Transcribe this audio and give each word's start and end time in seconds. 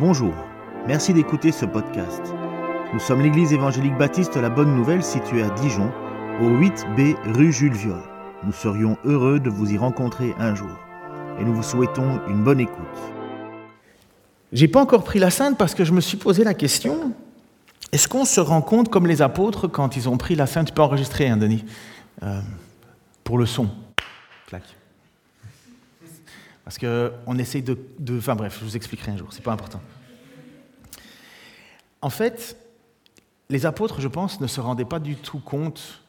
Bonjour, 0.00 0.32
merci 0.86 1.12
d'écouter 1.12 1.52
ce 1.52 1.66
podcast. 1.66 2.22
Nous 2.94 2.98
sommes 2.98 3.20
l'église 3.20 3.52
évangélique 3.52 3.98
baptiste 3.98 4.36
La 4.36 4.48
Bonne 4.48 4.74
Nouvelle 4.74 5.02
située 5.02 5.42
à 5.42 5.50
Dijon, 5.50 5.92
au 6.40 6.48
8B 6.48 7.14
rue 7.34 7.52
Jules 7.52 7.74
Viol. 7.74 8.02
Nous 8.42 8.52
serions 8.52 8.96
heureux 9.04 9.38
de 9.38 9.50
vous 9.50 9.70
y 9.70 9.76
rencontrer 9.76 10.34
un 10.38 10.54
jour 10.54 10.70
et 11.38 11.44
nous 11.44 11.54
vous 11.54 11.62
souhaitons 11.62 12.20
une 12.26 12.42
bonne 12.42 12.60
écoute. 12.60 13.12
J'ai 14.50 14.66
pas 14.66 14.80
encore 14.80 15.04
pris 15.04 15.18
la 15.18 15.28
Sainte 15.28 15.58
parce 15.58 15.74
que 15.74 15.84
je 15.84 15.92
me 15.92 16.00
suis 16.00 16.16
posé 16.16 16.42
la 16.42 16.54
question 16.54 17.12
est-ce 17.92 18.08
qu'on 18.08 18.24
se 18.24 18.40
rend 18.40 18.62
compte 18.62 18.88
comme 18.88 19.06
les 19.06 19.20
apôtres 19.20 19.68
quand 19.68 19.96
ils 19.96 20.08
ont 20.08 20.16
pris 20.16 20.34
la 20.34 20.46
Sainte? 20.46 20.68
Tu 20.68 20.72
peux 20.72 20.80
enregistrer, 20.80 21.28
hein, 21.28 21.36
Denis, 21.36 21.66
euh, 22.22 22.40
pour 23.24 23.36
le 23.36 23.44
son. 23.44 23.68
Clac. 24.46 24.62
Parce 26.64 26.78
qu'on 26.78 27.38
essaye 27.38 27.62
de, 27.62 27.76
Enfin 28.16 28.34
bref, 28.34 28.58
je 28.60 28.64
vous 28.64 28.76
expliquerai 28.76 29.12
un 29.12 29.16
jour, 29.16 29.28
c'est 29.32 29.42
pas 29.42 29.52
important. 29.52 29.80
En 32.00 32.10
fait, 32.10 32.56
les 33.48 33.66
apôtres, 33.66 34.00
je 34.00 34.08
pense, 34.08 34.40
ne 34.40 34.46
se 34.46 34.60
rendaient 34.60 34.84
pas 34.84 34.98
du 34.98 35.16
tout 35.16 35.38
compte 35.38 36.02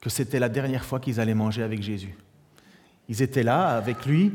que 0.00 0.10
c'était 0.10 0.38
la 0.38 0.48
dernière 0.48 0.84
fois 0.84 1.00
qu'ils 1.00 1.20
allaient 1.20 1.34
manger 1.34 1.62
avec 1.62 1.82
Jésus. 1.82 2.16
Ils 3.08 3.22
étaient 3.22 3.42
là 3.42 3.68
avec 3.68 4.06
lui, 4.06 4.32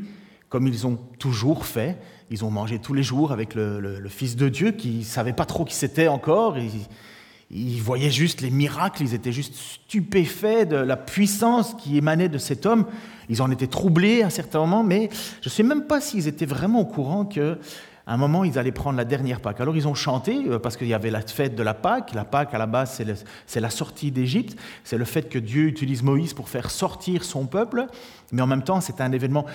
comme 0.50 0.68
ils 0.68 0.88
ont 0.88 0.98
toujours 1.20 1.66
fait. 1.66 1.98
Ils 2.30 2.44
ont 2.44 2.52
mangé 2.52 2.80
tous 2.80 2.94
les 2.94 3.04
jours 3.04 3.32
avec 3.32 3.56
le, 3.56 4.08
Fils 4.10 4.36
de 4.36 4.50
Dieu, 4.50 4.72
qui 4.72 5.00
ne 5.00 5.04
savait 5.04 5.34
pas 5.34 5.46
trop 5.46 5.66
qui 5.66 5.76
c'était 5.76 6.08
encore. 6.08 6.58
Ils, 6.58 6.88
ils 7.52 7.82
voyaient 7.82 8.12
juste 8.12 8.42
les 8.42 8.52
miracles, 8.52 9.02
ils 9.02 9.14
étaient 9.14 9.32
juste 9.32 9.56
stupéfaits 9.56 10.70
de 10.70 10.76
la 10.76 10.98
puissance 10.98 11.74
qui 11.76 11.98
émanait 11.98 12.30
de 12.30 12.38
cet 12.38 12.66
homme. 12.66 12.86
Ils 13.28 13.42
en 13.42 13.50
étaient 13.50 13.68
troublés 13.68 14.22
à 14.22 14.28
un 14.28 14.30
certain 14.30 14.60
moment, 14.60 14.84
mais 14.84 15.10
je 15.42 15.50
ne 15.50 15.52
sais 15.52 15.64
même 15.64 15.86
pas 15.86 16.00
s'ils 16.00 16.28
étaient 16.28 16.46
vraiment 16.46 16.82
au 16.82 16.86
courant 16.86 17.26
que 17.26 17.58
à 18.10 18.14
un 18.14 18.18
moment, 18.18 18.44
ils 18.44 18.58
allaient 18.58 18.72
prendre 18.72 18.98
la 18.98 19.06
dernière 19.06 19.40
Pâque. 19.40 19.62
Alors, 19.62 19.78
ils 19.78 19.88
ont 19.88 19.94
chanté, 19.94 20.44
euh, 20.48 20.58
parce 20.58 20.78
qu'il 20.78 20.88
y 20.88 20.96
avait 20.96 21.12
la 21.12 21.22
fête 21.22 21.54
de 21.54 21.62
la 21.62 21.76
Pâque. 21.76 22.16
La 22.16 22.26
Pâque, 22.26 22.56
à 22.56 22.58
la 22.58 22.66
base, 22.66 23.00
c'est 23.46 23.60
la 23.60 23.70
sortie 23.70 24.10
d'Égypte. 24.10 24.58
C'est 24.84 24.98
le 24.98 25.06
fait 25.06 25.30
que 25.30 25.38
Dieu 25.38 25.68
utilise 25.68 26.02
Moïse 26.02 26.34
pour 26.34 26.50
faire 26.50 26.72
sortir 26.72 27.24
son 27.24 27.46
peuple. 27.46 27.86
Mais 28.32 28.42
en 28.42 28.48
même 28.48 28.64
temps, 28.64 28.82
c'est 28.82 29.00
un 29.00 29.12
événement 29.12 29.46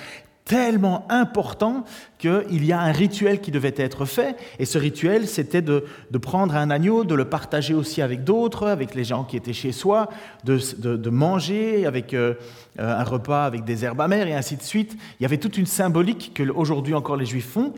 tellement 0.45 1.07
important 1.09 1.85
qu'il 2.19 2.65
y 2.65 2.73
a 2.73 2.81
un 2.81 2.93
rituel 2.93 3.41
qui 3.41 3.51
devait 3.51 3.75
être 3.77 4.05
fait. 4.05 4.37
Et 4.59 4.67
ce 4.67 4.79
rituel, 4.79 5.27
c'était 5.27 5.63
de, 5.63 5.85
prendre 6.21 6.55
un 6.55 6.71
agneau, 6.71 7.05
de 7.05 7.15
le 7.15 7.25
partager 7.25 7.75
aussi 7.75 8.03
avec 8.03 8.25
d'autres, 8.25 8.67
avec 8.67 8.95
les 8.95 9.05
gens 9.05 9.25
qui 9.25 9.37
étaient 9.37 9.55
chez 9.55 9.73
soi, 9.73 10.09
de, 10.45 11.11
manger 11.11 11.87
avec 11.87 12.13
euh, 12.13 12.35
un 12.79 13.05
repas 13.05 13.45
avec 13.45 13.65
des 13.65 13.85
herbes 13.85 14.01
amères 14.01 14.27
et 14.27 14.35
ainsi 14.35 14.57
de 14.57 14.63
suite. 14.63 14.97
Il 15.19 15.23
y 15.23 15.27
avait 15.27 15.39
toute 15.39 15.57
une 15.57 15.67
symbolique 15.67 16.33
que 16.35 16.43
aujourd'hui 16.51 16.95
encore 16.95 17.17
les 17.17 17.27
Juifs 17.27 17.51
font. 17.51 17.73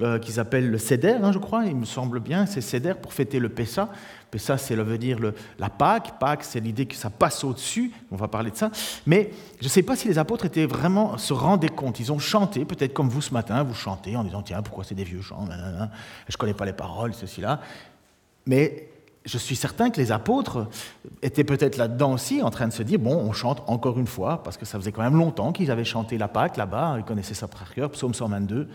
Euh, 0.00 0.18
qui 0.18 0.32
s'appelle 0.32 0.70
le 0.70 0.78
Seder, 0.78 1.18
hein, 1.22 1.32
je 1.32 1.38
crois, 1.38 1.66
il 1.66 1.76
me 1.76 1.84
semble 1.84 2.18
bien, 2.18 2.46
c'est 2.46 2.62
Seder 2.62 2.94
pour 2.94 3.12
fêter 3.12 3.38
le 3.38 3.50
Pessa. 3.50 3.90
Pessa, 4.30 4.56
c'est 4.56 4.74
le 4.74 4.82
veut 4.82 4.96
dire 4.96 5.18
le, 5.18 5.34
la 5.58 5.68
Pâque. 5.68 6.18
Pâque, 6.18 6.44
c'est 6.44 6.60
l'idée 6.60 6.86
que 6.86 6.94
ça 6.94 7.10
passe 7.10 7.44
au-dessus. 7.44 7.92
On 8.10 8.16
va 8.16 8.26
parler 8.26 8.50
de 8.50 8.56
ça. 8.56 8.70
Mais 9.04 9.30
je 9.60 9.64
ne 9.64 9.68
sais 9.68 9.82
pas 9.82 9.94
si 9.94 10.08
les 10.08 10.16
apôtres 10.16 10.46
étaient 10.46 10.64
vraiment 10.64 11.18
se 11.18 11.34
rendaient 11.34 11.68
compte. 11.68 12.00
Ils 12.00 12.10
ont 12.10 12.18
chanté, 12.18 12.64
peut-être 12.64 12.94
comme 12.94 13.10
vous 13.10 13.20
ce 13.20 13.34
matin, 13.34 13.62
vous 13.62 13.74
chantez 13.74 14.16
en 14.16 14.24
disant 14.24 14.40
tiens, 14.40 14.62
pourquoi 14.62 14.82
c'est 14.82 14.94
des 14.94 15.04
vieux 15.04 15.20
chants 15.20 15.46
Je 15.50 16.34
ne 16.34 16.38
connais 16.38 16.54
pas 16.54 16.64
les 16.64 16.72
paroles, 16.72 17.12
ceci 17.12 17.42
là. 17.42 17.60
Mais 18.46 18.88
je 19.26 19.36
suis 19.36 19.56
certain 19.56 19.90
que 19.90 20.00
les 20.00 20.10
apôtres 20.10 20.68
étaient 21.20 21.44
peut-être 21.44 21.76
là-dedans 21.76 22.14
aussi, 22.14 22.42
en 22.42 22.50
train 22.50 22.66
de 22.66 22.72
se 22.72 22.82
dire 22.82 22.98
bon, 22.98 23.14
on 23.14 23.32
chante 23.32 23.62
encore 23.66 23.98
une 23.98 24.06
fois, 24.06 24.42
parce 24.42 24.56
que 24.56 24.64
ça 24.64 24.78
faisait 24.78 24.90
quand 24.90 25.02
même 25.02 25.16
longtemps 25.16 25.52
qu'ils 25.52 25.70
avaient 25.70 25.84
chanté 25.84 26.16
la 26.16 26.28
Pâque 26.28 26.56
là-bas. 26.56 26.96
Ils 26.96 27.04
connaissaient 27.04 27.34
ça 27.34 27.46
par 27.46 27.74
cœur, 27.74 27.90
Psaume 27.90 28.14
122. 28.14 28.70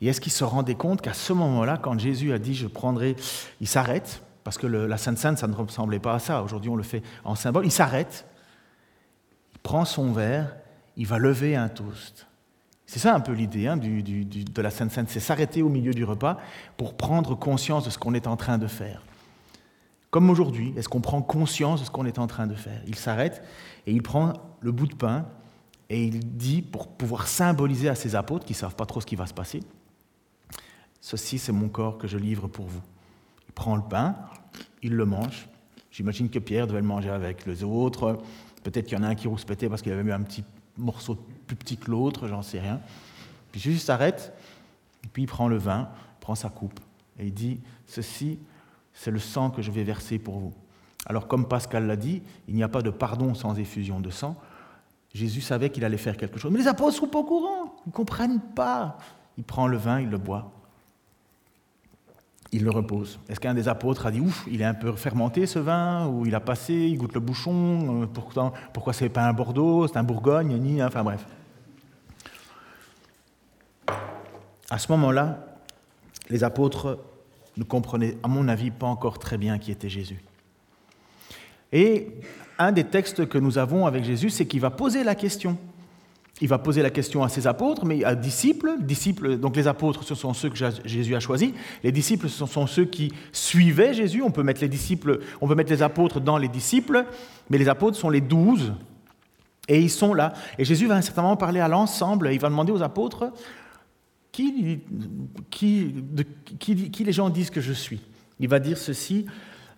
Et 0.00 0.08
est-ce 0.08 0.20
qu'il 0.20 0.32
se 0.32 0.44
rendait 0.44 0.74
compte 0.74 1.00
qu'à 1.00 1.14
ce 1.14 1.32
moment-là, 1.32 1.78
quand 1.78 1.98
Jésus 1.98 2.32
a 2.32 2.38
dit 2.38 2.54
je 2.54 2.66
prendrai, 2.66 3.16
il 3.60 3.66
s'arrête, 3.66 4.22
parce 4.44 4.58
que 4.58 4.66
la 4.66 4.96
Sainte 4.98 5.18
Sainte, 5.18 5.38
ça 5.38 5.48
ne 5.48 5.54
ressemblait 5.54 5.98
pas 5.98 6.14
à 6.14 6.18
ça. 6.18 6.42
Aujourd'hui, 6.42 6.70
on 6.70 6.76
le 6.76 6.82
fait 6.82 7.02
en 7.24 7.34
symbole. 7.34 7.66
Il 7.66 7.72
s'arrête, 7.72 8.26
il 9.54 9.58
prend 9.58 9.84
son 9.84 10.12
verre, 10.12 10.54
il 10.96 11.06
va 11.06 11.18
lever 11.18 11.56
un 11.56 11.68
toast. 11.68 12.26
C'est 12.86 13.00
ça 13.00 13.14
un 13.14 13.20
peu 13.20 13.32
l'idée 13.32 13.66
hein, 13.66 13.76
de 13.76 14.62
la 14.62 14.70
Sainte 14.70 14.92
Sainte, 14.92 15.08
c'est 15.08 15.18
s'arrêter 15.18 15.62
au 15.62 15.68
milieu 15.68 15.92
du 15.92 16.04
repas 16.04 16.38
pour 16.76 16.94
prendre 16.94 17.34
conscience 17.34 17.84
de 17.84 17.90
ce 17.90 17.98
qu'on 17.98 18.14
est 18.14 18.28
en 18.28 18.36
train 18.36 18.58
de 18.58 18.68
faire. 18.68 19.02
Comme 20.10 20.30
aujourd'hui, 20.30 20.72
est-ce 20.76 20.88
qu'on 20.88 21.00
prend 21.00 21.20
conscience 21.20 21.80
de 21.80 21.86
ce 21.86 21.90
qu'on 21.90 22.06
est 22.06 22.20
en 22.20 22.28
train 22.28 22.46
de 22.46 22.54
faire? 22.54 22.80
Il 22.86 22.94
s'arrête 22.94 23.42
et 23.86 23.92
il 23.92 24.02
prend 24.02 24.34
le 24.60 24.70
bout 24.70 24.86
de 24.86 24.94
pain 24.94 25.26
et 25.90 26.04
il 26.04 26.20
dit, 26.36 26.62
pour 26.62 26.86
pouvoir 26.86 27.26
symboliser 27.26 27.88
à 27.88 27.96
ses 27.96 28.14
apôtres 28.14 28.44
qui 28.44 28.52
ne 28.52 28.58
savent 28.58 28.76
pas 28.76 28.86
trop 28.86 29.00
ce 29.00 29.06
qui 29.06 29.16
va 29.16 29.26
se 29.26 29.34
passer, 29.34 29.60
Ceci, 31.06 31.38
c'est 31.38 31.52
mon 31.52 31.68
corps 31.68 31.98
que 31.98 32.08
je 32.08 32.18
livre 32.18 32.48
pour 32.48 32.66
vous. 32.66 32.80
Il 33.46 33.52
prend 33.52 33.76
le 33.76 33.82
pain, 33.82 34.16
il 34.82 34.92
le 34.92 35.04
mange. 35.04 35.48
J'imagine 35.92 36.28
que 36.28 36.40
Pierre 36.40 36.66
devait 36.66 36.80
le 36.80 36.86
manger 36.86 37.10
avec 37.10 37.46
les 37.46 37.62
autres. 37.62 38.18
Peut-être 38.64 38.86
qu'il 38.86 38.98
y 38.98 39.00
en 39.00 39.04
a 39.04 39.06
un 39.10 39.14
qui 39.14 39.28
rouspétait 39.28 39.68
parce 39.68 39.82
qu'il 39.82 39.92
avait 39.92 40.02
mis 40.02 40.10
un 40.10 40.22
petit 40.22 40.42
morceau 40.76 41.16
plus 41.46 41.54
petit 41.54 41.76
que 41.76 41.92
l'autre, 41.92 42.26
j'en 42.26 42.42
sais 42.42 42.58
rien. 42.58 42.80
Puis 43.52 43.60
Jésus 43.60 43.78
s'arrête, 43.78 44.32
et 45.04 45.06
puis 45.06 45.22
il 45.22 45.26
prend 45.28 45.46
le 45.46 45.58
vin, 45.58 45.90
prend 46.18 46.34
sa 46.34 46.48
coupe, 46.48 46.80
et 47.20 47.26
il 47.26 47.32
dit, 47.32 47.60
ceci, 47.86 48.40
c'est 48.92 49.12
le 49.12 49.20
sang 49.20 49.50
que 49.50 49.62
je 49.62 49.70
vais 49.70 49.84
verser 49.84 50.18
pour 50.18 50.40
vous. 50.40 50.54
Alors 51.04 51.28
comme 51.28 51.46
Pascal 51.46 51.86
l'a 51.86 51.94
dit, 51.94 52.20
il 52.48 52.56
n'y 52.56 52.64
a 52.64 52.68
pas 52.68 52.82
de 52.82 52.90
pardon 52.90 53.32
sans 53.34 53.56
effusion 53.60 54.00
de 54.00 54.10
sang. 54.10 54.34
Jésus 55.14 55.40
savait 55.40 55.70
qu'il 55.70 55.84
allait 55.84 55.98
faire 55.98 56.16
quelque 56.16 56.40
chose. 56.40 56.50
Mais 56.50 56.58
les 56.58 56.66
apôtres 56.66 56.96
sont 56.96 57.06
pas 57.06 57.20
au 57.20 57.24
courant, 57.24 57.76
ils 57.86 57.90
ne 57.90 57.94
comprennent 57.94 58.40
pas. 58.56 58.98
Il 59.38 59.44
prend 59.44 59.68
le 59.68 59.76
vin, 59.76 60.00
il 60.00 60.10
le 60.10 60.18
boit 60.18 60.55
il 62.56 62.64
le 62.64 62.70
repose. 62.70 63.18
Est-ce 63.28 63.38
qu'un 63.38 63.52
des 63.52 63.68
apôtres 63.68 64.06
a 64.06 64.10
dit 64.10 64.20
Ouf, 64.20 64.46
il 64.50 64.62
est 64.62 64.64
un 64.64 64.74
peu 64.74 64.92
fermenté 64.92 65.44
ce 65.46 65.58
vin, 65.58 66.06
ou 66.06 66.24
il 66.24 66.34
a 66.34 66.40
passé, 66.40 66.72
il 66.72 66.96
goûte 66.96 67.12
le 67.12 67.20
bouchon, 67.20 68.02
euh, 68.02 68.06
pourtant, 68.06 68.54
pourquoi 68.72 68.94
c'est 68.94 69.10
pas 69.10 69.28
un 69.28 69.34
Bordeaux, 69.34 69.86
c'est 69.86 69.98
un 69.98 70.02
Bourgogne, 70.02 70.56
ni, 70.56 70.82
enfin 70.82 71.04
bref. 71.04 71.26
À 74.70 74.78
ce 74.78 74.90
moment-là, 74.92 75.58
les 76.30 76.44
apôtres 76.44 76.98
ne 77.58 77.62
comprenaient, 77.62 78.16
à 78.22 78.28
mon 78.28 78.48
avis, 78.48 78.70
pas 78.70 78.86
encore 78.86 79.18
très 79.18 79.36
bien 79.36 79.58
qui 79.58 79.70
était 79.70 79.90
Jésus. 79.90 80.24
Et 81.72 82.08
un 82.58 82.72
des 82.72 82.84
textes 82.84 83.28
que 83.28 83.36
nous 83.36 83.58
avons 83.58 83.86
avec 83.86 84.02
Jésus, 84.02 84.30
c'est 84.30 84.46
qu'il 84.46 84.60
va 84.60 84.70
poser 84.70 85.04
la 85.04 85.14
question 85.14 85.58
il 86.40 86.48
va 86.48 86.58
poser 86.58 86.82
la 86.82 86.90
question 86.90 87.22
à 87.22 87.28
ses 87.28 87.46
apôtres, 87.46 87.86
mais 87.86 88.04
à 88.04 88.14
disciples. 88.14 88.76
disciples 88.80 89.38
donc 89.38 89.56
les 89.56 89.66
apôtres, 89.66 90.04
ce 90.04 90.14
sont 90.14 90.34
ceux 90.34 90.50
que 90.50 90.56
Jésus 90.84 91.14
a 91.14 91.20
choisis. 91.20 91.52
Les 91.82 91.92
disciples, 91.92 92.28
ce 92.28 92.44
sont 92.44 92.66
ceux 92.66 92.84
qui 92.84 93.12
suivaient 93.32 93.94
Jésus. 93.94 94.22
On 94.22 94.30
peut 94.30 94.42
mettre 94.42 94.60
les 94.60 94.68
disciples, 94.68 95.20
on 95.40 95.48
peut 95.48 95.54
mettre 95.54 95.70
les 95.70 95.82
apôtres 95.82 96.20
dans 96.20 96.36
les 96.36 96.48
disciples, 96.48 97.06
mais 97.48 97.56
les 97.56 97.68
apôtres 97.68 97.96
sont 97.96 98.10
les 98.10 98.20
douze. 98.20 98.74
Et 99.68 99.80
ils 99.80 99.90
sont 99.90 100.14
là. 100.14 100.34
Et 100.58 100.64
Jésus 100.64 100.86
va 100.86 101.00
certainement 101.02 101.36
parler 101.36 101.60
à 101.60 101.68
l'ensemble. 101.68 102.30
Il 102.32 102.38
va 102.38 102.48
demander 102.48 102.70
aux 102.70 102.82
apôtres 102.82 103.32
qui, 104.30 104.82
les 107.04 107.12
gens 107.12 107.30
disent 107.30 107.50
que 107.50 107.60
je 107.60 107.72
suis? 107.72 108.00
Il 108.38 108.48
va 108.48 108.58
dire 108.58 108.76
ceci 108.76 109.26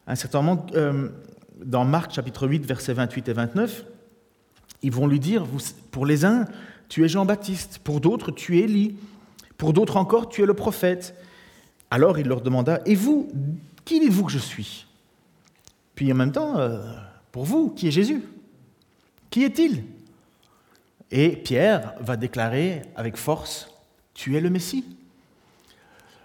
un 0.07 0.17
certain 0.17 0.43
moment 0.43 0.67
euh, 0.75 1.11
dans 1.65 1.85
Marc 1.85 2.13
chapitre 2.13 2.49
8, 2.49 2.67
versets 2.67 2.95
28 2.95 3.29
et 3.29 3.33
29. 3.33 3.85
Ils 4.83 4.93
vont 4.93 5.07
lui 5.07 5.21
dire, 5.21 5.47
pour 5.91 6.07
les 6.07 6.25
uns, 6.25 6.47
tu 6.89 7.05
es 7.05 7.09
Jean-Baptiste, 7.09 7.81
pour 7.83 8.01
d'autres, 8.01 8.31
tu 8.31 8.59
es 8.59 8.63
Élie, 8.63 8.97
pour 9.57 9.73
d'autres 9.73 9.97
encore, 9.97 10.29
tu 10.29 10.43
es 10.43 10.47
le 10.47 10.55
prophète. 10.55 11.15
Alors 11.91 12.19
il 12.19 12.27
leur 12.27 12.41
demanda, 12.41 12.81
et 12.87 12.95
vous, 12.95 13.31
qui 13.85 14.01
dites-vous 14.01 14.25
que 14.25 14.33
je 14.33 14.39
suis? 14.39 14.87
Puis 15.95 16.13
en 16.13 16.15
même 16.15 16.33
temps, 16.33 16.59
euh, 16.59 16.81
pour 17.33 17.45
vous, 17.45 17.71
qui 17.71 17.89
est 17.89 17.91
Jésus? 17.91 18.23
Qui 19.31 19.45
est-il? 19.45 19.85
Et 21.11 21.31
Pierre 21.31 21.95
va 22.01 22.17
déclarer 22.17 22.83
avec 22.97 23.17
force, 23.17 23.71
tu 24.15 24.37
es 24.37 24.41
le 24.41 24.51
Messie. 24.51 24.85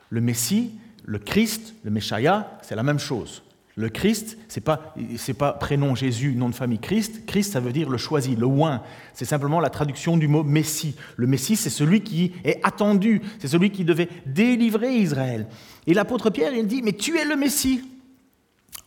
Le 0.09 0.21
Messie, 0.21 0.71
le 1.05 1.19
Christ, 1.19 1.73
le 1.83 1.91
Meshaya, 1.91 2.57
c'est 2.61 2.75
la 2.75 2.83
même 2.83 2.99
chose. 2.99 3.42
Le 3.75 3.89
Christ, 3.89 4.37
ce 4.49 4.59
n'est 4.59 5.33
pas, 5.33 5.53
prénom 5.53 5.95
Jésus, 5.95 6.35
nom 6.35 6.47
de 6.47 6.53
famille 6.53 6.79
Christ. 6.79 7.25
Christ, 7.25 7.53
ça 7.53 7.59
veut 7.59 7.71
dire 7.71 7.89
le 7.89 7.97
choisi, 7.97 8.35
le 8.35 8.45
oint. 8.45 8.83
C'est 9.13 9.25
simplement 9.25 9.59
la 9.59 9.71
traduction 9.71 10.15
du 10.15 10.27
mot 10.27 10.43
Messie. 10.43 10.95
Le 11.15 11.25
Messie, 11.25 11.55
c'est 11.55 11.71
celui 11.71 12.01
qui 12.01 12.33
est 12.43 12.59
attendu, 12.63 13.21
c'est 13.39 13.47
celui 13.47 13.71
qui 13.71 13.83
devait 13.83 14.09
délivrer 14.27 14.95
Israël. 14.95 15.47
Et 15.87 15.95
l'apôtre 15.95 16.29
Pierre, 16.29 16.53
il 16.53 16.67
dit, 16.67 16.83
mais 16.83 16.93
tu 16.93 17.17
es 17.17 17.25
le 17.25 17.35
Messie. 17.35 17.81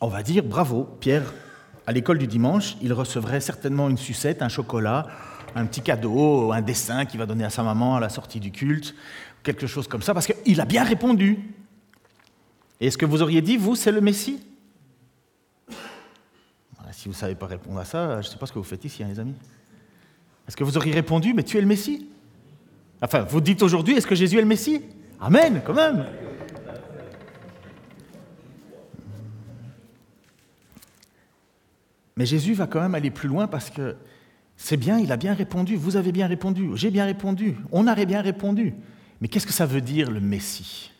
On 0.00 0.06
va 0.06 0.22
dire, 0.22 0.44
bravo, 0.44 0.88
Pierre, 1.00 1.34
à 1.86 1.92
l'école 1.92 2.18
du 2.18 2.28
dimanche, 2.28 2.76
il 2.80 2.92
recevrait 2.92 3.40
certainement 3.40 3.88
une 3.88 3.98
sucette, 3.98 4.40
un 4.40 4.48
chocolat, 4.48 5.08
un 5.56 5.66
petit 5.66 5.80
cadeau, 5.80 6.52
un 6.52 6.62
dessin 6.62 7.06
qu'il 7.06 7.18
va 7.18 7.26
donner 7.26 7.44
à 7.44 7.50
sa 7.50 7.64
maman 7.64 7.96
à 7.96 8.00
la 8.00 8.08
sortie 8.08 8.38
du 8.38 8.52
culte, 8.52 8.94
quelque 9.42 9.66
chose 9.66 9.88
comme 9.88 10.02
ça, 10.02 10.14
parce 10.14 10.28
qu'il 10.28 10.60
a 10.60 10.64
bien 10.64 10.84
répondu. 10.84 11.38
Et 12.80 12.86
est-ce 12.86 12.98
que 12.98 13.06
vous 13.06 13.22
auriez 13.22 13.40
dit, 13.40 13.56
vous, 13.56 13.74
c'est 13.74 13.90
le 13.90 14.00
Messie? 14.00 14.38
Ah, 16.86 16.92
si 16.92 17.08
vous 17.08 17.14
ne 17.14 17.18
savez 17.18 17.34
pas 17.34 17.46
répondre 17.46 17.78
à 17.80 17.84
ça, 17.84 17.98
euh, 17.98 18.22
je 18.22 18.28
ne 18.28 18.32
sais 18.32 18.38
pas 18.38 18.46
ce 18.46 18.52
que 18.52 18.58
vous 18.58 18.64
faites 18.64 18.84
ici, 18.84 19.02
hein, 19.02 19.08
les 19.08 19.18
amis. 19.18 19.34
Est-ce 20.46 20.56
que 20.56 20.62
vous 20.62 20.76
auriez 20.76 20.92
répondu, 20.92 21.34
mais 21.34 21.42
tu 21.42 21.58
es 21.58 21.60
le 21.60 21.66
Messie? 21.66 22.08
Enfin, 23.02 23.22
vous 23.22 23.40
dites 23.40 23.62
aujourd'hui, 23.62 23.96
est-ce 23.96 24.06
que 24.06 24.14
Jésus 24.14 24.38
est 24.38 24.42
le 24.42 24.46
Messie? 24.46 24.82
Amen, 25.20 25.62
quand 25.66 25.74
même. 25.74 26.06
Mais 32.16 32.24
Jésus 32.24 32.54
va 32.54 32.68
quand 32.68 32.80
même 32.80 32.94
aller 32.94 33.10
plus 33.10 33.28
loin 33.28 33.48
parce 33.48 33.68
que 33.68 33.96
c'est 34.56 34.76
bien, 34.76 34.98
il 34.98 35.10
a 35.10 35.16
bien 35.16 35.34
répondu, 35.34 35.76
vous 35.76 35.96
avez 35.96 36.12
bien 36.12 36.28
répondu, 36.28 36.70
j'ai 36.74 36.90
bien 36.90 37.04
répondu, 37.04 37.56
on 37.72 37.88
aurait 37.88 38.06
bien 38.06 38.22
répondu. 38.22 38.74
Mais 39.20 39.28
qu'est-ce 39.28 39.46
que 39.46 39.52
ça 39.52 39.66
veut 39.66 39.80
dire 39.80 40.10
le 40.10 40.20
Messie? 40.20 40.92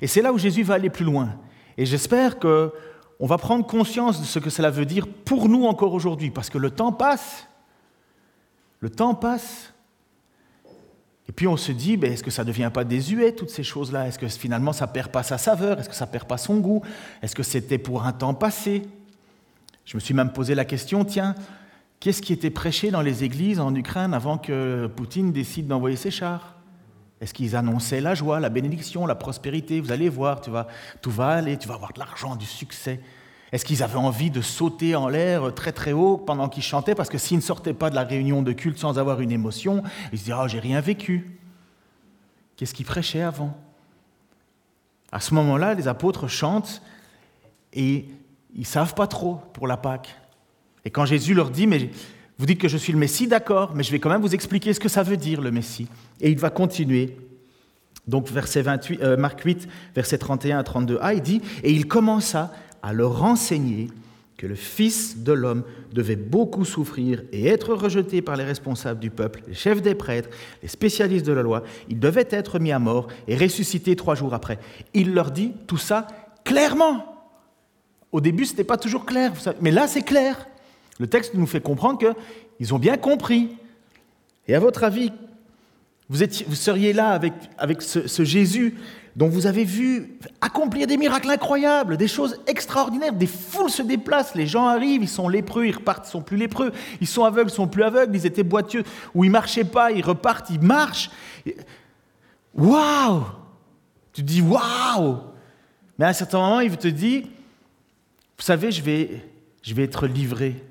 Et 0.00 0.06
c'est 0.06 0.22
là 0.22 0.32
où 0.32 0.38
Jésus 0.38 0.62
va 0.62 0.74
aller 0.74 0.90
plus 0.90 1.04
loin. 1.04 1.38
Et 1.76 1.84
j'espère 1.86 2.38
que 2.38 2.72
on 3.22 3.26
va 3.26 3.38
prendre 3.38 3.64
conscience 3.64 4.20
de 4.20 4.26
ce 4.26 4.40
que 4.40 4.50
cela 4.50 4.68
veut 4.68 4.84
dire 4.84 5.06
pour 5.06 5.48
nous 5.48 5.64
encore 5.66 5.94
aujourd'hui, 5.94 6.32
parce 6.32 6.50
que 6.50 6.58
le 6.58 6.70
temps 6.70 6.90
passe. 6.90 7.46
Le 8.80 8.90
temps 8.90 9.14
passe. 9.14 9.72
Et 11.28 11.32
puis 11.32 11.46
on 11.46 11.56
se 11.56 11.70
dit, 11.70 11.96
ben, 11.96 12.12
est-ce 12.12 12.24
que 12.24 12.32
ça 12.32 12.42
ne 12.42 12.48
devient 12.48 12.70
pas 12.74 12.82
désuet, 12.82 13.30
toutes 13.30 13.50
ces 13.50 13.62
choses-là? 13.62 14.08
Est-ce 14.08 14.18
que 14.18 14.26
finalement 14.26 14.72
ça 14.72 14.88
ne 14.88 14.90
perd 14.90 15.12
pas 15.12 15.22
sa 15.22 15.38
saveur? 15.38 15.78
Est-ce 15.78 15.88
que 15.88 15.94
ça 15.94 16.06
ne 16.06 16.10
perd 16.10 16.26
pas 16.26 16.36
son 16.36 16.56
goût? 16.56 16.82
Est-ce 17.22 17.36
que 17.36 17.44
c'était 17.44 17.78
pour 17.78 18.04
un 18.04 18.12
temps 18.12 18.34
passé? 18.34 18.82
Je 19.84 19.96
me 19.96 20.00
suis 20.00 20.14
même 20.14 20.32
posé 20.32 20.56
la 20.56 20.64
question, 20.64 21.04
tiens, 21.04 21.36
qu'est-ce 22.00 22.22
qui 22.22 22.32
était 22.32 22.50
prêché 22.50 22.90
dans 22.90 23.02
les 23.02 23.22
églises 23.22 23.60
en 23.60 23.72
Ukraine 23.72 24.14
avant 24.14 24.36
que 24.36 24.88
Poutine 24.96 25.30
décide 25.30 25.68
d'envoyer 25.68 25.96
ses 25.96 26.10
chars? 26.10 26.56
Est-ce 27.22 27.32
qu'ils 27.32 27.54
annonçaient 27.54 28.00
la 28.00 28.16
joie, 28.16 28.40
la 28.40 28.48
bénédiction, 28.48 29.06
la 29.06 29.14
prospérité? 29.14 29.80
Vous 29.80 29.92
allez 29.92 30.08
voir, 30.08 30.40
tout 30.40 31.10
va 31.10 31.28
aller, 31.28 31.56
tu 31.56 31.68
vas 31.68 31.74
avoir 31.74 31.92
de 31.92 32.00
l'argent, 32.00 32.34
du 32.34 32.46
succès. 32.46 32.98
Est-ce 33.52 33.64
qu'ils 33.64 33.84
avaient 33.84 33.94
envie 33.94 34.32
de 34.32 34.40
sauter 34.40 34.96
en 34.96 35.06
l'air 35.06 35.54
très 35.54 35.70
très 35.70 35.92
haut 35.92 36.16
pendant 36.16 36.48
qu'ils 36.48 36.64
chantaient? 36.64 36.96
Parce 36.96 37.08
que 37.08 37.18
s'ils 37.18 37.36
ne 37.36 37.42
sortaient 37.42 37.74
pas 37.74 37.90
de 37.90 37.94
la 37.94 38.02
réunion 38.02 38.42
de 38.42 38.50
culte 38.50 38.76
sans 38.76 38.98
avoir 38.98 39.20
une 39.20 39.30
émotion, 39.30 39.84
ils 40.12 40.18
se 40.18 40.24
disaient 40.24 40.36
Oh, 40.36 40.48
j'ai 40.48 40.58
rien 40.58 40.80
vécu. 40.80 41.38
Qu'est-ce 42.56 42.74
qu'ils 42.74 42.86
prêchaient 42.86 43.22
avant? 43.22 43.56
À 45.12 45.20
ce 45.20 45.32
moment-là, 45.34 45.74
les 45.74 45.86
apôtres 45.86 46.26
chantent 46.26 46.82
et 47.72 48.08
ils 48.52 48.62
ne 48.62 48.66
savent 48.66 48.94
pas 48.94 49.06
trop 49.06 49.36
pour 49.52 49.68
la 49.68 49.76
Pâque. 49.76 50.12
Et 50.84 50.90
quand 50.90 51.04
Jésus 51.04 51.34
leur 51.34 51.50
dit 51.50 51.68
Mais 51.68 51.92
vous 52.38 52.46
dites 52.46 52.60
que 52.60 52.68
je 52.68 52.76
suis 52.76 52.92
le 52.92 52.98
Messie, 52.98 53.26
d'accord, 53.26 53.72
mais 53.74 53.82
je 53.82 53.92
vais 53.92 53.98
quand 53.98 54.10
même 54.10 54.22
vous 54.22 54.34
expliquer 54.34 54.72
ce 54.72 54.80
que 54.80 54.88
ça 54.88 55.02
veut 55.02 55.16
dire 55.16 55.40
le 55.40 55.50
Messie. 55.50 55.86
Et 56.20 56.30
il 56.30 56.38
va 56.38 56.50
continuer. 56.50 57.16
Donc 58.06 58.28
verset 58.28 58.62
28, 58.62 59.02
euh, 59.02 59.16
Marc 59.16 59.40
8, 59.40 59.68
verset 59.94 60.18
31 60.18 60.58
à 60.58 60.62
32a, 60.62 61.14
il 61.14 61.22
dit, 61.22 61.40
et 61.62 61.70
il 61.70 61.86
commença 61.86 62.52
à 62.82 62.92
leur 62.92 63.22
enseigner 63.22 63.88
que 64.36 64.48
le 64.48 64.56
Fils 64.56 65.18
de 65.18 65.32
l'homme 65.32 65.62
devait 65.92 66.16
beaucoup 66.16 66.64
souffrir 66.64 67.22
et 67.30 67.46
être 67.46 67.74
rejeté 67.74 68.22
par 68.22 68.34
les 68.34 68.42
responsables 68.42 68.98
du 68.98 69.10
peuple, 69.10 69.40
les 69.46 69.54
chefs 69.54 69.82
des 69.82 69.94
prêtres, 69.94 70.30
les 70.62 70.68
spécialistes 70.68 71.24
de 71.24 71.32
la 71.32 71.42
loi. 71.42 71.62
Il 71.88 72.00
devait 72.00 72.26
être 72.28 72.58
mis 72.58 72.72
à 72.72 72.80
mort 72.80 73.06
et 73.28 73.36
ressuscité 73.36 73.94
trois 73.94 74.16
jours 74.16 74.34
après. 74.34 74.58
Il 74.94 75.14
leur 75.14 75.30
dit 75.30 75.52
tout 75.68 75.76
ça 75.76 76.08
clairement. 76.44 77.24
Au 78.10 78.20
début, 78.20 78.44
ce 78.44 78.50
n'était 78.50 78.64
pas 78.64 78.78
toujours 78.78 79.06
clair, 79.06 79.32
mais 79.60 79.70
là, 79.70 79.86
c'est 79.86 80.02
clair. 80.02 80.48
Le 81.02 81.08
texte 81.08 81.34
nous 81.34 81.48
fait 81.48 81.60
comprendre 81.60 81.98
qu'ils 81.98 82.72
ont 82.72 82.78
bien 82.78 82.96
compris. 82.96 83.56
Et 84.46 84.54
à 84.54 84.60
votre 84.60 84.84
avis, 84.84 85.10
vous, 86.08 86.24
seriez 86.54 86.92
là 86.92 87.20
avec, 87.58 87.82
ce, 87.82 88.22
Jésus 88.22 88.76
dont 89.16 89.26
vous 89.28 89.48
avez 89.48 89.64
vu 89.64 90.16
accomplir 90.40 90.86
des 90.86 90.96
miracles 90.96 91.28
incroyables, 91.28 91.96
des 91.96 92.06
choses 92.06 92.38
extraordinaires, 92.46 93.14
des 93.14 93.26
foules 93.26 93.68
se 93.68 93.82
déplacent, 93.82 94.36
les 94.36 94.46
gens 94.46 94.68
arrivent, 94.68 95.02
ils 95.02 95.08
sont 95.08 95.28
lépreux, 95.28 95.66
ils 95.66 95.74
repartent, 95.74 96.06
ils 96.06 96.12
sont 96.12 96.22
plus 96.22 96.36
lépreux, 96.36 96.70
ils 97.00 97.08
sont 97.08 97.24
aveugles, 97.24 97.50
ils 97.50 97.54
sont 97.54 97.66
plus 97.66 97.82
aveugles, 97.82 98.14
ils 98.14 98.24
étaient 98.24 98.44
boiteux, 98.44 98.84
ou 99.12 99.24
ils 99.24 99.30
marchaient 99.30 99.64
pas, 99.64 99.90
ils 99.90 100.04
repartent, 100.04 100.50
ils 100.50 100.60
marchent. 100.60 101.10
Waouh! 102.54 103.24
Tu 104.12 104.22
te 104.22 104.26
dis 104.28 104.40
waouh! 104.40 105.18
Mais 105.98 106.04
à 106.04 106.08
un 106.10 106.12
certain 106.12 106.38
moment, 106.38 106.60
il 106.60 106.76
te 106.76 106.86
dit, 106.86 107.22
vous 107.22 108.44
savez, 108.44 108.70
je 108.70 108.82
vais, 108.82 109.20
je 109.62 109.74
vais 109.74 109.82
être 109.82 110.06
livré 110.06 110.62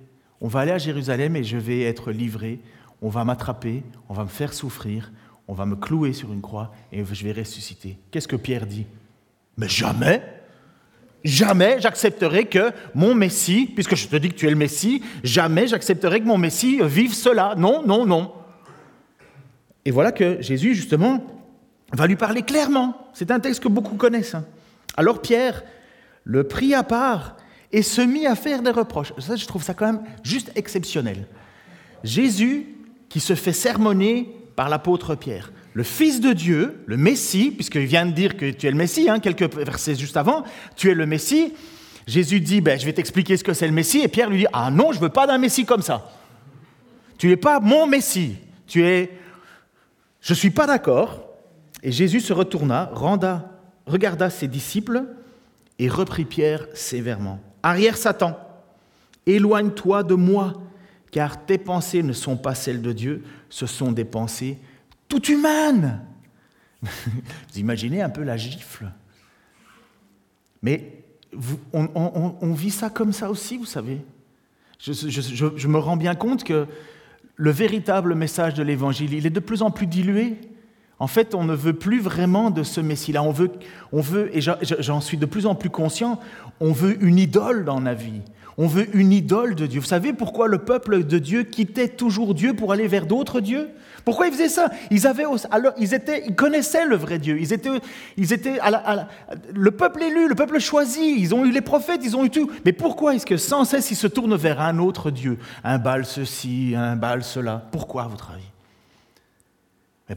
on 0.41 0.47
va 0.47 0.61
aller 0.61 0.71
à 0.71 0.77
Jérusalem 0.77 1.35
et 1.35 1.43
je 1.43 1.57
vais 1.57 1.83
être 1.83 2.11
livré, 2.11 2.59
on 3.01 3.09
va 3.09 3.23
m'attraper, 3.23 3.83
on 4.09 4.13
va 4.13 4.23
me 4.23 4.29
faire 4.29 4.53
souffrir, 4.53 5.11
on 5.47 5.53
va 5.53 5.65
me 5.65 5.75
clouer 5.75 6.13
sur 6.13 6.33
une 6.33 6.41
croix 6.41 6.73
et 6.91 7.03
je 7.05 7.23
vais 7.23 7.31
ressusciter. 7.31 7.97
Qu'est-ce 8.09 8.27
que 8.27 8.35
Pierre 8.35 8.65
dit? 8.65 8.85
Mais 9.57 9.69
jamais 9.69 10.23
Jamais 11.23 11.79
j'accepterai 11.79 12.45
que 12.45 12.71
mon 12.95 13.13
Messie, 13.13 13.71
puisque 13.75 13.95
je 13.95 14.07
te 14.07 14.15
dis 14.15 14.29
que 14.29 14.35
tu 14.35 14.47
es 14.47 14.49
le 14.49 14.55
Messie, 14.55 15.03
jamais 15.23 15.67
j'accepterai 15.67 16.19
que 16.19 16.25
mon 16.25 16.39
Messie 16.39 16.79
vive 16.83 17.13
cela. 17.13 17.53
Non, 17.55 17.83
non, 17.85 18.07
non. 18.07 18.33
Et 19.85 19.91
voilà 19.91 20.11
que 20.11 20.41
Jésus, 20.41 20.73
justement, 20.73 21.23
va 21.93 22.07
lui 22.07 22.15
parler 22.15 22.41
clairement. 22.41 23.09
C'est 23.13 23.29
un 23.29 23.39
texte 23.39 23.61
que 23.61 23.67
beaucoup 23.67 23.97
connaissent. 23.97 24.33
Hein. 24.33 24.45
Alors 24.97 25.21
Pierre 25.21 25.63
le 26.23 26.43
prit 26.47 26.73
à 26.73 26.83
part 26.83 27.37
et 27.73 27.81
se 27.81 28.01
mit 28.01 28.27
à 28.27 28.35
faire 28.35 28.61
des 28.61 28.71
reproches. 28.71 29.13
Ça, 29.19 29.35
je 29.35 29.45
trouve 29.45 29.63
ça 29.63 29.73
quand 29.73 29.85
même 29.85 30.03
juste 30.23 30.51
exceptionnel. 30.55 31.27
Jésus 32.03 32.67
qui 33.09 33.19
se 33.19 33.35
fait 33.35 33.53
sermonner 33.53 34.35
par 34.55 34.69
l'apôtre 34.69 35.15
Pierre. 35.15 35.51
Le 35.73 35.83
Fils 35.83 36.19
de 36.19 36.33
Dieu, 36.33 36.83
le 36.85 36.97
Messie, 36.97 37.51
puisqu'il 37.51 37.85
vient 37.85 38.05
de 38.05 38.11
dire 38.11 38.35
que 38.35 38.51
tu 38.51 38.67
es 38.67 38.71
le 38.71 38.77
Messie, 38.77 39.09
hein, 39.09 39.19
quelques 39.19 39.53
versets 39.55 39.95
juste 39.95 40.17
avant, 40.17 40.43
tu 40.75 40.89
es 40.89 40.93
le 40.93 41.05
Messie. 41.05 41.53
Jésus 42.07 42.41
dit, 42.41 42.61
ben, 42.61 42.79
je 42.79 42.85
vais 42.85 42.93
t'expliquer 42.93 43.37
ce 43.37 43.43
que 43.43 43.53
c'est 43.53 43.67
le 43.67 43.73
Messie, 43.73 43.99
et 43.99 44.07
Pierre 44.07 44.29
lui 44.29 44.39
dit, 44.39 44.47
ah 44.51 44.69
non, 44.69 44.91
je 44.91 44.97
ne 44.97 45.03
veux 45.03 45.09
pas 45.09 45.27
d'un 45.27 45.37
Messie 45.37 45.65
comme 45.65 45.81
ça. 45.81 46.11
Tu 47.17 47.27
n'es 47.27 47.37
pas 47.37 47.59
mon 47.59 47.87
Messie, 47.87 48.37
tu 48.67 48.83
es... 48.83 49.17
Je 50.19 50.33
ne 50.33 50.37
suis 50.37 50.51
pas 50.51 50.67
d'accord. 50.67 51.23
Et 51.83 51.91
Jésus 51.91 52.19
se 52.19 52.33
retourna, 52.33 52.91
regarda 53.85 54.29
ses 54.29 54.47
disciples 54.47 55.05
et 55.79 55.89
reprit 55.89 56.25
Pierre 56.25 56.67
sévèrement. 56.73 57.39
Arrière 57.63 57.97
Satan, 57.97 58.37
éloigne-toi 59.25 60.03
de 60.03 60.15
moi, 60.15 60.53
car 61.11 61.45
tes 61.45 61.57
pensées 61.57 62.03
ne 62.03 62.13
sont 62.13 62.37
pas 62.37 62.55
celles 62.55 62.81
de 62.81 62.91
Dieu, 62.91 63.23
ce 63.49 63.65
sont 63.65 63.91
des 63.91 64.05
pensées 64.05 64.57
toutes 65.11 65.27
humaines. 65.27 65.99
vous 66.81 66.89
imaginez 67.57 68.01
un 68.01 68.09
peu 68.09 68.23
la 68.23 68.37
gifle. 68.37 68.89
Mais 70.63 71.03
on, 71.73 72.53
vit 72.53 72.71
ça 72.71 72.89
comme 72.89 73.11
ça 73.11 73.29
aussi, 73.29 73.57
vous 73.57 73.65
savez. 73.65 74.01
je 74.79 75.67
me 75.67 75.77
rends 75.77 75.97
bien 75.97 76.15
compte 76.15 76.43
que 76.43 76.65
le 77.35 77.51
véritable 77.51 78.15
message 78.15 78.53
de 78.53 78.63
l'Évangile, 78.63 79.13
il 79.13 79.25
est 79.25 79.31
de 79.31 79.39
plus 79.39 79.63
en 79.63 79.71
plus 79.71 79.87
dilué. 79.87 80.37
En 81.01 81.07
fait, 81.07 81.33
on 81.33 81.43
ne 81.43 81.55
veut 81.55 81.73
plus 81.73 81.99
vraiment 81.99 82.51
de 82.51 82.61
ce 82.61 82.79
Messie-là. 82.79 83.23
On 83.23 83.31
veut, 83.31 83.49
on 83.91 84.01
veut, 84.01 84.29
et 84.37 84.39
j'en 84.39 85.01
suis 85.01 85.17
de 85.17 85.25
plus 85.25 85.47
en 85.47 85.55
plus 85.55 85.71
conscient, 85.71 86.19
on 86.59 86.73
veut 86.73 87.03
une 87.03 87.17
idole 87.17 87.65
dans 87.65 87.79
la 87.79 87.95
vie. 87.95 88.21
On 88.59 88.67
veut 88.67 88.87
une 88.95 89.11
idole 89.11 89.55
de 89.55 89.65
Dieu. 89.65 89.79
Vous 89.79 89.87
savez 89.87 90.13
pourquoi 90.13 90.47
le 90.47 90.59
peuple 90.59 91.03
de 91.03 91.17
Dieu 91.17 91.41
quittait 91.41 91.87
toujours 91.87 92.35
Dieu 92.35 92.53
pour 92.53 92.71
aller 92.71 92.87
vers 92.87 93.07
d'autres 93.07 93.39
dieux? 93.39 93.69
Pourquoi 94.05 94.27
ils 94.27 94.33
faisaient 94.33 94.47
ça? 94.47 94.69
Ils, 94.91 95.07
avaient, 95.07 95.23
alors, 95.49 95.73
ils, 95.79 95.95
étaient, 95.95 96.23
ils 96.27 96.35
connaissaient 96.35 96.85
le 96.85 96.97
vrai 96.97 97.17
Dieu. 97.17 97.39
Ils 97.41 97.51
étaient, 97.51 97.81
ils 98.15 98.31
étaient 98.31 98.59
le 99.55 99.71
peuple 99.71 100.03
élu, 100.03 100.27
le 100.27 100.35
peuple 100.35 100.59
choisi. 100.59 101.15
Ils 101.17 101.33
ont 101.33 101.45
eu 101.45 101.51
les 101.51 101.61
prophètes, 101.61 102.01
ils 102.03 102.15
ont 102.15 102.23
eu 102.23 102.29
tout. 102.29 102.51
Mais 102.63 102.73
pourquoi 102.73 103.15
est-ce 103.15 103.25
que 103.25 103.37
sans 103.37 103.65
cesse 103.65 103.89
ils 103.89 103.95
se 103.95 104.05
tournent 104.05 104.35
vers 104.35 104.61
un 104.61 104.77
autre 104.77 105.09
Dieu? 105.09 105.39
Un 105.63 105.79
bal 105.79 106.05
ceci, 106.05 106.75
un 106.77 106.95
bal 106.95 107.23
cela 107.23 107.63
Pourquoi, 107.71 108.03
à 108.03 108.07
votre 108.07 108.29
avis? 108.33 108.43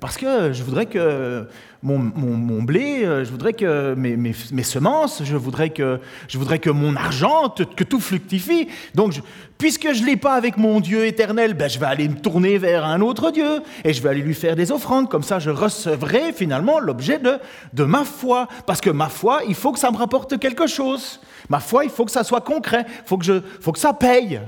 Parce 0.00 0.16
que 0.16 0.52
je 0.52 0.62
voudrais 0.62 0.86
que 0.86 1.46
mon, 1.82 2.62
blé, 2.62 3.04
euh, 3.04 3.24
je 3.24 3.30
voudrais 3.30 3.52
que 3.52 3.94
mes, 3.94 4.32
semences, 4.62 5.22
je 5.22 5.36
voudrais 5.36 5.70
que, 5.70 6.00
je 6.28 6.38
voudrais 6.38 6.58
que 6.58 6.70
mon 6.70 6.96
argent, 6.96 7.50
que 7.76 7.84
tout 7.84 8.00
fructifie. 8.00 8.68
Donc, 8.94 9.20
puisque 9.58 9.92
je 9.92 10.00
ne 10.02 10.06
l'ai 10.06 10.16
pas 10.16 10.34
avec 10.34 10.56
mon 10.56 10.80
Dieu 10.80 11.04
éternel, 11.06 11.54
ben, 11.54 11.68
je 11.68 11.78
vais 11.78 11.86
aller 11.86 12.08
me 12.08 12.16
tourner 12.16 12.56
vers 12.58 12.84
un 12.84 13.00
autre 13.00 13.30
Dieu 13.30 13.60
et 13.84 13.92
je 13.92 14.02
vais 14.02 14.08
aller 14.08 14.22
lui 14.22 14.34
faire 14.34 14.56
des 14.56 14.72
offrandes. 14.72 15.10
Comme 15.10 15.22
ça, 15.22 15.38
je 15.38 15.50
recevrai 15.50 16.32
finalement 16.32 16.80
l'objet 16.80 17.18
de, 17.18 17.38
de 17.74 17.84
ma 17.84 18.04
foi. 18.04 18.48
Parce 18.66 18.80
que 18.80 18.90
ma 18.90 19.08
foi, 19.08 19.42
il 19.46 19.54
faut 19.54 19.72
que 19.72 19.78
ça 19.78 19.90
me 19.90 19.96
rapporte 19.96 20.38
quelque 20.38 20.66
chose. 20.66 21.20
Ma 21.50 21.60
foi, 21.60 21.84
il 21.84 21.90
faut 21.90 22.06
que 22.06 22.12
ça 22.12 22.24
soit 22.24 22.40
concret. 22.40 22.86
Il 22.88 23.06
faut, 23.06 23.18
faut 23.60 23.72
que 23.72 23.78
ça 23.78 23.92
paye 23.92 24.40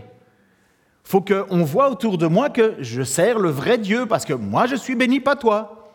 faut 1.06 1.20
qu'on 1.20 1.62
voit 1.62 1.88
autour 1.88 2.18
de 2.18 2.26
moi 2.26 2.50
que 2.50 2.74
je 2.80 3.02
sers 3.02 3.38
le 3.38 3.48
vrai 3.48 3.78
Dieu 3.78 4.06
parce 4.06 4.24
que 4.24 4.32
moi 4.32 4.66
je 4.66 4.74
suis 4.74 4.96
béni, 4.96 5.20
pas 5.20 5.36
toi. 5.36 5.92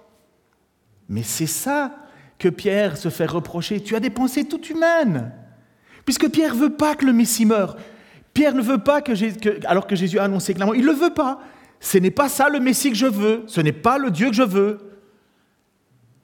Mais 1.10 1.22
c'est 1.22 1.48
ça 1.48 1.92
que 2.40 2.48
Pierre 2.48 2.96
se 2.96 3.10
fait 3.10 3.26
reprocher. 3.26 3.82
Tu 3.82 3.94
as 3.94 4.00
des 4.00 4.10
pensées 4.10 4.46
toutes 4.46 4.70
humaines. 4.70 5.34
Puisque 6.06 6.30
Pierre 6.30 6.56
veut 6.56 6.70
pas 6.70 6.96
que 6.96 7.06
le 7.06 7.12
Messie 7.12 7.46
meure. 7.46 7.76
Pierre 8.34 8.56
ne 8.56 8.62
veut 8.62 8.78
pas 8.78 9.02
que, 9.02 9.12
alors 9.68 9.86
que 9.86 9.98
Jésus 9.98 10.18
a 10.18 10.24
annoncé 10.24 10.54
clairement, 10.54 10.74
il 10.74 10.84
ne 10.84 10.88
le 10.88 10.94
veut 10.94 11.14
pas. 11.14 11.42
Ce 11.82 11.98
n'est 11.98 12.10
pas 12.10 12.30
ça 12.30 12.48
le 12.48 12.62
Messie 12.62 12.90
que 12.90 12.98
je 12.98 13.06
veux. 13.06 13.44
Ce 13.48 13.60
n'est 13.60 13.74
pas 13.74 13.98
le 13.98 14.12
Dieu 14.12 14.30
que 14.30 14.36
je 14.36 14.44
veux. 14.44 14.91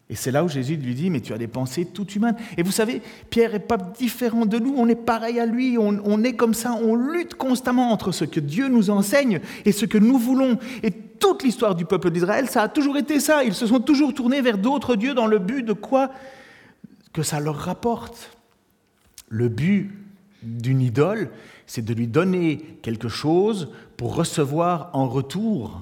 Et 0.10 0.16
c'est 0.16 0.32
là 0.32 0.44
où 0.46 0.48
Jésus 0.48 0.78
lui 0.78 0.96
dit, 0.96 1.10
mais 1.10 1.20
tu 1.20 1.34
as 1.34 1.38
des 1.38 1.48
pensées 1.48 1.86
toutes 1.86 2.16
humaines. 2.16 2.38
Et 2.56 2.64
vous 2.64 2.72
savez, 2.72 3.02
Pierre 3.30 3.52
n'est 3.52 3.60
pas 3.60 3.78
différent 3.78 4.46
de 4.46 4.58
nous, 4.58 4.74
on 4.78 4.88
est 4.88 4.96
pareil 4.96 5.40
à 5.40 5.46
lui, 5.46 5.78
on, 5.78 6.24
est 6.24 6.34
comme 6.34 6.54
ça, 6.54 6.74
on 6.74 6.96
lutte 6.96 7.36
constamment 7.36 7.92
entre 7.92 8.14
ce 8.14 8.24
que 8.24 8.40
Dieu 8.40 8.70
nous 8.70 8.90
enseigne 8.90 9.42
et 9.66 9.74
ce 9.74 9.86
que 9.86 9.98
nous 9.98 10.18
voulons. 10.18 10.58
Et 10.82 10.92
toute 10.92 11.44
l'histoire 11.44 11.76
du 11.76 11.84
peuple 11.84 12.10
d'Israël, 12.12 12.48
ça 12.48 12.62
a 12.62 12.70
toujours 12.70 12.98
été 12.98 13.20
ça. 13.20 13.44
Ils 13.44 13.54
se 13.54 13.68
sont 13.68 13.82
toujours 13.82 14.14
tournés 14.14 14.42
vers 14.42 14.58
d'autres 14.58 14.96
dieux 14.96 15.14
dans 15.14 15.28
le 15.28 15.40
but 15.40 15.64
de 15.64 15.74
quoi? 15.74 16.12
Que 17.12 17.24
ça 17.24 17.42
leur 17.42 17.58
rapporte. 17.58 18.38
Le 19.28 19.50
but 19.50 19.92
d'une 20.42 20.82
idole, 20.82 21.32
c'est 21.66 21.84
de 21.84 21.94
lui 21.94 22.08
donner 22.08 22.80
quelque 22.82 23.10
chose 23.10 23.74
pour 23.98 24.16
recevoir 24.16 24.90
en 24.94 25.10
retour. 25.10 25.82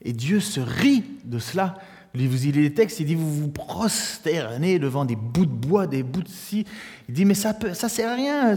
Et 0.00 0.14
Dieu 0.14 0.40
se 0.40 0.60
rit 0.60 1.04
de 1.24 1.38
cela. 1.38 1.76
Vous 2.14 2.20
lisez 2.20 2.52
les 2.52 2.72
textes, 2.72 3.00
il 3.00 3.06
dit 3.06 3.14
vous 3.14 3.30
vous 3.30 3.48
prosternez 3.48 4.78
devant 4.78 5.04
des 5.04 5.16
bouts 5.16 5.46
de 5.46 5.50
bois, 5.50 5.86
des 5.86 6.02
bouts 6.02 6.22
de 6.22 6.28
scie. 6.28 6.64
Il 7.08 7.14
dit 7.14 7.24
mais 7.24 7.34
ça 7.34 7.56
ne 7.62 7.74
ça 7.74 7.88
sert 7.88 8.10
à 8.10 8.14
rien, 8.14 8.54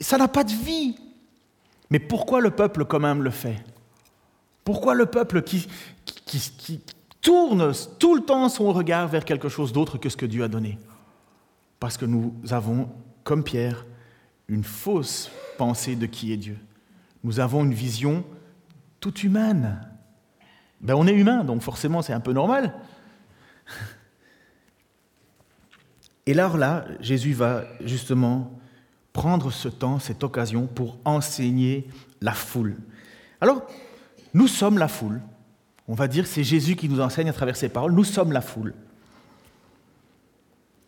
ça 0.00 0.18
n'a 0.18 0.28
pas 0.28 0.44
de 0.44 0.52
vie. 0.52 0.96
Mais 1.90 1.98
pourquoi 1.98 2.40
le 2.40 2.50
peuple 2.50 2.84
quand 2.84 2.98
même 2.98 3.22
le 3.22 3.30
fait? 3.30 3.62
Pourquoi 4.64 4.94
le 4.94 5.06
peuple 5.06 5.42
qui, 5.42 5.68
qui, 6.04 6.80
tourne 7.20 7.72
tout 7.98 8.16
le 8.16 8.22
temps 8.22 8.48
son 8.48 8.72
regard 8.72 9.06
vers 9.08 9.24
quelque 9.24 9.48
chose 9.48 9.72
d'autre 9.72 9.98
que 9.98 10.08
ce 10.08 10.16
que 10.16 10.26
Dieu 10.26 10.42
a 10.42 10.48
donné? 10.48 10.78
Parce 11.78 11.96
que 11.96 12.04
nous 12.04 12.34
avons, 12.50 12.88
comme 13.22 13.44
Pierre, 13.44 13.86
une 14.48 14.64
fausse 14.64 15.30
pensée 15.56 15.94
de 15.94 16.06
qui 16.06 16.32
est 16.32 16.36
Dieu. 16.36 16.58
Nous 17.22 17.38
avons 17.38 17.64
une 17.64 17.74
vision 17.74 18.24
toute 19.00 19.22
humaine 19.22 19.80
ben, 20.80 20.94
on 20.94 21.06
est 21.06 21.14
humain, 21.14 21.44
donc 21.44 21.62
forcément 21.62 22.02
c'est 22.02 22.12
un 22.12 22.20
peu 22.20 22.32
normal. 22.32 22.74
Et 26.26 26.32
alors 26.32 26.56
là, 26.56 26.84
Jésus 27.00 27.32
va 27.32 27.64
justement 27.84 28.58
prendre 29.12 29.50
ce 29.50 29.68
temps, 29.68 29.98
cette 29.98 30.24
occasion 30.24 30.66
pour 30.66 30.98
enseigner 31.04 31.88
la 32.20 32.32
foule. 32.32 32.76
Alors, 33.40 33.66
nous 34.34 34.48
sommes 34.48 34.78
la 34.78 34.88
foule. 34.88 35.20
On 35.88 35.94
va 35.94 36.08
dire 36.08 36.26
c'est 36.26 36.44
Jésus 36.44 36.76
qui 36.76 36.88
nous 36.88 37.00
enseigne 37.00 37.28
à 37.28 37.32
travers 37.32 37.56
ses 37.56 37.68
paroles. 37.68 37.92
Nous 37.92 38.04
sommes 38.04 38.32
la 38.32 38.40
foule. 38.40 38.74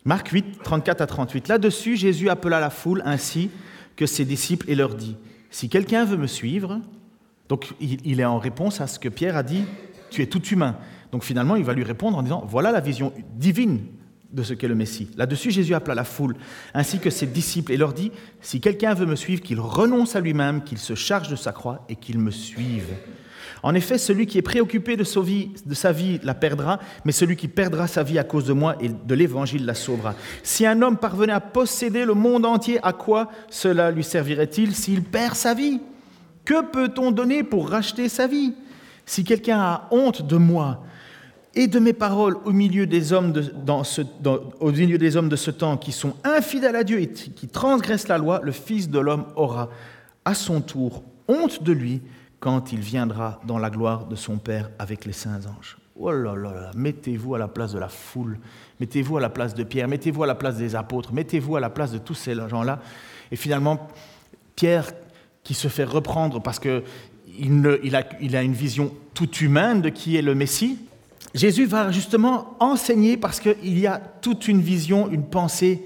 Marc 0.05 0.29
8, 0.29 0.63
34 0.63 1.01
à 1.03 1.07
38. 1.07 1.49
Là-dessus, 1.49 1.97
Jésus 1.97 2.29
appela 2.31 2.61
la 2.61 2.71
foule 2.71 3.03
ainsi 3.05 3.51
que 3.95 4.07
ses 4.07 4.25
disciples 4.25 4.71
et 4.71 4.75
leur 4.75 4.95
dit, 4.95 5.17
Si 5.51 5.69
quelqu'un 5.69 6.05
veut 6.05 6.17
me 6.17 6.27
suivre, 6.27 6.81
donc 7.49 7.73
il 7.81 8.21
est 8.21 8.25
en 8.25 8.39
réponse 8.39 8.81
à 8.81 8.87
ce 8.87 8.99
que 8.99 9.09
Pierre 9.09 9.37
a 9.37 9.43
dit, 9.43 9.65
tu 10.11 10.23
es 10.23 10.27
tout 10.27 10.45
humain. 10.47 10.77
Donc 11.13 11.25
finalement, 11.25 11.57
il 11.57 11.65
va 11.65 11.73
lui 11.73 11.85
répondre 11.85 12.19
en 12.19 12.23
disant, 12.23 12.45
voilà 12.47 12.73
la 12.73 12.81
vision 12.81 13.13
divine 13.37 13.81
de 14.33 14.43
ce 14.43 14.53
qu'est 14.53 14.69
le 14.69 14.75
Messie. 14.75 15.09
Là-dessus, 15.17 15.51
Jésus 15.51 15.75
appela 15.75 15.95
la 15.95 16.05
foule, 16.05 16.37
ainsi 16.75 16.99
que 16.99 17.09
ses 17.09 17.27
disciples, 17.27 17.73
et 17.73 17.79
leur 17.79 17.95
dit, 17.95 18.13
si 18.43 18.61
quelqu'un 18.61 18.93
veut 18.93 19.07
me 19.07 19.17
suivre, 19.17 19.41
qu'il 19.41 19.61
renonce 19.61 20.17
à 20.17 20.21
lui-même, 20.21 20.63
qu'il 20.63 20.79
se 20.79 20.95
charge 20.95 21.29
de 21.29 21.37
sa 21.37 21.53
croix 21.53 21.85
et 21.89 21.97
qu'il 21.97 22.19
me 22.19 22.31
suive. 22.31 22.89
En 23.63 23.75
effet, 23.75 23.99
celui 23.99 24.27
qui 24.27 24.39
est 24.39 24.43
préoccupé 24.43 24.97
de 24.97 25.03
sa, 25.03 25.23
vie, 25.23 26.21
la 26.23 26.35
perdra, 26.35 26.79
mais 27.05 27.13
celui 27.13 27.37
qui 27.37 27.49
perdra 27.49 27.87
sa 27.87 28.03
vie 28.03 28.19
à 28.19 28.25
cause 28.25 28.45
de 28.45 28.53
moi 28.53 28.77
et 28.81 28.89
de 28.89 29.15
l'Évangile 29.15 29.65
la 29.65 29.75
sauvera. 29.75 30.15
Si 30.43 30.65
un 30.65 30.81
homme 30.83 30.99
parvenait 30.99 31.33
à 31.33 31.41
posséder 31.41 32.05
le 32.05 32.15
monde 32.15 32.47
entier, 32.47 32.79
à 32.83 32.93
quoi 32.93 33.31
cela 33.49 33.91
lui 33.91 34.05
servirait-il 34.05 34.77
s'il 34.77 35.03
perd 35.03 35.35
sa 35.35 35.55
vie? 35.55 35.81
Que 36.49 36.63
peut-on 36.63 37.11
donner 37.11 37.43
pour 37.43 37.69
racheter 37.69 38.09
sa 38.09 38.27
vie? 38.27 38.55
Si 39.05 39.23
quelqu'un 39.23 39.61
a 39.61 39.89
honte 39.91 40.27
de 40.27 40.39
moi 40.39 40.83
et 41.55 41.67
de 41.67 41.79
mes 41.79 41.93
paroles 41.93 42.39
au 42.47 42.53
milieu 42.53 42.87
des 42.87 43.13
hommes 43.13 43.33
de, 43.33 43.43
ce, 43.83 44.01
des 44.01 45.17
hommes 45.19 45.29
de 45.29 45.37
ce 45.37 45.51
temps 45.51 45.77
qui 45.77 45.93
sont 45.93 46.15
infidèles 46.25 46.77
à 46.77 46.85
Dieu 46.85 47.03
et 47.03 47.09
qui 47.11 47.49
transgressent 47.49 48.09
la 48.09 48.17
loi, 48.17 48.41
le 48.43 48.53
Fils 48.53 48.89
de 48.89 48.99
l'homme 48.99 49.27
aura 49.37 49.69
à 50.25 50.33
son 50.33 50.63
tour 50.63 51.03
honte 51.29 51.63
de 51.63 51.73
lui 51.73 52.01
quand 52.41 52.73
il 52.73 52.81
viendra 52.81 53.43
dans 53.47 53.59
la 53.59 53.69
gloire 53.69 54.07
de 54.07 54.17
son 54.17 54.39
Père 54.39 54.71
avec 54.79 55.05
les 55.05 55.13
saints 55.13 55.41
anges. 55.59 55.77
Oh 55.97 56.11
là 56.11 56.35
là 56.35 56.55
là, 56.55 56.71
mettez-vous 56.75 57.35
à 57.35 57.39
la 57.39 57.49
place 57.49 57.75
de 57.75 57.79
la 57.79 57.89
foule, 57.89 58.39
mettez-vous 58.81 59.19
à 59.19 59.21
la 59.21 59.29
place 59.29 59.55
de 59.55 59.65
Pierre, 59.65 59.87
mettez-vous 59.87 60.23
à 60.23 60.27
la 60.27 60.35
place 60.35 60.57
des 60.57 60.75
apôtres, 60.75 61.13
mettez-vous 61.13 61.57
à 61.57 61.61
la 61.61 61.69
place 61.69 61.93
de 61.93 61.99
tous 61.99 62.15
ces 62.15 62.35
gens-là. 62.35 62.79
Et 63.31 63.37
finalement, 63.37 63.87
Pierre 64.57 64.87
qui 65.49 65.55
se 65.55 65.69
fait 65.69 65.85
reprendre 65.85 66.43
parce 66.43 66.59
qu'il 66.59 66.83
il 67.83 67.97
a, 67.97 68.05
a 68.39 68.43
une 68.43 68.53
vision 68.53 68.95
toute 69.15 69.41
humaine 69.41 69.81
de 69.81 69.89
qui 69.89 70.15
est 70.15 70.21
le 70.21 70.35
Messie. 70.35 70.79
Jésus 71.35 71.65
va 71.65 71.91
justement 71.91 72.55
enseigner 72.61 73.17
parce 73.17 73.41
qu'il 73.41 73.79
y 73.79 73.87
a 73.87 73.97
toute 73.97 74.47
une 74.47 74.61
vision, 74.61 75.09
une 75.09 75.25
pensée 75.25 75.83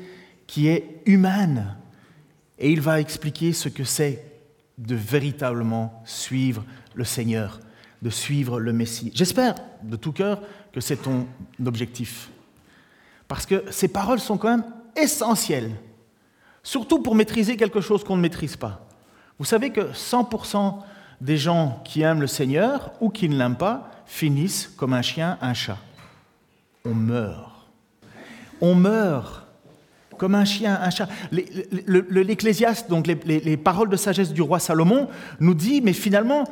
qui 0.48 0.66
est 0.66 1.00
humaine. 1.06 1.76
Et 2.58 2.72
il 2.72 2.80
va 2.80 3.00
expliquer 3.00 3.52
ce 3.52 3.68
que 3.68 3.84
c'est 3.84 4.24
de 4.78 4.96
véritablement 4.96 6.02
suivre 6.04 6.64
le 6.96 7.04
Seigneur, 7.04 7.60
de 8.02 8.10
suivre 8.10 8.58
le 8.58 8.72
Messie. 8.72 9.12
J'espère 9.14 9.54
de 9.84 9.94
tout 9.94 10.10
cœur 10.10 10.42
que 10.72 10.80
c'est 10.80 10.96
ton 10.96 11.28
objectif. 11.64 12.30
Parce 13.28 13.46
que 13.46 13.62
ces 13.70 13.86
paroles 13.86 14.18
sont 14.18 14.38
quand 14.38 14.50
même 14.50 14.66
essentielles, 14.96 15.70
surtout 16.64 16.98
pour 16.98 17.14
maîtriser 17.14 17.56
quelque 17.56 17.80
chose 17.80 18.02
qu'on 18.02 18.16
ne 18.16 18.22
maîtrise 18.22 18.56
pas. 18.56 18.88
Vous 19.38 19.44
savez 19.44 19.70
que 19.70 19.92
100% 19.92 20.76
des 21.20 21.36
gens 21.36 21.80
qui 21.84 22.02
aiment 22.02 22.20
le 22.20 22.26
Seigneur 22.26 22.92
ou 23.00 23.10
qui 23.10 23.28
ne 23.28 23.36
l'aiment 23.36 23.56
pas 23.56 23.90
finissent 24.06 24.72
comme 24.76 24.92
un 24.92 25.02
chien, 25.02 25.38
un 25.40 25.54
chat. 25.54 25.78
On 26.84 26.94
meurt. 26.94 27.50
On 28.60 28.74
meurt 28.74 29.42
comme 30.18 30.34
un 30.36 30.44
chien, 30.44 30.78
un 30.80 30.90
chat. 30.90 31.08
L'Ecclésiaste, 31.32 32.88
donc 32.88 33.08
les, 33.08 33.56
paroles 33.56 33.88
de 33.88 33.96
sagesse 33.96 34.32
du 34.32 34.42
roi 34.42 34.60
Salomon, 34.60 35.08
nous 35.40 35.54
dit, 35.54 35.80
mais 35.80 35.92
finalement, 35.92 36.44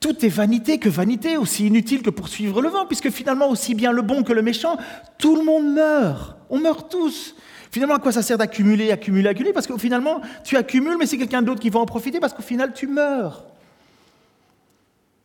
tout 0.00 0.24
est 0.24 0.30
vanité 0.30 0.78
que 0.78 0.88
vanité, 0.88 1.36
aussi 1.36 1.66
inutile 1.66 2.00
que 2.00 2.08
poursuivre 2.08 2.62
le 2.62 2.70
vent, 2.70 2.86
puisque 2.86 3.10
finalement, 3.10 3.50
aussi 3.50 3.74
bien 3.74 3.92
le 3.92 4.00
bon 4.00 4.22
que 4.22 4.32
le 4.32 4.40
méchant, 4.40 4.78
tout 5.18 5.36
le 5.36 5.44
monde 5.44 5.74
meurt. 5.74 6.36
On 6.48 6.58
meurt 6.58 6.90
tous. 6.90 7.34
Finalement, 7.70 7.94
à 7.94 7.98
quoi 7.98 8.12
ça 8.12 8.22
sert 8.22 8.38
d'accumuler, 8.38 8.90
accumuler, 8.90 9.28
accumuler 9.28 9.52
Parce 9.52 9.66
que 9.66 9.76
finalement, 9.76 10.20
tu 10.44 10.56
accumules, 10.56 10.96
mais 10.98 11.06
c'est 11.06 11.18
quelqu'un 11.18 11.42
d'autre 11.42 11.60
qui 11.60 11.70
va 11.70 11.80
en 11.80 11.86
profiter 11.86 12.20
parce 12.20 12.32
qu'au 12.32 12.42
final, 12.42 12.72
tu 12.72 12.86
meurs. 12.86 13.44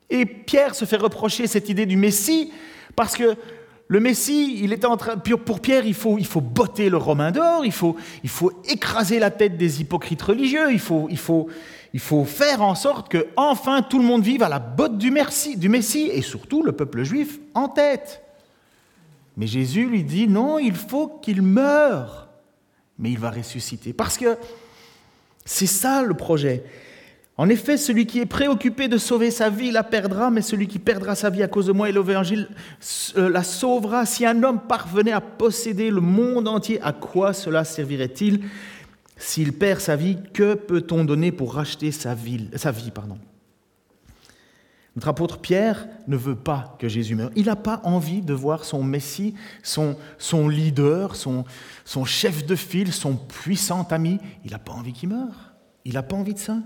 Et 0.10 0.26
Pierre 0.26 0.76
se 0.76 0.86
fait 0.86 0.98
reprocher 0.98 1.48
cette 1.48 1.70
idée 1.70 1.86
du 1.86 1.96
Messie 1.96 2.52
parce 2.96 3.16
que 3.16 3.38
le 3.92 4.00
Messie, 4.00 4.60
il 4.64 4.72
était 4.72 4.86
en 4.86 4.96
train, 4.96 5.18
pour 5.18 5.60
Pierre, 5.60 5.86
il 5.86 5.94
faut, 5.94 6.18
botter 6.40 6.90
le 6.90 6.96
Romain 6.96 7.32
d'or, 7.32 7.66
il 7.66 7.74
faut, 7.74 7.98
écraser 8.70 9.20
la 9.20 9.32
tête 9.32 9.58
des 9.58 9.82
hypocrites 9.82 10.22
religieux, 10.22 10.72
il 10.72 10.80
faut, 10.80 12.26
faire 12.26 12.62
en 12.62 12.76
sorte 12.76 13.10
que 13.10 13.28
enfin 13.36 13.82
tout 13.82 14.00
le 14.00 14.06
monde 14.06 14.24
vive 14.24 14.44
à 14.44 14.50
la 14.50 14.60
botte 14.60 14.98
du, 14.98 15.14
du 15.58 15.70
Messie 15.70 16.10
et 16.10 16.22
surtout 16.22 16.64
le 16.64 16.72
peuple 16.72 17.04
juif 17.04 17.40
en 17.54 17.68
tête. 17.68 18.22
Mais 19.36 19.46
Jésus 19.46 19.86
lui 19.88 20.06
dit 20.06 20.30
non, 20.30 20.58
il 20.58 20.76
faut 20.76 21.08
qu'il 21.22 21.42
meure 21.42 22.30
mais 23.02 23.12
il 23.12 23.20
va 23.20 23.32
ressusciter. 23.32 23.92
Parce 23.92 24.18
que 24.18 24.38
c'est 25.44 25.66
ça 25.66 26.04
le 26.04 26.14
projet. 26.14 26.64
En 27.38 27.50
effet, 27.50 27.76
celui 27.78 28.06
qui 28.06 28.20
est 28.20 28.28
préoccupé 28.28 28.88
de 28.88 29.00
sauver 29.00 29.32
sa 29.32 29.50
vie 29.50 29.72
la 29.72 29.84
perdra, 29.84 30.30
mais 30.30 30.44
celui 30.44 30.68
qui 30.68 30.78
perdra 30.78 31.16
sa 31.16 31.32
vie 31.32 31.42
à 31.42 31.48
cause 31.48 31.66
de 31.66 31.72
moi 31.72 31.90
et 31.90 31.92
l'évangile 31.92 32.48
euh, 33.18 33.30
la 33.30 33.44
sauvera. 33.44 34.06
Si 34.06 34.26
un 34.26 34.44
homme 34.44 34.60
parvenait 34.68 35.12
à 35.12 35.22
posséder 35.22 35.90
le 35.90 36.02
monde 36.02 36.48
entier, 36.48 36.80
à 36.82 36.94
quoi 36.94 37.34
cela 37.34 37.64
servirait-il? 37.64 38.42
S'il 39.18 39.54
perd 39.54 39.80
sa 39.80 39.96
vie, 39.96 40.18
que 40.34 40.54
peut-on 40.54 41.04
donner 41.04 41.32
pour 41.32 41.56
racheter 41.56 41.92
sa 41.92 42.14
vie, 42.14 42.50
sa 42.56 42.72
vie 42.72 42.92
pardon? 42.92 43.18
Notre 44.96 45.08
apôtre 45.08 45.38
Pierre 45.38 45.88
ne 46.08 46.18
veut 46.18 46.36
pas 46.36 46.76
que 46.78 46.90
Jésus 46.90 47.16
meure. 47.16 47.32
Il 47.36 47.46
n'a 47.46 47.56
pas 47.56 47.80
envie 47.86 48.22
de 48.22 48.34
voir 48.34 48.66
son 48.66 48.84
Messie, 48.84 49.36
son, 49.64 49.96
leader, 50.50 51.16
son, 51.16 51.46
chef 52.06 52.46
de 52.46 52.56
file, 52.56 52.92
son 52.92 53.16
puissant 53.16 53.84
ami. 53.84 54.20
Il 54.44 54.52
n'a 54.52 54.60
pas 54.60 54.74
envie 54.74 54.92
qu'il 54.92 55.10
meure. 55.10 55.54
Il 55.86 55.94
n'a 55.94 56.04
pas 56.04 56.18
envie 56.18 56.34
de 56.34 56.40
ça. 56.40 56.58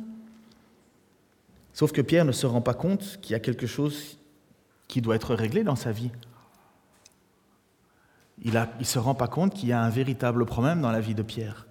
Sauf 1.74 1.92
que 1.92 2.02
Pierre 2.02 2.26
ne 2.26 2.32
se 2.32 2.48
rend 2.48 2.62
pas 2.62 2.74
compte 2.74 3.20
qu'il 3.22 3.34
y 3.34 3.36
a 3.36 3.40
quelque 3.40 3.68
chose 3.68 4.18
qui 4.88 5.02
doit 5.02 5.16
être 5.16 5.36
réglé 5.36 5.64
dans 5.64 5.76
sa 5.76 5.92
vie. 5.92 6.12
Il 8.44 8.54
ne 8.54 8.84
se 8.84 8.98
rend 8.98 9.14
pas 9.14 9.28
compte 9.28 9.54
qu'il 9.54 9.70
y 9.70 9.74
a 9.74 9.82
un 9.82 9.90
véritable 9.90 10.46
problème 10.46 10.82
dans 10.82 10.92
la 10.92 11.00
vie 11.00 11.16
de 11.16 11.22
Pierre. 11.22 11.68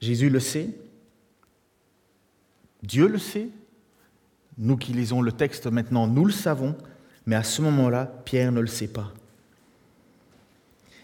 Jésus 0.00 0.28
le 0.28 0.40
sait, 0.40 0.78
Dieu 2.82 3.08
le 3.08 3.18
sait, 3.18 3.48
nous 4.58 4.76
qui 4.76 4.92
lisons 4.92 5.22
le 5.22 5.32
texte 5.32 5.66
maintenant, 5.66 6.06
nous 6.06 6.24
le 6.24 6.32
savons, 6.32 6.76
mais 7.26 7.36
à 7.36 7.44
ce 7.44 7.62
moment-là, 7.62 8.06
Pierre 8.24 8.52
ne 8.52 8.60
le 8.60 8.66
sait 8.66 8.88
pas. 8.88 9.12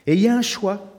Et 0.06 0.14
il 0.14 0.20
y 0.20 0.28
a 0.28 0.36
un 0.36 0.42
choix, 0.42 0.90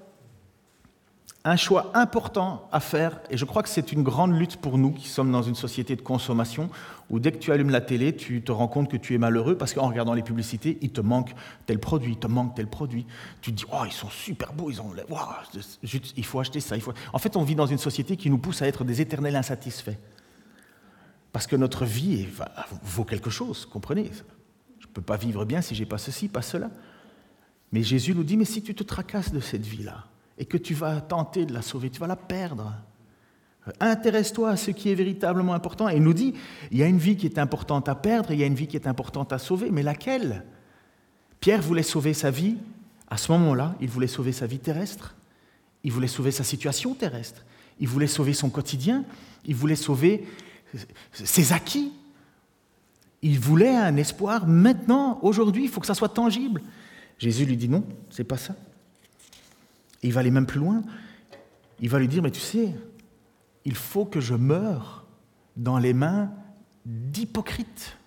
un 1.44 1.58
choix 1.58 1.92
important 1.94 2.68
à 2.72 2.80
faire, 2.80 3.20
et 3.30 3.38
je 3.38 3.46
crois 3.46 3.62
que 3.62 3.70
c'est 3.70 3.92
une 3.92 4.02
grande 4.02 4.36
lutte 4.38 4.58
pour 4.58 4.78
nous 4.78 4.92
qui 4.92 5.08
sommes 5.08 5.32
dans 5.32 5.44
une 5.44 5.54
société 5.54 5.96
de 5.96 6.02
consommation, 6.02 6.70
où 7.10 7.20
dès 7.20 7.32
que 7.32 7.38
tu 7.38 7.52
allumes 7.52 7.70
la 7.70 7.82
télé, 7.82 8.16
tu 8.16 8.42
te 8.42 8.52
rends 8.52 8.68
compte 8.68 8.90
que 8.90 8.98
tu 8.98 9.14
es 9.14 9.18
malheureux 9.20 9.56
parce 9.56 9.74
qu'en 9.74 9.88
regardant 9.88 10.14
les 10.14 10.24
publicités, 10.24 10.80
il 10.82 10.90
te 10.90 11.02
manque 11.02 11.36
tel 11.68 11.78
produit, 11.78 12.14
il 12.14 12.20
te 12.20 12.26
manque 12.26 12.56
tel 12.56 12.68
produit. 12.68 13.06
Tu 13.42 13.52
te 13.52 13.58
dis, 13.58 13.66
oh, 13.72 13.84
ils 13.86 13.92
sont 13.92 14.10
super 14.10 14.54
beaux, 14.54 14.72
ils 14.72 14.82
ont, 14.82 14.92
il 16.18 16.26
faut 16.26 16.40
acheter 16.40 16.60
ça. 16.62 16.76
Il 16.76 16.82
faut... 16.82 16.94
En 17.14 17.20
fait, 17.20 17.36
on 17.36 17.44
vit 17.44 17.56
dans 17.56 17.68
une 17.68 17.78
société 17.78 18.18
qui 18.18 18.32
nous 18.32 18.40
pousse 18.40 18.64
à 18.64 18.68
être 18.68 18.84
des 18.84 19.02
éternels 19.02 19.36
insatisfaits. 19.36 19.98
Parce 21.36 21.48
que 21.48 21.58
notre 21.58 21.84
vie 21.84 22.28
vaut 22.82 23.04
quelque 23.04 23.30
chose, 23.30 23.66
comprenez? 23.66 24.10
Je 24.80 24.88
ne 24.88 24.92
peux 24.94 25.02
pas 25.02 25.18
vivre 25.18 25.44
bien 25.44 25.62
si 25.62 25.76
j'ai 25.76 25.86
pas 25.86 25.98
ceci, 25.98 26.30
pas 26.30 26.42
cela. 26.42 26.72
Mais 27.74 27.84
Jésus 27.84 28.16
nous 28.16 28.24
dit, 28.24 28.38
mais 28.38 28.46
si 28.46 28.64
tu 28.64 28.74
te 28.74 28.84
tracasses 28.84 29.34
de 29.34 29.42
cette 29.42 29.66
vie-là, 29.66 30.06
et 30.38 30.46
que 30.46 30.56
tu 30.56 30.74
vas 30.74 31.02
tenter 31.02 31.46
de 31.46 31.54
la 31.54 31.62
sauver, 31.62 31.90
tu 31.90 32.00
vas 32.00 32.08
la 32.08 32.16
perdre. 32.16 32.72
Intéresse-toi 33.82 34.52
à 34.52 34.56
ce 34.56 34.72
qui 34.72 34.90
est 34.90 34.96
véritablement 34.96 35.54
important. 35.54 35.90
Et 35.90 35.98
il 35.98 36.04
nous 36.04 36.14
dit, 36.14 36.36
il 36.72 36.78
y 36.78 36.84
a 36.84 36.88
une 36.88 37.00
vie 37.00 37.18
qui 37.18 37.26
est 37.26 37.38
importante 37.38 37.90
à 37.90 37.96
perdre, 37.96 38.32
et 38.32 38.36
il 38.36 38.40
y 38.40 38.44
a 38.44 38.48
une 38.48 38.56
vie 38.56 38.68
qui 38.68 38.78
est 38.78 38.88
importante 38.88 39.34
à 39.34 39.38
sauver, 39.38 39.72
mais 39.72 39.84
laquelle? 39.84 40.46
Pierre 41.42 41.62
voulait 41.62 41.84
sauver 41.84 42.14
sa 42.14 42.32
vie, 42.32 42.56
à 43.10 43.18
ce 43.18 43.34
moment-là, 43.34 43.76
il 43.82 43.90
voulait 43.90 44.08
sauver 44.08 44.32
sa 44.32 44.48
vie 44.48 44.60
terrestre, 44.60 45.16
il 45.84 45.92
voulait 45.92 46.08
sauver 46.08 46.32
sa 46.32 46.46
situation 46.46 46.96
terrestre, 46.96 47.44
il 47.82 47.90
voulait 47.90 48.08
sauver 48.08 48.32
son 48.32 48.50
quotidien, 48.50 49.04
il 49.44 49.56
voulait 49.56 49.76
sauver 49.76 50.26
ses 51.14 51.54
acquis. 51.54 51.92
Il 53.22 53.40
voulait 53.40 53.76
un 53.76 53.98
espoir 53.98 54.48
maintenant, 54.48 55.20
aujourd'hui, 55.22 55.64
il 55.64 55.70
faut 55.70 55.82
que 55.82 55.88
ça 55.88 55.96
soit 55.96 56.10
tangible. 56.10 56.62
Jésus 57.18 57.46
lui 57.46 57.58
dit 57.58 57.70
non, 57.70 57.84
c'est 58.10 58.24
pas 58.24 58.38
ça. 58.38 58.56
Il 60.04 60.14
va 60.14 60.20
aller 60.20 60.32
même 60.32 60.46
plus 60.46 60.60
loin. 60.60 60.84
Il 61.80 61.90
va 61.90 62.00
lui 62.00 62.08
dire, 62.08 62.22
mais 62.22 62.32
tu 62.32 62.40
sais, 62.40 62.74
il 63.66 63.76
faut 63.76 64.06
que 64.06 64.20
je 64.20 64.36
meure 64.36 65.06
dans 65.58 65.78
les 65.78 65.94
mains 65.94 66.32
d'hypocrites. 66.86 67.98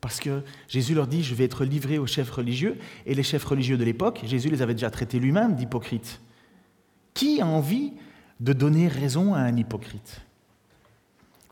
Parce 0.00 0.20
que 0.20 0.42
Jésus 0.68 0.94
leur 0.94 1.06
dit, 1.06 1.22
je 1.22 1.34
vais 1.34 1.44
être 1.44 1.64
livré 1.64 1.98
aux 1.98 2.06
chefs 2.06 2.30
religieux, 2.30 2.78
et 3.04 3.14
les 3.14 3.22
chefs 3.22 3.44
religieux 3.44 3.76
de 3.76 3.84
l'époque, 3.84 4.20
Jésus 4.24 4.48
les 4.48 4.62
avait 4.62 4.74
déjà 4.74 4.90
traités 4.90 5.18
lui-même 5.18 5.54
d'hypocrites. 5.54 6.20
Qui 7.14 7.40
a 7.40 7.46
envie 7.46 7.92
de 8.40 8.52
donner 8.52 8.88
raison 8.88 9.34
à 9.34 9.40
un 9.40 9.56
hypocrite? 9.56 10.22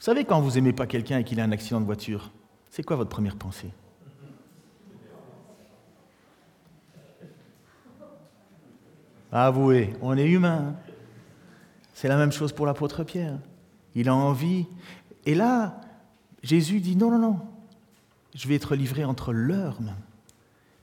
Savez, 0.06 0.24
quand 0.24 0.40
vous 0.40 0.52
n'aimez 0.52 0.72
pas 0.72 0.86
quelqu'un 0.86 1.18
et 1.18 1.24
qu'il 1.24 1.40
a 1.40 1.44
un 1.44 1.50
accident 1.50 1.80
de 1.80 1.84
voiture, 1.84 2.30
c'est 2.70 2.84
quoi 2.84 2.94
votre 2.94 3.10
première 3.10 3.34
pensée? 3.34 3.70
Avouez, 9.32 9.94
on 10.00 10.16
est 10.16 10.28
humain. 10.28 10.76
Hein. 10.76 10.76
C'est 11.92 12.06
la 12.06 12.16
même 12.16 12.30
chose 12.30 12.52
pour 12.52 12.66
l'apôtre 12.66 13.02
Pierre. 13.02 13.38
Il 13.96 14.08
a 14.08 14.14
envie. 14.14 14.66
Et 15.24 15.34
là, 15.34 15.80
Jésus 16.44 16.78
dit 16.78 16.94
non, 16.94 17.10
non, 17.10 17.18
non, 17.18 17.40
je 18.34 18.46
vais 18.46 18.54
être 18.54 18.76
livré 18.76 19.04
entre 19.04 19.32
leurs 19.32 19.82
mains. 19.82 19.98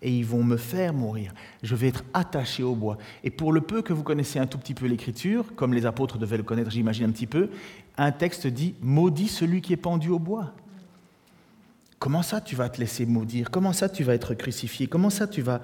Et 0.02 0.12
ils 0.12 0.26
vont 0.26 0.44
me 0.44 0.58
faire 0.58 0.94
mourir. 0.94 1.34
Je 1.62 1.76
vais 1.76 1.88
être 1.88 2.04
attaché 2.14 2.62
au 2.62 2.76
bois. 2.76 2.98
Et 3.24 3.30
pour 3.30 3.54
le 3.54 3.62
peu 3.62 3.82
que 3.82 3.94
vous 3.94 4.04
connaissez 4.04 4.38
un 4.38 4.48
tout 4.48 4.58
petit 4.58 4.74
peu 4.74 4.86
l'Écriture, 4.86 5.56
comme 5.56 5.74
les 5.74 5.86
apôtres 5.86 6.18
devaient 6.18 6.36
le 6.36 6.44
connaître, 6.44 6.72
j'imagine 6.72 7.06
un 7.06 7.12
petit 7.12 7.26
peu, 7.26 7.50
un 7.98 8.12
texte 8.12 8.48
dit 8.48 8.76
Maudit 8.82 9.28
celui 9.28 9.62
qui 9.62 9.74
est 9.74 9.78
pendu 9.78 10.10
au 10.10 10.20
bois. 10.20 10.54
Comment 12.00 12.22
ça 12.22 12.42
tu 12.42 12.56
vas 12.56 12.68
te 12.68 12.80
laisser 12.80 13.06
maudire? 13.06 13.50
Comment 13.50 13.72
ça 13.72 13.88
tu 13.88 14.04
vas 14.04 14.14
être 14.14 14.34
crucifié? 14.34 14.88
Comment 14.88 15.10
ça 15.10 15.26
tu 15.26 15.42
vas, 15.42 15.62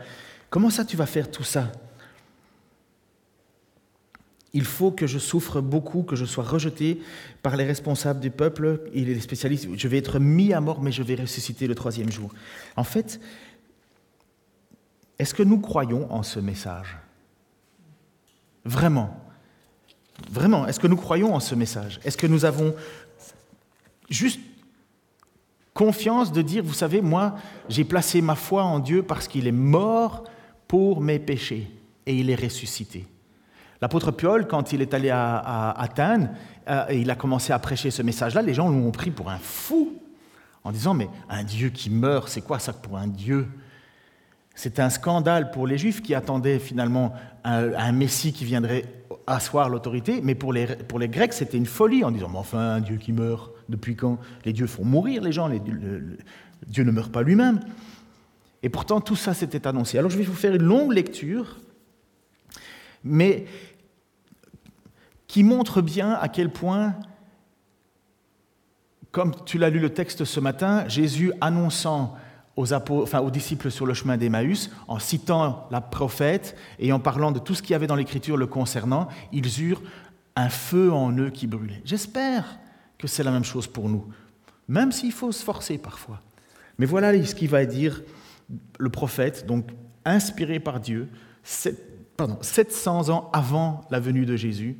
faire 1.06 1.30
tout 1.30 1.44
ça? 1.44 1.70
Il 4.54 4.64
faut 4.64 4.92
que 4.92 5.06
je 5.06 5.20
souffre 5.20 5.60
beaucoup, 5.60 6.04
que 6.04 6.16
je 6.16 6.24
sois 6.24 6.46
rejeté 6.46 7.02
par 7.42 7.58
les 7.58 7.66
responsables 7.66 8.22
du 8.22 8.32
peuple 8.32 8.84
et 8.94 9.04
les 9.04 9.20
spécialistes. 9.20 9.68
Je 9.76 9.88
vais 9.90 9.98
être 9.98 10.18
mis 10.18 10.54
à 10.54 10.62
mort, 10.62 10.82
mais 10.82 10.94
je 10.94 11.04
vais 11.04 11.16
ressusciter 11.16 11.68
le 11.68 11.76
troisième 11.76 12.10
jour. 12.10 12.34
En 12.78 12.86
fait, 12.86 13.20
est-ce 15.20 15.34
que 15.34 15.44
nous 15.44 15.60
croyons 15.60 16.10
en 16.10 16.24
ce 16.24 16.40
message? 16.40 16.98
Vraiment 18.64 19.29
Vraiment, 20.32 20.68
est-ce 20.68 20.80
que 20.80 20.88
nous 20.88 20.96
croyons 20.96 21.34
en 21.34 21.40
ce 21.40 21.56
message? 21.56 22.00
Est-ce 22.04 22.18
que 22.18 22.28
nous 22.28 22.46
avons 22.46 22.76
juste 24.10 24.40
confiance 25.74 26.32
de 26.32 26.42
dire, 26.42 26.64
vous 26.64 26.74
savez, 26.74 27.02
moi, 27.02 27.36
j'ai 27.70 27.84
placé 27.84 28.22
ma 28.22 28.36
foi 28.36 28.64
en 28.64 28.80
Dieu 28.80 29.04
parce 29.04 29.28
qu'il 29.28 29.48
est 29.48 29.52
mort 29.52 30.26
pour 30.68 31.02
mes 31.02 31.20
péchés 31.20 31.72
et 32.06 32.16
il 32.16 32.30
est 32.30 32.36
ressuscité. 32.36 33.08
L'apôtre 33.82 34.12
Paul, 34.12 34.46
quand 34.48 34.74
il 34.74 34.82
est 34.82 34.94
allé 34.94 35.10
à, 35.10 35.72
Athènes, 35.72 36.36
euh, 36.68 36.86
et 36.90 37.00
il 37.00 37.10
a 37.10 37.16
commencé 37.16 37.54
à 37.54 37.60
prêcher 37.60 37.92
ce 37.92 38.02
message-là, 38.02 38.42
les 38.42 38.54
gens 38.54 38.70
l'ont 38.70 38.92
pris 38.92 39.10
pour 39.10 39.30
un 39.30 39.38
fou, 39.38 39.94
en 40.64 40.72
disant, 40.72 40.94
mais 40.94 41.10
un 41.30 41.44
Dieu 41.44 41.70
qui 41.70 41.90
meurt, 41.90 42.28
c'est 42.28 42.42
quoi 42.42 42.60
ça 42.60 42.74
pour 42.74 42.98
un 42.98 43.08
Dieu? 43.08 43.48
C'est 44.54 44.82
un 44.82 44.90
scandale 44.90 45.52
pour 45.52 45.66
les 45.66 45.78
Juifs 45.78 46.02
qui 46.02 46.14
attendaient 46.14 46.60
finalement 46.60 47.14
un, 47.46 47.92
Messie 47.94 48.34
qui 48.34 48.44
viendrait 48.44 48.84
asseoir 49.30 49.70
l'autorité, 49.70 50.22
mais 50.24 50.36
pour 50.36 50.54
les, 50.54 50.68
Grecs, 51.08 51.34
c'était 51.34 51.58
une 51.58 51.66
folie, 51.66 52.04
en 52.04 52.12
disant, 52.12 52.30
mais 52.30 52.38
enfin, 52.38 52.60
un 52.60 52.82
Dieu 52.82 52.98
qui 52.98 53.14
meurt, 53.14 53.52
depuis 53.70 53.96
quand? 53.96 54.20
Les 54.46 54.54
dieux 54.54 54.68
font 54.68 54.84
mourir 54.84 55.22
les 55.22 55.32
gens, 55.32 55.50
Dieu 56.68 56.84
ne 56.84 56.92
meurt 56.92 57.12
pas 57.12 57.22
lui-même. 57.22 57.60
Et 58.64 58.70
pourtant, 58.70 59.00
tout 59.00 59.16
ça 59.16 59.34
s'était 59.34 59.68
annoncé. 59.68 59.98
Alors 59.98 60.12
je 60.12 60.18
vais 60.18 60.24
vous 60.24 60.34
faire 60.34 60.54
une 60.54 60.64
longue 60.64 60.92
lecture, 60.92 61.60
mais 63.04 63.46
qui 65.28 65.44
montre 65.44 65.82
bien 65.82 66.14
à 66.14 66.28
quel 66.28 66.50
point, 66.50 66.96
comme 69.12 69.34
tu 69.46 69.58
l'as 69.58 69.70
lu 69.70 69.80
le 69.80 69.92
texte 69.92 70.26
ce 70.26 70.40
matin, 70.40 70.88
Jésus 70.88 71.32
annonçant 71.40 72.18
aux, 72.60 73.32
disciples 73.32 73.72
sur 73.72 73.86
le 73.86 73.94
chemin 73.94 74.18
d'Emmaüs, 74.18 74.70
en 74.88 75.00
citant 75.00 75.68
la 75.72 75.82
prophète 75.82 76.56
et 76.78 76.92
en 76.92 77.00
parlant 77.00 77.32
de 77.32 77.40
tout 77.40 77.56
ce 77.56 77.62
qu'il 77.62 77.72
y 77.72 77.76
avait 77.76 77.88
dans 77.88 77.96
l'Écriture 77.96 78.38
le 78.38 78.48
concernant, 78.48 79.08
ils 79.32 79.62
eurent 79.62 79.82
un 80.36 80.50
feu 80.50 80.92
en 80.92 81.18
eux 81.18 81.30
qui 81.30 81.48
brûlait. 81.48 81.82
J'espère 81.86 82.60
que 82.98 83.08
c'est 83.08 83.24
la 83.24 83.32
même 83.32 83.46
chose 83.46 83.68
pour 83.68 83.90
nous, 83.90 84.06
même 84.68 84.92
s'il 84.92 85.12
faut 85.12 85.32
se 85.32 85.44
forcer 85.44 85.78
parfois. 85.78 86.20
Mais 86.78 86.86
voilà 86.86 87.14
ce 87.26 87.34
qu'il 87.34 87.50
va 87.50 87.66
dire 87.66 88.02
le 88.78 88.90
prophète, 88.90 89.46
donc 89.46 89.68
inspiré 90.06 90.60
par 90.60 90.80
Dieu, 90.80 91.10
pardon, 92.18 92.38
700 92.42 93.10
ans 93.10 93.30
avant 93.32 93.82
la 93.90 94.00
venue 94.00 94.26
de 94.26 94.36
Jésus, 94.36 94.78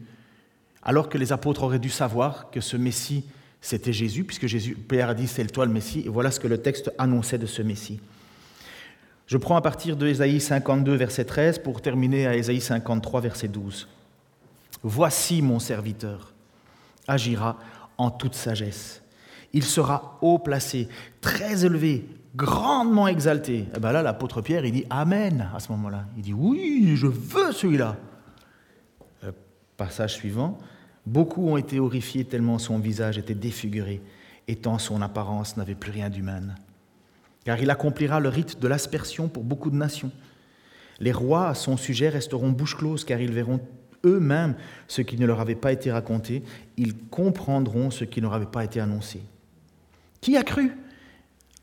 alors 0.84 1.10
que 1.10 1.18
les 1.18 1.32
apôtres 1.32 1.64
auraient 1.64 1.80
dû 1.80 1.90
savoir 1.90 2.52
que 2.52 2.62
ce 2.62 2.78
Messie, 2.78 3.26
c'était 3.62 3.94
Jésus, 3.94 4.24
puisque 4.24 4.48
Jésus, 4.48 4.76
Pierre 4.76 5.10
a 5.10 5.14
dit, 5.14 5.28
c'est 5.28 5.46
toi 5.48 5.66
le 5.66 5.72
Messie, 5.72 6.04
et 6.06 6.10
voilà 6.10 6.32
ce 6.32 6.40
que 6.40 6.48
le 6.48 6.60
texte 6.60 6.92
annonçait 6.98 7.38
de 7.38 7.46
ce 7.46 7.62
Messie. 7.62 8.00
Je 9.28 9.38
prends 9.38 9.56
à 9.56 9.62
partir 9.62 9.96
de 9.96 10.08
Ésaïe 10.08 10.40
52, 10.40 10.96
verset 10.96 11.26
13, 11.26 11.60
pour 11.60 11.82
terminer 11.82 12.26
à 12.26 12.36
Ésaïe 12.36 12.62
53, 12.62 13.22
verset 13.22 13.48
12. 13.48 13.88
Voici 14.82 15.42
mon 15.42 15.60
serviteur, 15.60 16.34
agira 17.08 17.58
en 17.98 18.10
toute 18.12 18.34
sagesse. 18.34 19.04
Il 19.54 19.64
sera 19.64 20.18
haut 20.22 20.40
placé, 20.40 20.88
très 21.22 21.66
élevé, 21.66 22.08
grandement 22.36 23.08
exalté. 23.08 23.58
Et 23.58 23.68
eh 23.76 23.80
bien 23.80 23.92
là, 23.92 24.02
l'apôtre 24.02 24.42
Pierre, 24.42 24.66
il 24.66 24.72
dit 24.72 24.86
Amen 24.90 25.50
à 25.54 25.60
ce 25.60 25.72
moment-là. 25.74 26.06
Il 26.16 26.24
dit 26.24 26.34
Oui, 26.34 26.94
je 26.96 27.08
veux 27.08 27.52
celui-là. 27.52 27.98
Passage 29.78 30.16
suivant. 30.16 30.58
Beaucoup 31.10 31.50
ont 31.50 31.58
été 31.58 31.80
horrifiés 31.80 32.24
tellement 32.24 32.60
son 32.60 32.78
visage 32.78 33.18
était 33.18 33.34
défiguré, 33.34 34.00
et 34.48 34.56
tant 34.56 34.78
son 34.78 35.02
apparence 35.02 35.58
n'avait 35.58 35.74
plus 35.74 35.90
rien 35.90 36.08
d'humaine. 36.08 36.54
Car 37.46 37.60
il 37.60 37.72
accomplira 37.72 38.20
le 38.20 38.30
rite 38.30 38.60
de 38.60 38.68
l'aspersion 38.68 39.28
pour 39.28 39.44
beaucoup 39.44 39.72
de 39.72 39.76
nations. 39.76 40.12
Les 41.00 41.12
rois 41.12 41.48
à 41.48 41.56
son 41.56 41.78
sujet 41.78 42.10
resteront 42.10 42.52
bouche 42.52 42.78
close, 42.78 43.06
car 43.06 43.20
ils 43.20 43.32
verront 43.32 43.60
eux-mêmes 44.06 44.54
ce 44.88 45.02
qui 45.02 45.18
ne 45.18 45.26
leur 45.26 45.40
avait 45.40 45.56
pas 45.56 45.72
été 45.72 45.92
raconté, 45.92 46.44
ils 46.78 46.96
comprendront 46.96 47.90
ce 47.90 48.04
qui 48.04 48.20
ne 48.20 48.28
leur 48.28 48.36
avait 48.36 48.46
pas 48.46 48.64
été 48.64 48.80
annoncé. 48.80 49.24
Qui 50.22 50.38
a 50.38 50.44
cru 50.44 50.78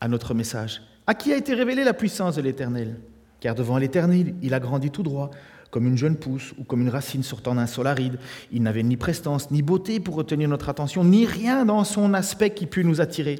à 0.01 0.09
notre 0.09 0.33
message? 0.33 0.81
À 1.07 1.15
qui 1.15 1.31
a 1.31 1.37
été 1.37 1.53
révélée 1.53 1.85
la 1.85 1.93
puissance 1.93 2.35
de 2.35 2.41
l'Éternel? 2.41 2.99
Car 3.39 3.55
devant 3.55 3.77
l'Éternel, 3.77 4.35
il 4.41 4.53
a 4.53 4.59
grandi 4.59 4.91
tout 4.91 5.03
droit, 5.03 5.31
comme 5.71 5.87
une 5.87 5.97
jeune 5.97 6.15
pousse 6.15 6.53
ou 6.57 6.63
comme 6.63 6.81
une 6.81 6.89
racine 6.89 7.23
sortant 7.23 7.55
d'un 7.55 7.67
sol 7.67 7.87
aride. 7.87 8.19
Il 8.51 8.63
n'avait 8.63 8.83
ni 8.83 8.97
prestance, 8.97 9.51
ni 9.51 9.61
beauté 9.61 9.99
pour 9.99 10.15
retenir 10.15 10.49
notre 10.49 10.69
attention, 10.69 11.03
ni 11.03 11.25
rien 11.25 11.65
dans 11.65 11.83
son 11.83 12.13
aspect 12.13 12.51
qui 12.51 12.65
pût 12.65 12.83
nous 12.83 13.01
attirer. 13.01 13.39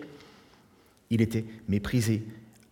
Il 1.10 1.22
était 1.22 1.46
méprisé, 1.68 2.26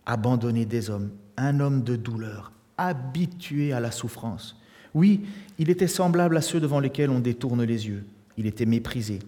abandonné 0.04 0.66
des 0.66 0.90
hommes, 0.90 1.10
un 1.36 1.60
homme 1.60 1.82
de 1.82 1.96
douleur, 1.96 2.52
habitué 2.76 3.72
à 3.72 3.80
la 3.80 3.90
souffrance. 3.90 4.60
Oui, 4.94 5.22
il 5.58 5.70
était 5.70 5.88
semblable 5.88 6.36
à 6.36 6.42
ceux 6.42 6.60
devant 6.60 6.80
lesquels 6.80 7.10
on 7.10 7.20
détourne 7.20 7.62
les 7.62 7.88
yeux. 7.88 8.04
Il 8.36 8.46
était 8.46 8.66
méprisé, 8.66 9.20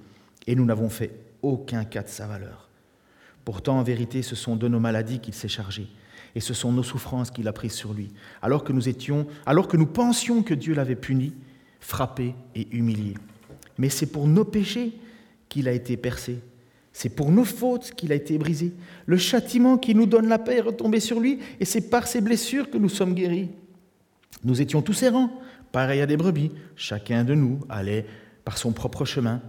et 0.47 0.55
nous 0.55 0.64
n'avons 0.64 0.88
fait 0.88 1.12
aucun 1.43 1.85
cas 1.85 2.03
de 2.03 2.09
sa 2.09 2.27
valeur. 2.27 2.69
Pourtant, 3.45 3.79
en 3.79 3.83
vérité, 3.83 4.23
ce 4.23 4.37
sont 4.37 4.57
de 4.57 4.69
nos 4.69 4.81
maladies 4.81 5.21
qu'il 5.21 5.35
s'est 5.35 5.49
chargé 5.49 5.88
et 6.35 6.41
ce 6.41 6.55
sont 6.55 6.73
nos 6.73 6.83
souffrances 6.83 7.31
qu'il 7.31 7.49
a 7.49 7.53
prises 7.53 7.73
sur 7.73 7.93
lui, 7.93 8.11
alors 8.43 8.64
que 8.64 8.73
nous 8.73 8.88
étions, 8.88 9.27
alors 9.47 9.69
que 9.69 9.77
nous 9.77 9.87
pensions 9.87 10.43
que 10.43 10.55
Dieu 10.55 10.75
l'avait 10.75 10.97
puni, 10.97 11.33
frappé 11.81 12.35
et 12.55 12.69
humilié. 12.71 13.14
Mais 13.79 13.88
c'est 13.88 14.07
pour 14.07 14.27
nos 14.27 14.45
péchés 14.45 14.93
qu'il 15.49 15.69
a 15.69 15.73
été 15.73 15.97
percé. 15.97 16.41
C'est 16.93 17.11
pour 17.11 17.31
nos 17.31 17.45
fautes 17.45 17.93
qu'il 17.97 18.11
a 18.12 18.17
été 18.17 18.38
brisé. 18.38 18.73
Le 19.07 19.17
châtiment 19.17 19.79
qui 19.79 19.95
nous 19.95 20.07
donne 20.07 20.29
la 20.29 20.38
paix 20.38 20.57
est 20.57 20.62
retombé 20.62 21.01
sur 21.01 21.21
lui, 21.21 21.38
et 21.61 21.64
c'est 21.64 21.91
par 21.91 22.07
ses 22.07 22.21
blessures 22.21 22.71
que 22.71 22.79
nous 22.79 22.88
sommes 22.88 23.14
guéris. 23.14 23.51
Nous 24.45 24.61
étions 24.61 24.83
tous 24.83 25.03
errants, 25.03 25.31
pareils 25.73 26.01
à 26.01 26.07
des 26.07 26.17
brebis. 26.17 26.51
Chacun 26.77 27.25
de 27.25 27.35
nous 27.35 27.61
allait 27.69 28.07
par 28.45 28.59
son 28.59 28.73
propre 28.73 29.05
chemin, 29.05 29.41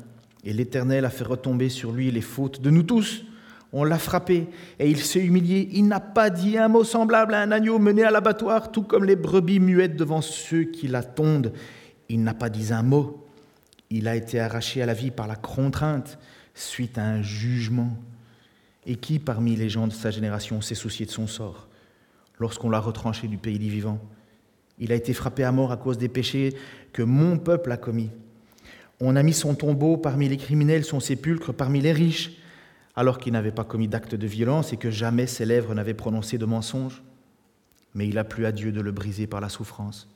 et 0.43 0.53
l'Éternel 0.53 1.05
a 1.05 1.09
fait 1.09 1.23
retomber 1.23 1.69
sur 1.69 1.91
lui 1.91 2.11
les 2.11 2.21
fautes 2.21 2.61
de 2.61 2.69
nous 2.69 2.83
tous. 2.83 3.25
On 3.71 3.83
l'a 3.83 3.99
frappé 3.99 4.47
et 4.79 4.89
il 4.89 4.97
s'est 4.97 5.23
humilié. 5.23 5.69
Il 5.73 5.87
n'a 5.87 5.99
pas 5.99 6.29
dit 6.29 6.57
un 6.57 6.67
mot 6.67 6.83
semblable 6.83 7.33
à 7.33 7.41
un 7.41 7.51
agneau 7.51 7.77
mené 7.77 8.03
à 8.03 8.11
l'abattoir, 8.11 8.71
tout 8.71 8.81
comme 8.81 9.05
les 9.05 9.15
brebis 9.15 9.59
muettes 9.59 9.95
devant 9.95 10.21
ceux 10.21 10.63
qui 10.63 10.87
la 10.87 11.03
tondent. 11.03 11.53
il 12.09 12.23
n'a 12.23 12.33
pas 12.33 12.49
dit 12.49 12.73
un 12.73 12.81
mot. 12.81 13.25
Il 13.91 14.07
a 14.07 14.15
été 14.15 14.39
arraché 14.39 14.81
à 14.81 14.85
la 14.85 14.93
vie 14.93 15.11
par 15.11 15.27
la 15.27 15.35
contrainte 15.35 16.17
suite 16.55 16.97
à 16.97 17.03
un 17.03 17.21
jugement. 17.21 17.95
Et 18.85 18.95
qui 18.95 19.19
parmi 19.19 19.55
les 19.55 19.69
gens 19.69 19.87
de 19.87 19.93
sa 19.93 20.09
génération 20.09 20.61
s'est 20.61 20.75
soucié 20.75 21.05
de 21.05 21.11
son 21.11 21.27
sort 21.27 21.67
lorsqu'on 22.39 22.69
l'a 22.69 22.79
retranché 22.79 23.27
du 23.27 23.37
pays 23.37 23.59
des 23.59 23.69
vivants? 23.69 23.99
Il 24.79 24.91
a 24.91 24.95
été 24.95 25.13
frappé 25.13 25.43
à 25.43 25.51
mort 25.51 25.71
à 25.71 25.77
cause 25.77 25.97
des 25.97 26.07
péchés 26.07 26.55
que 26.93 27.03
mon 27.03 27.37
peuple 27.37 27.71
a 27.71 27.77
commis. 27.77 28.09
On 28.99 29.15
a 29.15 29.23
mis 29.23 29.33
son 29.33 29.53
tombeau 29.53 29.97
parmi 29.97 30.27
les 30.27 30.37
criminels, 30.37 30.85
son 30.85 30.99
sépulcre 30.99 31.53
parmi 31.53 31.81
les 31.81 31.91
riches, 31.91 32.31
alors 32.99 33.17
qu'il 33.17 33.31
n'avait 33.31 33.53
pas 33.53 33.63
commis 33.63 33.87
d'acte 33.87 34.13
de 34.13 34.27
violence 34.27 34.73
et 34.73 34.77
que 34.77 34.91
jamais 34.91 35.25
ses 35.25 35.45
lèvres 35.45 35.73
n'avaient 35.73 35.93
prononcé 35.93 36.37
de 36.37 36.43
mensonge. 36.43 37.01
Mais 37.93 38.05
il 38.05 38.17
a 38.17 38.25
plu 38.25 38.45
à 38.45 38.51
Dieu 38.51 38.73
de 38.73 38.81
le 38.81 38.91
briser 38.91 39.25
par 39.25 39.39
la 39.39 39.47
souffrance. 39.47 40.09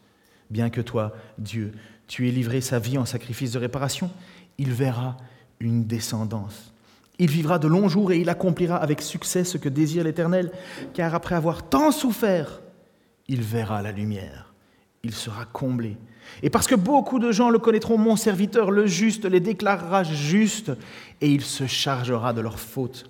Bien 0.49 0.69
que 0.69 0.81
toi, 0.81 1.13
Dieu, 1.37 1.71
tu 2.07 2.27
aies 2.27 2.31
livré 2.31 2.59
sa 2.59 2.79
vie 2.79 2.97
en 2.97 3.05
sacrifice 3.05 3.53
de 3.53 3.59
réparation, 3.59 4.11
il 4.57 4.73
verra 4.73 5.15
une 5.61 5.85
descendance. 5.85 6.73
Il 7.19 7.31
vivra 7.31 7.57
de 7.57 7.69
longs 7.69 7.87
jours 7.87 8.11
et 8.11 8.19
il 8.19 8.27
accomplira 8.27 8.75
avec 8.75 9.01
succès 9.01 9.45
ce 9.45 9.57
que 9.57 9.69
désire 9.69 10.03
l'Éternel, 10.03 10.51
car 10.93 11.15
après 11.15 11.35
avoir 11.35 11.69
tant 11.69 11.89
souffert, 11.89 12.59
il 13.29 13.43
verra 13.43 13.81
la 13.81 13.93
lumière. 13.93 14.53
Il 15.03 15.13
sera 15.13 15.45
comblé. 15.45 15.95
Et 16.41 16.49
parce 16.49 16.67
que 16.67 16.75
beaucoup 16.75 17.19
de 17.19 17.31
gens 17.31 17.49
le 17.49 17.59
connaîtront, 17.59 17.97
mon 17.97 18.15
serviteur, 18.15 18.71
le 18.71 18.85
juste, 18.85 19.25
les 19.25 19.39
déclarera 19.39 20.03
justes, 20.03 20.71
et 21.21 21.29
il 21.29 21.41
se 21.41 21.67
chargera 21.67 22.33
de 22.33 22.41
leurs 22.41 22.59
fautes. 22.59 23.09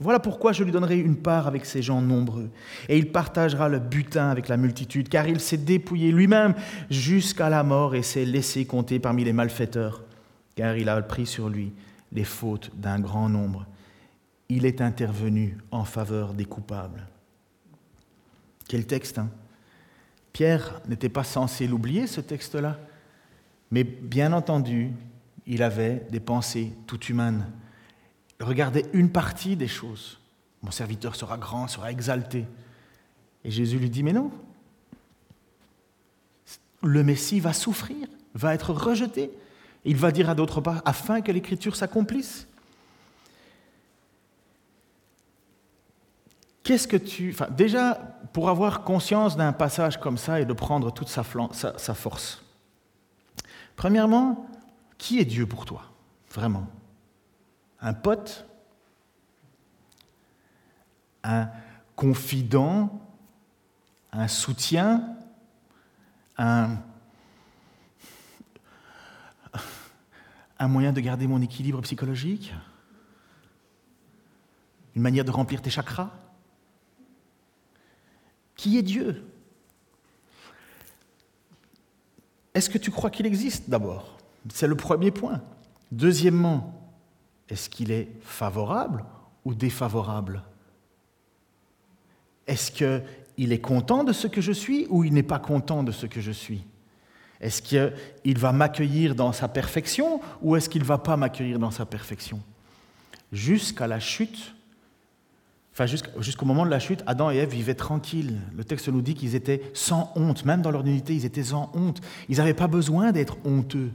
Voilà 0.00 0.18
pourquoi 0.18 0.52
je 0.52 0.64
lui 0.64 0.72
donnerai 0.72 0.98
une 0.98 1.16
part 1.16 1.46
avec 1.46 1.64
ces 1.64 1.82
gens 1.82 2.02
nombreux, 2.02 2.50
et 2.88 2.98
il 2.98 3.12
partagera 3.12 3.68
le 3.68 3.78
butin 3.78 4.30
avec 4.30 4.48
la 4.48 4.56
multitude, 4.56 5.08
car 5.08 5.28
il 5.28 5.40
s'est 5.40 5.56
dépouillé 5.56 6.10
lui-même 6.10 6.54
jusqu'à 6.90 7.48
la 7.48 7.62
mort 7.62 7.94
et 7.94 8.02
s'est 8.02 8.24
laissé 8.24 8.64
compter 8.64 8.98
parmi 8.98 9.24
les 9.24 9.32
malfaiteurs, 9.32 10.02
car 10.56 10.76
il 10.76 10.88
a 10.88 11.00
pris 11.02 11.26
sur 11.26 11.48
lui 11.48 11.72
les 12.12 12.24
fautes 12.24 12.70
d'un 12.74 13.00
grand 13.00 13.28
nombre. 13.28 13.66
Il 14.48 14.66
est 14.66 14.80
intervenu 14.80 15.56
en 15.70 15.84
faveur 15.84 16.34
des 16.34 16.44
coupables. 16.44 17.06
Quel 18.68 18.86
texte, 18.86 19.18
hein? 19.18 19.30
Pierre 20.32 20.80
n'était 20.88 21.08
pas 21.08 21.24
censé 21.24 21.66
l'oublier, 21.66 22.06
ce 22.06 22.20
texte-là, 22.20 22.78
mais 23.70 23.84
bien 23.84 24.32
entendu, 24.32 24.90
il 25.46 25.62
avait 25.62 26.06
des 26.10 26.20
pensées 26.20 26.72
toutes 26.86 27.08
humaines. 27.08 27.46
Il 28.40 28.46
regardait 28.46 28.86
une 28.92 29.10
partie 29.10 29.56
des 29.56 29.68
choses. 29.68 30.18
Mon 30.62 30.70
serviteur 30.70 31.16
sera 31.16 31.36
grand, 31.36 31.68
sera 31.68 31.90
exalté. 31.90 32.46
Et 33.44 33.50
Jésus 33.50 33.78
lui 33.78 33.90
dit, 33.90 34.02
mais 34.02 34.12
non, 34.12 34.30
le 36.82 37.02
Messie 37.04 37.40
va 37.40 37.52
souffrir, 37.52 38.08
va 38.34 38.54
être 38.54 38.72
rejeté. 38.72 39.30
Il 39.84 39.96
va 39.96 40.12
dire 40.12 40.30
à 40.30 40.34
d'autres 40.34 40.60
parts, 40.60 40.82
afin 40.84 41.20
que 41.20 41.32
l'Écriture 41.32 41.76
s'accomplisse. 41.76 42.46
Qu'est-ce 46.62 46.86
que 46.86 46.96
tu... 46.96 47.30
Enfin, 47.32 47.48
déjà, 47.50 47.94
pour 48.32 48.48
avoir 48.48 48.82
conscience 48.84 49.36
d'un 49.36 49.52
passage 49.52 49.98
comme 49.98 50.16
ça 50.16 50.40
et 50.40 50.44
de 50.44 50.52
prendre 50.52 50.92
toute 50.92 51.08
sa, 51.08 51.24
sa 51.52 51.94
force, 51.94 52.44
premièrement, 53.76 54.46
qui 54.98 55.18
est 55.18 55.24
Dieu 55.24 55.46
pour 55.46 55.64
toi 55.64 55.82
Vraiment? 56.32 56.66
Un 57.80 57.94
pote? 57.94 58.46
Un 61.24 61.48
confident? 61.96 63.00
Un 64.12 64.28
soutien? 64.28 65.16
Un 66.38 66.76
un 70.62 70.68
moyen 70.68 70.92
de 70.92 71.00
garder 71.00 71.26
mon 71.26 71.42
équilibre 71.42 71.80
psychologique? 71.80 72.54
Une 74.94 75.02
manière 75.02 75.24
de 75.24 75.32
remplir 75.32 75.60
tes 75.60 75.70
chakras? 75.70 76.10
Qui 78.56 78.78
est 78.78 78.82
Dieu? 78.82 79.24
Est-ce 82.54 82.68
que 82.68 82.78
tu 82.78 82.90
crois 82.90 83.10
qu'il 83.10 83.26
existe 83.26 83.70
d'abord? 83.70 84.18
C'est 84.52 84.66
le 84.66 84.76
premier 84.76 85.10
point. 85.10 85.40
Deuxièmement, 85.90 86.90
est-ce 87.48 87.68
qu'il 87.70 87.90
est 87.90 88.08
favorable 88.22 89.04
ou 89.44 89.54
défavorable? 89.54 90.42
Est-ce 92.46 92.70
qu'il 92.70 93.52
est 93.52 93.60
content 93.60 94.04
de 94.04 94.12
ce 94.12 94.26
que 94.26 94.40
je 94.40 94.52
suis 94.52 94.86
ou 94.90 95.04
il 95.04 95.14
n'est 95.14 95.22
pas 95.22 95.38
content 95.38 95.82
de 95.82 95.92
ce 95.92 96.06
que 96.06 96.20
je 96.20 96.32
suis? 96.32 96.64
Est-ce 97.40 97.62
qu'il 97.62 98.38
va 98.38 98.52
m'accueillir 98.52 99.14
dans 99.14 99.32
sa 99.32 99.48
perfection 99.48 100.20
ou 100.42 100.54
est-ce 100.56 100.68
qu'il 100.68 100.82
ne 100.82 100.86
va 100.86 100.98
pas 100.98 101.16
m'accueillir 101.16 101.58
dans 101.58 101.70
sa 101.70 101.86
perfection? 101.86 102.40
Jusqu'à 103.32 103.86
la 103.86 103.98
chute, 103.98 104.54
jusqu'au 106.18 106.44
moment 106.44 106.64
de 106.64 106.70
la 106.70 106.78
chute, 106.78 107.02
Adam 107.06 107.30
et 107.30 107.36
Ève 107.36 107.50
vivaient 107.50 107.74
tranquilles. 107.74 108.38
Le 108.54 108.64
texte 108.64 108.88
nous 108.88 109.00
dit 109.00 109.14
qu'ils 109.14 109.34
étaient 109.34 109.62
sans 109.72 110.12
honte, 110.16 110.44
même 110.44 110.60
dans 110.60 110.70
leur 110.70 110.86
unité, 110.86 111.14
ils 111.14 111.24
étaient 111.24 111.44
sans 111.44 111.70
honte. 111.74 112.00
Ils 112.28 112.36
n'avaient 112.38 112.54
pas 112.54 112.66
besoin 112.66 113.12
d'être 113.12 113.36
honteux. 113.44 113.90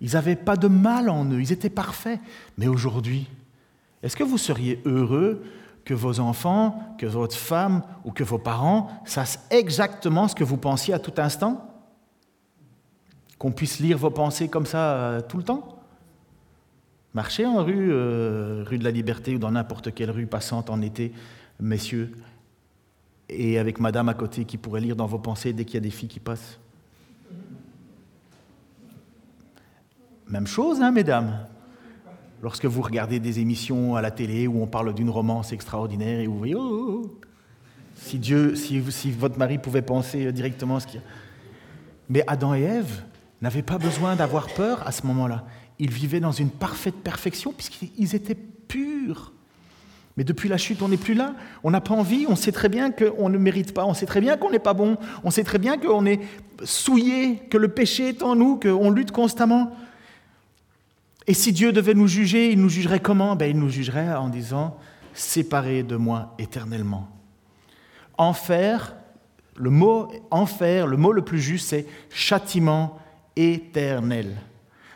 Ils 0.00 0.12
n'avaient 0.12 0.36
pas 0.36 0.56
de 0.56 0.68
mal 0.68 1.08
en 1.08 1.24
eux, 1.24 1.40
ils 1.40 1.52
étaient 1.52 1.70
parfaits. 1.70 2.20
Mais 2.56 2.68
aujourd'hui, 2.68 3.26
est-ce 4.02 4.16
que 4.16 4.24
vous 4.24 4.38
seriez 4.38 4.80
heureux 4.84 5.42
que 5.84 5.94
vos 5.94 6.20
enfants, 6.20 6.94
que 6.98 7.06
votre 7.06 7.36
femme 7.36 7.82
ou 8.04 8.12
que 8.12 8.22
vos 8.22 8.38
parents 8.38 8.88
sachent 9.04 9.38
exactement 9.50 10.28
ce 10.28 10.34
que 10.34 10.44
vous 10.44 10.58
pensiez 10.58 10.92
à 10.94 10.98
tout 10.98 11.14
instant? 11.16 11.64
Qu'on 13.38 13.52
puisse 13.52 13.78
lire 13.78 13.96
vos 13.96 14.10
pensées 14.10 14.48
comme 14.48 14.66
ça 14.66 14.92
euh, 14.94 15.20
tout 15.20 15.38
le 15.38 15.44
temps? 15.44 15.77
Marchez 17.18 17.44
en 17.46 17.64
rue, 17.64 17.88
euh, 17.90 18.62
rue 18.64 18.78
de 18.78 18.84
la 18.84 18.92
Liberté 18.92 19.34
ou 19.34 19.40
dans 19.40 19.50
n'importe 19.50 19.92
quelle 19.92 20.12
rue 20.12 20.28
passante 20.28 20.70
en 20.70 20.80
été, 20.80 21.12
messieurs, 21.58 22.12
et 23.28 23.58
avec 23.58 23.80
madame 23.80 24.08
à 24.08 24.14
côté 24.14 24.44
qui 24.44 24.56
pourrait 24.56 24.80
lire 24.80 24.94
dans 24.94 25.06
vos 25.06 25.18
pensées 25.18 25.52
dès 25.52 25.64
qu'il 25.64 25.74
y 25.74 25.78
a 25.78 25.80
des 25.80 25.90
filles 25.90 26.08
qui 26.08 26.20
passent? 26.20 26.60
Même 30.28 30.46
chose, 30.46 30.80
hein, 30.80 30.92
mesdames 30.92 31.44
Lorsque 32.40 32.66
vous 32.66 32.82
regardez 32.82 33.18
des 33.18 33.40
émissions 33.40 33.96
à 33.96 34.00
la 34.00 34.12
télé 34.12 34.46
où 34.46 34.62
on 34.62 34.68
parle 34.68 34.94
d'une 34.94 35.10
romance 35.10 35.52
extraordinaire 35.52 36.20
et 36.20 36.28
vous 36.28 36.38
voyez, 36.38 36.54
oh, 36.54 36.60
oh, 36.60 37.02
oh. 37.02 37.20
si 37.96 38.20
Dieu, 38.20 38.54
si, 38.54 38.80
si 38.92 39.10
votre 39.10 39.40
mari 39.40 39.58
pouvait 39.58 39.82
penser 39.82 40.30
directement 40.30 40.78
ce 40.78 40.86
qu'il 40.86 41.00
y 41.00 41.02
a. 41.02 41.06
Mais 42.10 42.22
Adam 42.28 42.54
et 42.54 42.62
Ève, 42.62 43.02
n'avaient 43.40 43.62
pas 43.62 43.78
besoin 43.78 44.14
d'avoir 44.14 44.46
peur 44.48 44.86
à 44.86 44.92
ce 44.92 45.04
moment-là. 45.06 45.44
Ils 45.78 45.90
vivaient 45.90 46.20
dans 46.20 46.32
une 46.32 46.50
parfaite 46.50 46.96
perfection 46.96 47.52
puisqu'ils 47.52 48.14
étaient 48.14 48.34
purs. 48.34 49.32
Mais 50.16 50.24
depuis 50.24 50.48
la 50.48 50.56
chute, 50.56 50.82
on 50.82 50.88
n'est 50.88 50.96
plus 50.96 51.14
là. 51.14 51.34
On 51.62 51.70
n'a 51.70 51.80
pas 51.80 51.94
envie. 51.94 52.26
On 52.28 52.34
sait 52.34 52.50
très 52.50 52.68
bien 52.68 52.90
qu'on 52.90 53.28
ne 53.28 53.38
mérite 53.38 53.72
pas. 53.72 53.84
On 53.86 53.94
sait 53.94 54.06
très 54.06 54.20
bien 54.20 54.36
qu'on 54.36 54.50
n'est 54.50 54.58
pas 54.58 54.74
bon. 54.74 54.96
On 55.22 55.30
sait 55.30 55.44
très 55.44 55.58
bien 55.58 55.78
qu'on 55.78 56.04
est 56.06 56.20
souillé, 56.64 57.36
que 57.50 57.56
le 57.56 57.68
péché 57.68 58.08
est 58.08 58.22
en 58.24 58.34
nous, 58.34 58.58
qu'on 58.58 58.90
lutte 58.90 59.12
constamment. 59.12 59.76
Et 61.28 61.34
si 61.34 61.52
Dieu 61.52 61.72
devait 61.72 61.94
nous 61.94 62.08
juger, 62.08 62.50
il 62.50 62.60
nous 62.60 62.68
jugerait 62.68 62.98
comment? 62.98 63.36
Ben, 63.36 63.48
Il 63.48 63.60
nous 63.60 63.68
jugerait 63.68 64.12
en 64.14 64.28
disant 64.28 64.76
Séparé 65.14 65.84
de 65.84 65.94
moi 65.94 66.34
éternellement. 66.38 67.08
Enfer, 68.16 68.96
le 69.56 69.70
mot 69.70 70.10
enfer, 70.30 70.86
le 70.86 70.96
mot 70.96 71.12
le 71.12 71.22
plus 71.22 71.40
juste, 71.40 71.68
c'est 71.68 71.86
châtiment 72.10 72.98
éternel. 73.36 74.36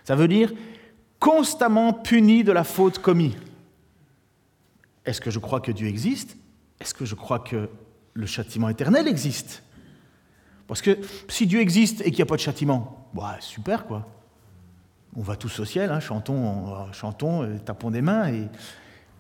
Ça 0.05 0.17
veut 0.17 0.27
dire 0.27 0.53
constamment 1.23 1.93
puni 1.93 2.43
de 2.43 2.51
la 2.51 2.65
faute 2.65 2.99
commise. 2.99 3.37
Est-ce 5.07 5.21
que 5.21 5.31
je 5.31 5.39
crois 5.39 5.61
que 5.61 5.71
Dieu 5.71 5.87
existe? 5.87 6.37
Est-ce 6.81 6.95
que 6.95 7.05
je 7.05 7.15
crois 7.15 7.39
que 7.39 7.71
le 8.13 8.27
châtiment 8.27 8.69
éternel 8.69 9.07
existe? 9.07 9.63
Parce 10.67 10.83
que 10.83 10.99
si 11.29 11.47
Dieu 11.47 11.61
existe 11.61 12.01
et 12.01 12.07
qu'il 12.07 12.17
n'y 12.17 12.23
a 12.23 12.27
pas 12.27 12.35
de 12.35 12.41
châtiment, 12.41 13.09
bah, 13.15 13.37
super 13.39 13.87
quoi. 13.87 14.09
On 15.15 15.23
va 15.23 15.37
tous 15.37 15.61
au 15.61 15.65
ciel, 15.65 15.93
hein, 15.93 16.01
chantons, 16.01 16.91
chantons, 16.93 17.45
euh, 17.45 17.59
tapons 17.65 17.93
des 17.93 18.03
mains 18.03 18.29
et 18.29 18.49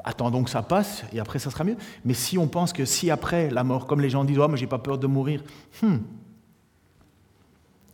attendons 0.02 0.42
que 0.42 0.50
ça 0.50 0.62
passe 0.62 1.04
et 1.12 1.20
après 1.20 1.38
ça 1.38 1.52
sera 1.52 1.62
mieux. 1.62 1.76
Mais 2.04 2.14
si 2.14 2.36
on 2.36 2.48
pense 2.48 2.72
que 2.72 2.84
si 2.84 3.12
après 3.12 3.48
la 3.48 3.62
mort, 3.62 3.86
comme 3.86 4.00
les 4.00 4.10
gens 4.10 4.24
disent, 4.24 4.40
oh, 4.40 4.48
mais 4.48 4.56
j'ai 4.56 4.66
pas 4.66 4.78
peur 4.78 4.98
de 4.98 5.06
mourir, 5.06 5.44
hmm, 5.82 5.98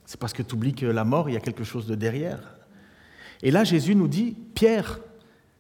c'est 0.07 0.19
parce 0.19 0.33
que 0.33 0.43
tu 0.43 0.55
oublies 0.55 0.75
que 0.75 0.87
la 0.87 1.05
mort, 1.05 1.29
il 1.29 1.35
y 1.35 1.37
a 1.37 1.41
quelque 1.41 1.65
chose 1.65 1.87
de 1.87 1.95
derrière. 1.95 2.58
Et 3.43 3.51
là, 3.51 3.65
Jésus 3.65 3.95
nous 3.95 4.09
dit, 4.09 4.37
Pierre, 4.55 5.01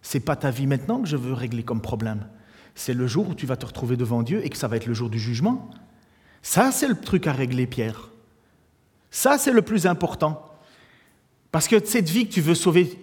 c'est 0.03 0.21
pas 0.21 0.37
ta 0.37 0.51
vie 0.51 0.67
maintenant 0.67 1.01
que 1.01 1.09
je 1.09 1.17
veux 1.17 1.33
régler 1.33 1.63
comme 1.63 1.81
problème. 1.81 2.27
C'est 2.75 2.95
le 2.95 3.07
jour 3.07 3.29
où 3.29 3.35
tu 3.35 3.47
vas 3.47 3.57
te 3.57 3.67
retrouver 3.67 3.97
devant 3.97 4.23
Dieu 4.23 4.45
et 4.45 4.51
que 4.51 4.57
ça 4.57 4.69
va 4.69 4.77
être 4.77 4.87
le 4.87 4.95
jour 4.95 5.11
du 5.11 5.19
jugement. 5.19 5.71
Ça, 6.43 6.71
c'est 6.73 6.89
le 6.89 6.95
truc 6.95 7.27
à 7.27 7.33
régler, 7.33 7.67
Pierre. 7.67 8.11
Ça, 9.11 9.39
c'est 9.39 9.53
le 9.53 9.63
plus 9.63 9.87
important. 9.87 10.45
Parce 11.51 11.67
que 11.67 11.85
cette 11.85 12.09
vie 12.09 12.29
que 12.29 12.33
tu 12.33 12.41
veux 12.41 12.55
sauver, 12.55 12.99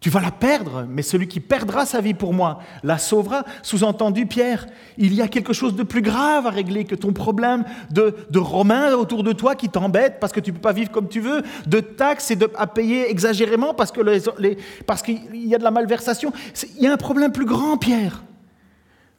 Tu 0.00 0.08
vas 0.08 0.20
la 0.20 0.30
perdre, 0.30 0.86
mais 0.88 1.02
celui 1.02 1.28
qui 1.28 1.40
perdra 1.40 1.84
sa 1.84 2.00
vie 2.00 2.14
pour 2.14 2.32
moi 2.32 2.60
la 2.82 2.96
sauvera. 2.96 3.44
Sous-entendu, 3.62 4.24
Pierre, 4.24 4.66
il 4.96 5.12
y 5.12 5.20
a 5.20 5.28
quelque 5.28 5.52
chose 5.52 5.76
de 5.76 5.82
plus 5.82 6.00
grave 6.00 6.46
à 6.46 6.50
régler 6.50 6.86
que 6.86 6.94
ton 6.94 7.12
problème 7.12 7.64
de, 7.90 8.16
de 8.30 8.38
Romains 8.38 8.94
autour 8.94 9.22
de 9.22 9.32
toi 9.32 9.54
qui 9.54 9.68
t'embête 9.68 10.16
parce 10.18 10.32
que 10.32 10.40
tu 10.40 10.52
ne 10.52 10.56
peux 10.56 10.62
pas 10.62 10.72
vivre 10.72 10.90
comme 10.90 11.08
tu 11.08 11.20
veux, 11.20 11.42
de 11.66 11.80
taxes 11.80 12.30
et 12.30 12.38
à 12.56 12.66
payer 12.66 13.10
exagérément 13.10 13.74
parce 13.74 13.92
qu'il 13.92 15.20
y 15.34 15.54
a 15.54 15.58
de 15.58 15.64
la 15.64 15.70
malversation. 15.70 16.32
Il 16.78 16.82
y 16.82 16.86
a 16.86 16.92
un 16.94 16.96
problème 16.96 17.30
plus 17.30 17.44
grand, 17.44 17.76
Pierre. 17.76 18.24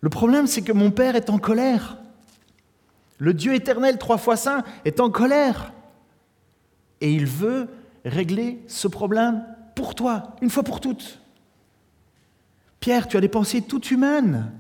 Le 0.02 0.10
problème, 0.10 0.48
c'est 0.48 0.64
que 0.64 0.74
mon 0.74 0.90
Père 0.90 1.16
est 1.16 1.30
en 1.30 1.38
colère. 1.38 2.00
Le 3.20 3.36
Dieu 3.36 3.54
éternel, 3.54 4.00
trois 4.00 4.18
fois 4.18 4.36
saint, 4.36 4.64
est 4.84 5.00
en 5.00 5.12
colère. 5.12 5.74
Et 7.02 7.12
il 7.12 7.28
veut 7.28 7.68
régler 8.04 8.64
ce 8.66 8.88
problème 8.88 9.44
pour 9.76 9.96
toi, 9.96 10.36
une 10.42 10.50
fois 10.50 10.64
pour 10.64 10.80
toutes. 10.80 11.20
Pierre, 12.80 13.08
tu 13.08 13.18
as 13.18 13.22
des 13.22 13.28
pensées 13.28 13.62
toutes 13.62 13.92
humaines. 13.92 14.52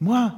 Moi, 0.00 0.34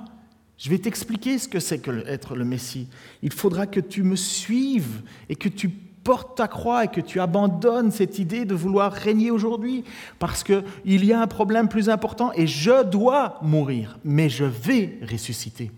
je 0.59 0.71
vais 0.71 0.79
t'expliquer 0.79 1.39
ce 1.39 1.49
que 1.49 1.61
c'est 1.61 1.79
que 1.79 2.07
être 2.07 2.35
le 2.35 2.45
Messie. 2.45 2.89
Il 3.23 3.33
faudra 3.33 3.67
que 3.67 3.81
tu 3.81 4.03
me 4.03 4.17
suives 4.17 5.03
et 5.29 5.37
que 5.37 5.49
tu 5.49 5.69
portes 5.69 6.37
ta 6.37 6.49
croix 6.49 6.85
et 6.85 6.89
que 6.89 7.01
tu 7.01 7.21
abandonnes 7.21 7.91
cette 7.91 8.19
idée 8.19 8.45
de 8.45 8.55
vouloir 8.55 8.93
régner 8.93 9.31
aujourd'hui 9.31 9.85
parce 10.19 10.43
qu'il 10.43 11.05
y 11.05 11.13
a 11.13 11.21
un 11.21 11.27
problème 11.27 11.69
plus 11.69 11.89
important 11.89 12.33
et 12.35 12.47
je 12.47 12.85
dois 12.85 13.39
mourir, 13.43 13.99
mais 14.05 14.29
je 14.29 14.45
vais 14.45 14.99
ressusciter. 15.11 15.71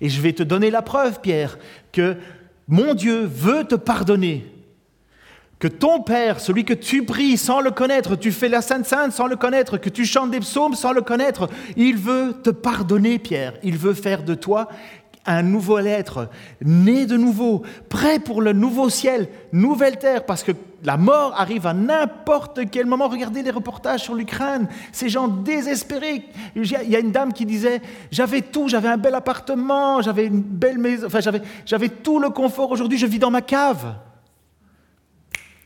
Et 0.00 0.08
je 0.08 0.20
vais 0.20 0.32
te 0.32 0.42
donner 0.42 0.70
la 0.70 0.82
preuve, 0.82 1.20
Pierre, 1.20 1.58
que 1.92 2.16
mon 2.68 2.94
Dieu 2.94 3.24
veut 3.24 3.64
te 3.64 3.74
pardonner 3.74 4.53
que 5.58 5.68
ton 5.68 6.02
Père, 6.02 6.40
celui 6.40 6.64
que 6.64 6.74
tu 6.74 7.04
pries 7.04 7.36
sans 7.36 7.60
le 7.60 7.70
connaître, 7.70 8.16
tu 8.16 8.32
fais 8.32 8.48
la 8.48 8.62
Sainte 8.62 8.86
Sainte 8.86 9.12
sans 9.12 9.26
le 9.26 9.36
connaître, 9.36 9.78
que 9.78 9.88
tu 9.88 10.04
chantes 10.04 10.30
des 10.30 10.40
psaumes 10.40 10.74
sans 10.74 10.92
le 10.92 11.02
connaître, 11.02 11.48
il 11.76 11.96
veut 11.96 12.34
te 12.42 12.50
pardonner, 12.50 13.18
Pierre. 13.18 13.54
Il 13.62 13.78
veut 13.78 13.94
faire 13.94 14.24
de 14.24 14.34
toi 14.34 14.68
un 15.26 15.42
nouveau 15.42 15.78
être, 15.78 16.28
né 16.62 17.06
de 17.06 17.16
nouveau, 17.16 17.62
prêt 17.88 18.18
pour 18.18 18.42
le 18.42 18.52
nouveau 18.52 18.90
ciel, 18.90 19.28
nouvelle 19.52 19.98
terre, 19.98 20.26
parce 20.26 20.42
que 20.42 20.52
la 20.82 20.98
mort 20.98 21.32
arrive 21.38 21.66
à 21.66 21.72
n'importe 21.72 22.60
quel 22.70 22.84
moment. 22.84 23.08
Regardez 23.08 23.42
les 23.42 23.50
reportages 23.50 24.02
sur 24.02 24.14
l'Ukraine, 24.14 24.68
ces 24.92 25.08
gens 25.08 25.28
désespérés. 25.28 26.26
Il 26.54 26.66
y 26.66 26.96
a 26.96 26.98
une 26.98 27.10
dame 27.10 27.32
qui 27.32 27.46
disait, 27.46 27.80
j'avais 28.10 28.42
tout, 28.42 28.68
j'avais 28.68 28.88
un 28.88 28.98
bel 28.98 29.14
appartement, 29.14 30.02
j'avais 30.02 30.26
une 30.26 30.42
belle 30.42 30.78
maison, 30.78 31.06
enfin 31.06 31.20
j'avais 31.64 31.88
tout 31.88 32.18
le 32.18 32.28
confort, 32.28 32.70
aujourd'hui 32.70 32.98
je 32.98 33.06
vis 33.06 33.18
dans 33.18 33.30
ma 33.30 33.40
cave 33.40 33.94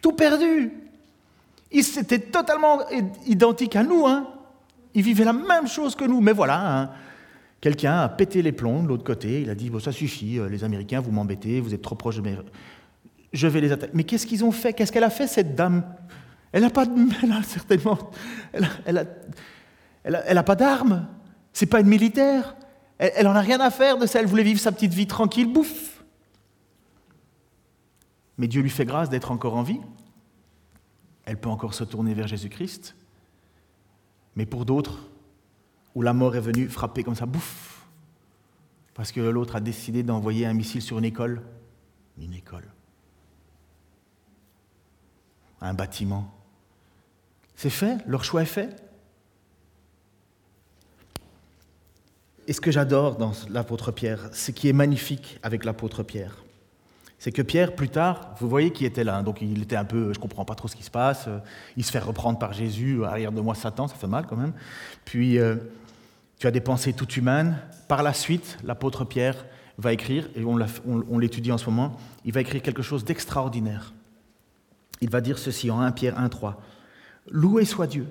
tout 0.01 0.13
perdu. 0.13 0.73
Ils 1.71 1.99
étaient 1.99 2.19
totalement 2.19 2.81
identiques 3.27 3.77
à 3.77 3.83
nous. 3.83 4.07
Hein. 4.07 4.27
Ils 4.95 5.03
vivaient 5.03 5.25
la 5.25 5.33
même 5.33 5.69
chose 5.69 5.95
que 5.95 6.05
nous. 6.05 6.21
Mais 6.21 6.33
voilà, 6.33 6.81
hein. 6.81 6.91
quelqu'un 7.61 8.01
a 8.01 8.09
pété 8.09 8.43
les 8.43 8.53
plombs 8.53 8.83
de 8.83 8.89
l'autre 8.89 9.05
côté. 9.05 9.43
Il 9.43 9.51
a 9.51 9.55
dit 9.55 9.71
bon, 9.71 9.81
Ça 9.81 9.93
suffit, 9.93 10.39
euh, 10.39 10.49
les 10.49 10.65
Américains, 10.65 11.01
vous 11.01 11.11
m'embêtez, 11.11 11.61
vous 11.61 11.75
êtes 11.75 11.83
trop 11.83 11.95
proches 11.95 12.17
de 12.17 12.23
mes. 12.23 12.37
Je 13.33 13.47
vais 13.47 13.61
les 13.61 13.73
attaquer. 13.73 13.93
Mais 13.95 14.05
qu'est-ce 14.05 14.27
qu'ils 14.27 14.45
ont 14.45 14.53
fait? 14.53 14.73
Qu'est-ce 14.73 14.93
qu'elle 14.93 15.05
a 15.05 15.11
fait, 15.11 15.27
cette 15.27 15.55
dame? 15.55 15.85
Elle 16.53 16.63
n'a 16.63 16.71
pas 16.71 16.87
de. 16.87 16.93
Elle 17.23 17.33
a 17.33 17.43
certainement. 17.43 17.99
Elle 18.53 18.95
n'a 18.95 19.05
elle 20.05 20.39
a, 20.39 20.43
pas 20.43 20.55
d'armes. 20.55 21.07
C'est 21.53 21.67
pas 21.67 21.81
une 21.81 21.89
militaire. 21.89 22.57
Elle 22.99 23.27
n'en 23.27 23.35
a 23.35 23.41
rien 23.41 23.61
à 23.61 23.71
faire 23.71 23.99
de 23.99 24.07
ça. 24.07 24.21
Elle 24.21 24.27
voulait 24.27 24.43
vivre 24.43 24.59
sa 24.59 24.73
petite 24.73 24.95
vie 24.95 25.07
tranquille, 25.07 25.53
bouffe 25.53 25.98
mais 28.39 28.47
Dieu 28.47 28.63
lui 28.63 28.71
fait 28.71 28.85
grâce 28.85 29.11
d'être 29.11 29.33
encore 29.33 29.57
en 29.57 29.63
vie. 29.63 29.81
Elle 31.25 31.39
peut 31.39 31.51
encore 31.51 31.75
se 31.75 31.85
tourner 31.85 32.15
vers 32.15 32.29
Jésus-Christ. 32.29 32.97
Mais 34.37 34.47
pour 34.47 34.65
d'autres, 34.65 35.11
où 35.95 36.03
la 36.03 36.13
mort 36.13 36.37
est 36.37 36.41
venue 36.41 36.69
frapper 36.69 37.03
comme 37.03 37.17
ça, 37.17 37.27
bouffe, 37.27 37.85
parce 38.95 39.11
que 39.11 39.21
l'autre 39.21 39.57
a 39.57 39.61
décidé 39.61 40.05
d'envoyer 40.05 40.47
un 40.47 40.55
missile 40.55 40.81
sur 40.81 40.99
une 40.99 41.05
école, 41.05 41.43
une 42.17 42.33
école, 42.33 42.69
un 45.61 45.75
bâtiment. 45.75 46.33
C'est 47.57 47.71
fait, 47.71 47.99
leur 48.07 48.23
choix 48.23 48.43
est 48.43 48.47
fait. 48.47 48.81
Et 52.47 52.53
ce 52.53 52.61
que 52.61 52.71
j'adore 52.71 53.17
dans 53.17 53.33
l'apôtre 53.51 53.91
Pierre, 53.91 54.31
ce 54.33 54.53
qui 54.53 54.69
est 54.69 54.73
magnifique 54.73 55.39
avec 55.43 55.65
l'apôtre 55.65 56.03
Pierre, 56.03 56.45
c'est 57.19 57.33
que 57.33 57.43
Pierre, 57.43 57.75
plus 57.75 57.89
tard, 57.89 58.35
vous 58.39 58.49
voyez 58.49 58.73
qui 58.73 58.85
était 58.85 59.03
là. 59.03 59.17
Hein. 59.17 59.23
Donc 59.23 59.43
il 59.43 59.63
était 59.63 59.77
un 59.77 59.85
peu, 59.85 60.13
je 60.13 60.19
comprends 60.19 60.45
pas 60.45 60.55
trop 60.55 60.69
ce 60.69 60.77
qui 60.77 60.85
se 60.85 60.91
passe. 60.91 61.27
Euh, 61.27 61.39
il 61.77 61.85
se 61.85 61.91
fait 61.91 61.99
reprendre 61.99 62.39
par 62.39 62.53
Jésus, 62.53 63.05
arrière 63.05 63.33
de 63.33 63.41
moi 63.41 63.55
Satan, 63.55 63.89
ça 63.89 63.97
fait 63.97 64.07
mal 64.07 64.27
quand 64.27 64.37
même. 64.37 64.53
Puis 65.05 65.39
euh, 65.39 65.57
tu 66.39 66.47
as 66.47 66.53
des 66.53 66.61
pensées 66.61 66.93
toutes 66.93 67.17
humaines. 67.17 67.59
Par 67.89 68.03
la 68.03 68.13
suite, 68.13 68.59
l'apôtre 68.65 69.05
Pierre 69.05 69.47
va 69.79 69.93
écrire, 69.93 70.29
et 70.35 70.45
on 70.45 71.19
l'étudie 71.19 71.53
en 71.53 71.59
ce 71.59 71.67
moment, 71.67 71.97
il 72.25 72.33
va 72.33 72.41
écrire 72.41 72.63
quelque 72.63 72.83
chose 72.83 73.05
d'extraordinaire. 73.05 73.93
Il 75.01 75.09
va 75.09 75.21
dire 75.21 75.39
ceci 75.39 75.71
en 75.71 75.81
1 75.81 75.93
Pierre 75.93 76.21
1.3. 76.21 76.55
Loué 77.31 77.65
soit 77.65 77.87
Dieu, 77.87 78.07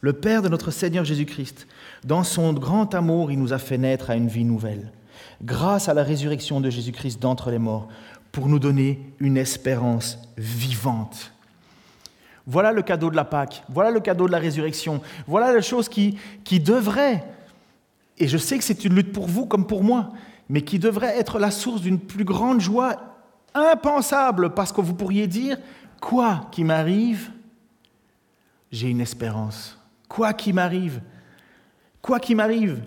le 0.00 0.12
Père 0.12 0.42
de 0.42 0.48
notre 0.48 0.70
Seigneur 0.70 1.04
Jésus-Christ. 1.04 1.66
Dans 2.04 2.24
son 2.24 2.52
grand 2.52 2.92
amour, 2.94 3.30
il 3.30 3.38
nous 3.38 3.52
a 3.52 3.58
fait 3.58 3.78
naître 3.78 4.10
à 4.10 4.16
une 4.16 4.28
vie 4.28 4.44
nouvelle 4.44 4.92
grâce 5.42 5.88
à 5.88 5.94
la 5.94 6.02
résurrection 6.02 6.60
de 6.60 6.70
Jésus-Christ 6.70 7.20
d'entre 7.20 7.50
les 7.50 7.58
morts, 7.58 7.88
pour 8.32 8.48
nous 8.48 8.58
donner 8.58 9.00
une 9.20 9.36
espérance 9.36 10.18
vivante. 10.36 11.32
Voilà 12.46 12.72
le 12.72 12.82
cadeau 12.82 13.10
de 13.10 13.16
la 13.16 13.24
Pâque, 13.24 13.62
voilà 13.68 13.90
le 13.90 14.00
cadeau 14.00 14.26
de 14.26 14.32
la 14.32 14.38
résurrection, 14.38 15.00
voilà 15.26 15.52
la 15.52 15.62
chose 15.62 15.88
qui, 15.88 16.18
qui 16.42 16.60
devrait, 16.60 17.24
et 18.18 18.28
je 18.28 18.36
sais 18.36 18.58
que 18.58 18.64
c'est 18.64 18.84
une 18.84 18.94
lutte 18.94 19.12
pour 19.12 19.26
vous 19.26 19.46
comme 19.46 19.66
pour 19.66 19.82
moi, 19.82 20.12
mais 20.48 20.62
qui 20.62 20.78
devrait 20.78 21.16
être 21.18 21.38
la 21.38 21.50
source 21.50 21.80
d'une 21.80 21.98
plus 21.98 22.24
grande 22.24 22.60
joie 22.60 22.96
impensable, 23.54 24.50
parce 24.50 24.72
que 24.72 24.80
vous 24.80 24.94
pourriez 24.94 25.26
dire, 25.26 25.56
quoi 26.00 26.48
qui 26.50 26.64
m'arrive, 26.64 27.30
j'ai 28.70 28.88
une 28.88 29.00
espérance. 29.00 29.78
Quoi 30.08 30.32
qui 30.32 30.52
m'arrive, 30.52 31.00
quoi 32.02 32.20
qui 32.20 32.34
m'arrive, 32.34 32.82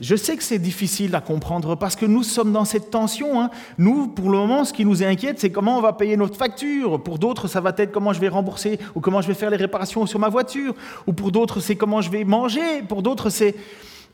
je 0.00 0.14
sais 0.14 0.36
que 0.36 0.42
c'est 0.42 0.58
difficile 0.58 1.14
à 1.14 1.22
comprendre 1.22 1.74
parce 1.74 1.96
que 1.96 2.04
nous 2.04 2.22
sommes 2.22 2.52
dans 2.52 2.66
cette 2.66 2.90
tension. 2.90 3.40
Hein. 3.40 3.50
Nous, 3.78 4.08
pour 4.08 4.30
le 4.30 4.36
moment, 4.36 4.64
ce 4.64 4.74
qui 4.74 4.84
nous 4.84 5.02
inquiète, 5.02 5.40
c'est 5.40 5.50
comment 5.50 5.78
on 5.78 5.80
va 5.80 5.94
payer 5.94 6.18
notre 6.18 6.36
facture. 6.36 7.02
Pour 7.02 7.18
d'autres, 7.18 7.48
ça 7.48 7.62
va 7.62 7.72
être 7.78 7.92
comment 7.92 8.12
je 8.12 8.20
vais 8.20 8.28
rembourser 8.28 8.78
ou 8.94 9.00
comment 9.00 9.22
je 9.22 9.28
vais 9.28 9.34
faire 9.34 9.48
les 9.48 9.56
réparations 9.56 10.04
sur 10.04 10.18
ma 10.18 10.28
voiture. 10.28 10.74
Ou 11.06 11.14
pour 11.14 11.32
d'autres, 11.32 11.60
c'est 11.60 11.76
comment 11.76 12.02
je 12.02 12.10
vais 12.10 12.24
manger. 12.24 12.82
Pour 12.86 13.02
d'autres, 13.02 13.30
c'est 13.30 13.54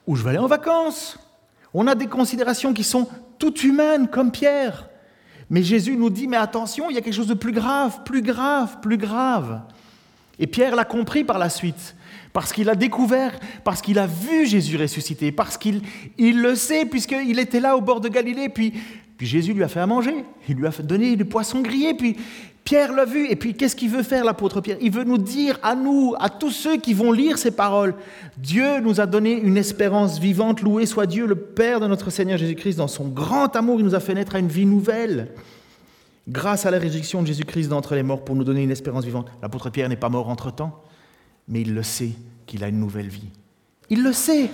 où 0.07 0.15
je 0.15 0.23
vais 0.23 0.31
aller 0.31 0.39
en 0.39 0.47
vacances. 0.47 1.19
On 1.75 1.89
a 1.89 1.97
des 1.97 2.07
considérations 2.07 2.73
qui 2.73 2.85
sont 2.85 3.09
toutes 3.39 3.65
humaines, 3.65 4.07
comme 4.07 4.31
Pierre. 4.31 4.89
Mais 5.51 5.65
Jésus 5.65 5.97
nous 5.97 6.11
dit, 6.11 6.29
mais 6.29 6.37
attention, 6.37 6.91
il 6.91 6.95
y 6.95 6.99
a 6.99 7.01
quelque 7.01 7.15
chose 7.15 7.27
de 7.27 7.35
plus 7.35 7.53
grave, 7.53 8.05
plus 8.05 8.23
grave, 8.23 8.79
plus 8.81 8.99
grave. 8.99 9.63
Et 10.39 10.47
Pierre 10.47 10.77
l'a 10.77 10.85
compris 10.85 11.25
par 11.25 11.39
la 11.39 11.49
suite 11.49 11.97
parce 12.33 12.53
qu'il 12.53 12.69
a 12.71 12.75
découvert, 12.75 13.39
parce 13.65 13.83
qu'il 13.83 13.99
a 13.99 14.07
vu 14.07 14.47
Jésus 14.47 14.77
ressusciter, 14.77 15.33
parce 15.33 15.59
qu'il 15.59 15.83
il 16.19 16.41
le 16.41 16.55
sait, 16.55 16.87
puisqu'il 16.87 17.39
était 17.39 17.61
là 17.61 17.77
au 17.77 17.81
bord 17.81 18.01
de 18.01 18.09
Galilée, 18.09 18.49
puis, 18.49 18.73
puis 19.19 19.27
Jésus 19.27 19.53
lui 19.53 19.63
a 19.63 19.69
fait 19.69 19.81
à 19.81 19.87
manger, 19.87 20.25
il 20.49 20.57
lui 20.57 20.67
a 20.67 20.71
donné 20.83 21.15
du 21.17 21.25
poisson 21.25 21.61
grillé, 21.61 21.95
puis 21.95 22.17
Pierre 22.65 22.93
l'a 22.93 23.05
vu, 23.05 23.29
et 23.29 23.37
puis 23.37 23.55
qu'est-ce 23.55 23.77
qu'il 23.77 23.91
veut 23.91 24.05
faire 24.05 24.25
l'apôtre 24.25 24.61
Pierre? 24.61 24.79
Il 24.81 24.93
veut 24.93 25.05
nous 25.05 25.19
dire 25.19 25.59
à 25.63 25.75
nous, 25.75 26.15
à 26.19 26.31
tous 26.31 26.53
ceux 26.53 26.79
qui 26.79 26.95
vont 26.95 27.13
lire 27.13 27.37
ces 27.37 27.51
paroles, 27.51 27.95
Dieu 28.39 28.81
nous 28.81 29.01
a 29.01 29.07
donné 29.07 29.33
une 29.33 29.57
espérance 29.57 30.19
vivante, 30.19 30.63
loué 30.63 30.87
soit 30.87 31.07
Dieu, 31.07 31.27
le 31.27 31.35
Père 31.35 31.81
de 31.81 31.87
notre 31.87 32.11
Seigneur 32.11 32.39
Jésus-Christ, 32.39 32.77
dans 32.77 32.89
son 32.89 33.09
grand 33.09 33.55
amour, 33.57 33.81
il 33.81 33.85
nous 33.85 33.95
a 33.95 34.01
fait 34.01 34.15
naître 34.15 34.37
à 34.37 34.39
une 34.39 34.49
vie 34.49 34.67
nouvelle. 34.67 35.33
Grâce 36.29 36.67
à 36.67 36.71
la 36.71 36.79
résurrection 36.79 37.21
de 37.21 37.27
Jésus-Christ 37.27 37.69
d'entre 37.69 37.97
les 37.97 38.05
morts 38.05 38.25
pour 38.25 38.37
nous 38.37 38.45
donner 38.45 38.63
une 38.63 38.71
espérance 38.71 39.05
vivante. 39.05 39.27
L'apôtre 39.43 39.71
Pierre 39.71 39.89
n'est 39.89 39.97
pas 39.97 40.09
mort 40.09 40.29
entre-temps 40.29 40.85
mais 41.49 41.63
il 41.63 41.75
le 41.75 41.83
sait 41.83 42.13
qu'il 42.47 42.65
a 42.65 42.69
une 42.69 42.79
nouvelle 42.79 43.09
vie. 43.09 43.31
Il 43.91 44.03
le 44.03 44.13
sait. 44.13 44.51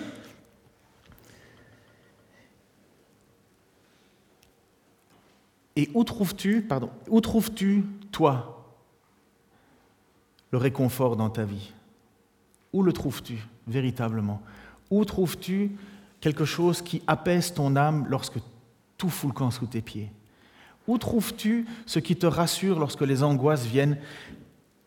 Et 5.76 5.88
où 5.94 6.02
trouves-tu, 6.02 6.62
pardon, 6.62 6.90
où 7.08 7.20
trouves-tu, 7.20 7.84
toi, 8.10 8.76
le 10.50 10.58
réconfort 10.58 11.16
dans 11.16 11.30
ta 11.30 11.44
vie? 11.44 11.72
Où 12.72 12.82
le 12.82 12.92
trouves-tu 12.92 13.38
véritablement? 13.66 14.42
Où 14.90 15.04
trouves-tu 15.04 15.70
quelque 16.20 16.44
chose 16.44 16.82
qui 16.82 17.02
apaise 17.06 17.54
ton 17.54 17.76
âme 17.76 18.06
lorsque 18.08 18.38
tout 18.96 19.08
fout 19.08 19.30
le 19.30 19.34
camp 19.34 19.50
sous 19.50 19.66
tes 19.66 19.82
pieds? 19.82 20.10
Où 20.88 20.98
trouves-tu 20.98 21.66
ce 21.86 21.98
qui 21.98 22.16
te 22.16 22.26
rassure 22.26 22.80
lorsque 22.80 23.02
les 23.02 23.22
angoisses 23.22 23.66
viennent 23.66 23.98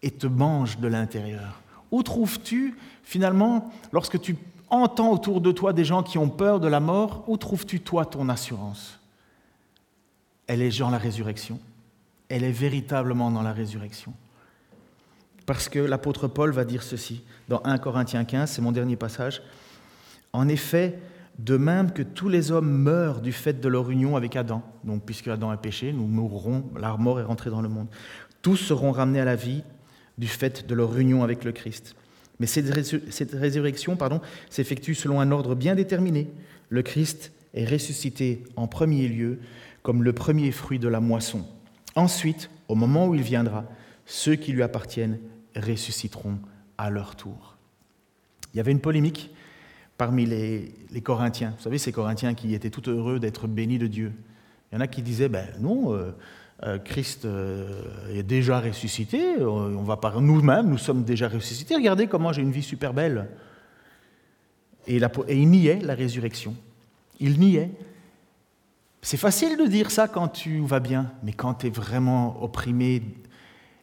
et 0.02 0.12
te 0.12 0.28
mangent 0.28 0.80
de 0.80 0.88
l'intérieur? 0.88 1.61
Où 1.92 2.04
trouves-tu, 2.04 2.76
finalement, 3.04 3.72
lorsque 3.92 4.20
tu 4.20 4.38
entends 4.70 5.12
autour 5.12 5.42
de 5.42 5.52
toi 5.52 5.74
des 5.74 5.86
gens 5.86 6.02
qui 6.02 6.18
ont 6.18 6.30
peur 6.30 6.60
de 6.60 6.68
la 6.68 6.80
mort, 6.80 7.24
où 7.28 7.38
trouves-tu, 7.38 7.82
toi, 7.82 8.06
ton 8.06 8.30
assurance? 8.30 9.00
Elle 10.48 10.62
est 10.62 10.80
dans 10.80 10.90
la 10.90 10.98
résurrection. 10.98 11.60
Elle 12.30 12.44
est 12.44 12.52
véritablement 12.52 13.30
dans 13.30 13.42
la 13.42 13.54
résurrection. 13.54 14.14
parce 15.46 15.68
que 15.68 15.80
l'apôtre 15.80 16.28
Paul 16.28 16.52
va 16.52 16.64
dire 16.64 16.82
ceci 16.82 17.24
dans 17.50 17.62
1 17.66 17.78
Corinthiens 17.80 18.24
15, 18.24 18.50
c'est 18.50 18.62
mon 18.62 18.72
dernier 18.72 18.96
passage. 18.96 19.42
En 20.32 20.48
effet, 20.48 20.98
de 21.40 21.58
même 21.58 21.92
que 21.92 22.04
tous 22.04 22.30
les 22.30 22.52
hommes 22.52 22.70
meurent 22.72 23.20
du 23.20 23.34
fait 23.34 23.60
de 23.60 23.68
leur 23.68 23.90
union 23.90 24.16
avec 24.16 24.36
Adam, 24.36 24.62
donc 24.84 25.04
puisque 25.04 25.28
Adam 25.28 25.50
a 25.50 25.58
péché, 25.58 25.92
nous 25.92 26.08
mourrons, 26.08 26.64
la 26.80 26.96
mort 26.96 27.20
est 27.20 27.24
rentrée 27.24 27.50
dans 27.50 27.62
le 27.62 27.68
monde. 27.68 27.88
Tous 28.42 28.56
seront 28.56 28.92
ramenés 28.92 29.20
à 29.20 29.26
la 29.26 29.36
vie 29.36 29.64
du 30.22 30.28
fait 30.28 30.68
de 30.68 30.76
leur 30.76 30.96
union 30.98 31.24
avec 31.24 31.44
le 31.44 31.52
Christ. 31.52 31.96
Mais 32.40 32.46
cette, 32.46 33.34
résurrection 33.34 33.98
s'effectue 34.50 34.94
selon 34.94 35.20
un 35.20 35.32
ordre 35.32 35.56
bien 35.56 35.74
déterminé. 35.74 36.30
Le 36.70 36.84
Christ 36.84 37.32
est 37.56 37.66
ressuscité 37.66 38.44
en 38.56 38.68
premier 38.68 39.08
lieu 39.08 39.40
comme 39.82 40.04
le 40.04 40.14
premier 40.14 40.52
fruit 40.52 40.78
de 40.78 40.88
la 40.88 41.00
moisson. 41.00 41.44
Ensuite, 41.96 42.52
au 42.68 42.76
moment 42.76 43.08
où 43.08 43.16
il 43.16 43.24
viendra, 43.24 43.66
ceux 44.06 44.36
qui 44.36 44.52
lui 44.52 44.62
appartiennent 44.62 45.18
ressusciteront 45.56 46.38
à 46.78 46.92
leur 46.92 47.16
tour. 47.16 47.58
Il 48.54 48.58
y 48.58 48.60
avait 48.60 48.72
une 48.72 48.80
polémique 48.80 49.32
parmi 49.98 50.28
les, 50.28 51.02
Corinthiens. 51.04 51.56
Vous 51.58 51.64
savez, 51.64 51.80
ces 51.80 51.92
Corinthiens 51.92 52.36
qui 52.36 52.54
étaient 52.54 52.70
tout 52.70 52.88
heureux 52.88 53.20
d'être 53.20 53.48
bénis 53.48 53.80
de 53.80 53.88
Dieu. 53.88 54.14
Il 54.72 54.76
y 54.76 54.78
en 54.78 54.82
a 54.82 54.88
qui 54.88 55.02
disaient, 55.02 55.30
ben 55.30 55.48
non, 55.60 55.96
euh, 55.96 56.12
Christ 56.86 57.26
euh, 57.26 57.84
est 58.14 58.24
déjà 58.24 58.60
ressuscité, 58.60 59.38
on 59.38 59.82
va 59.84 59.98
par 59.98 60.22
nous-mêmes, 60.22 60.70
nous 60.70 60.78
sommes 60.78 61.04
déjà 61.04 61.28
ressuscités. 61.28 61.76
Regardez 61.76 62.08
comment 62.08 62.32
j'ai 62.32 62.42
une 62.42 62.52
vie 62.52 62.62
super 62.62 62.94
belle. 62.94 63.28
Et, 64.88 64.98
et 64.98 65.36
il 65.36 65.50
niait 65.50 65.80
la 65.82 65.96
résurrection. 65.96 66.56
Il 67.20 67.40
niait. 67.40 67.72
C'est 69.02 69.18
facile 69.18 69.58
de 69.58 69.66
dire 69.66 69.90
ça 69.90 70.08
quand 70.08 70.28
tu 70.28 70.60
vas 70.60 70.80
bien, 70.80 71.12
mais 71.24 71.34
quand 71.34 71.56
tu 71.56 71.68
es 71.68 71.70
vraiment 71.72 72.44
opprimé 72.44 73.02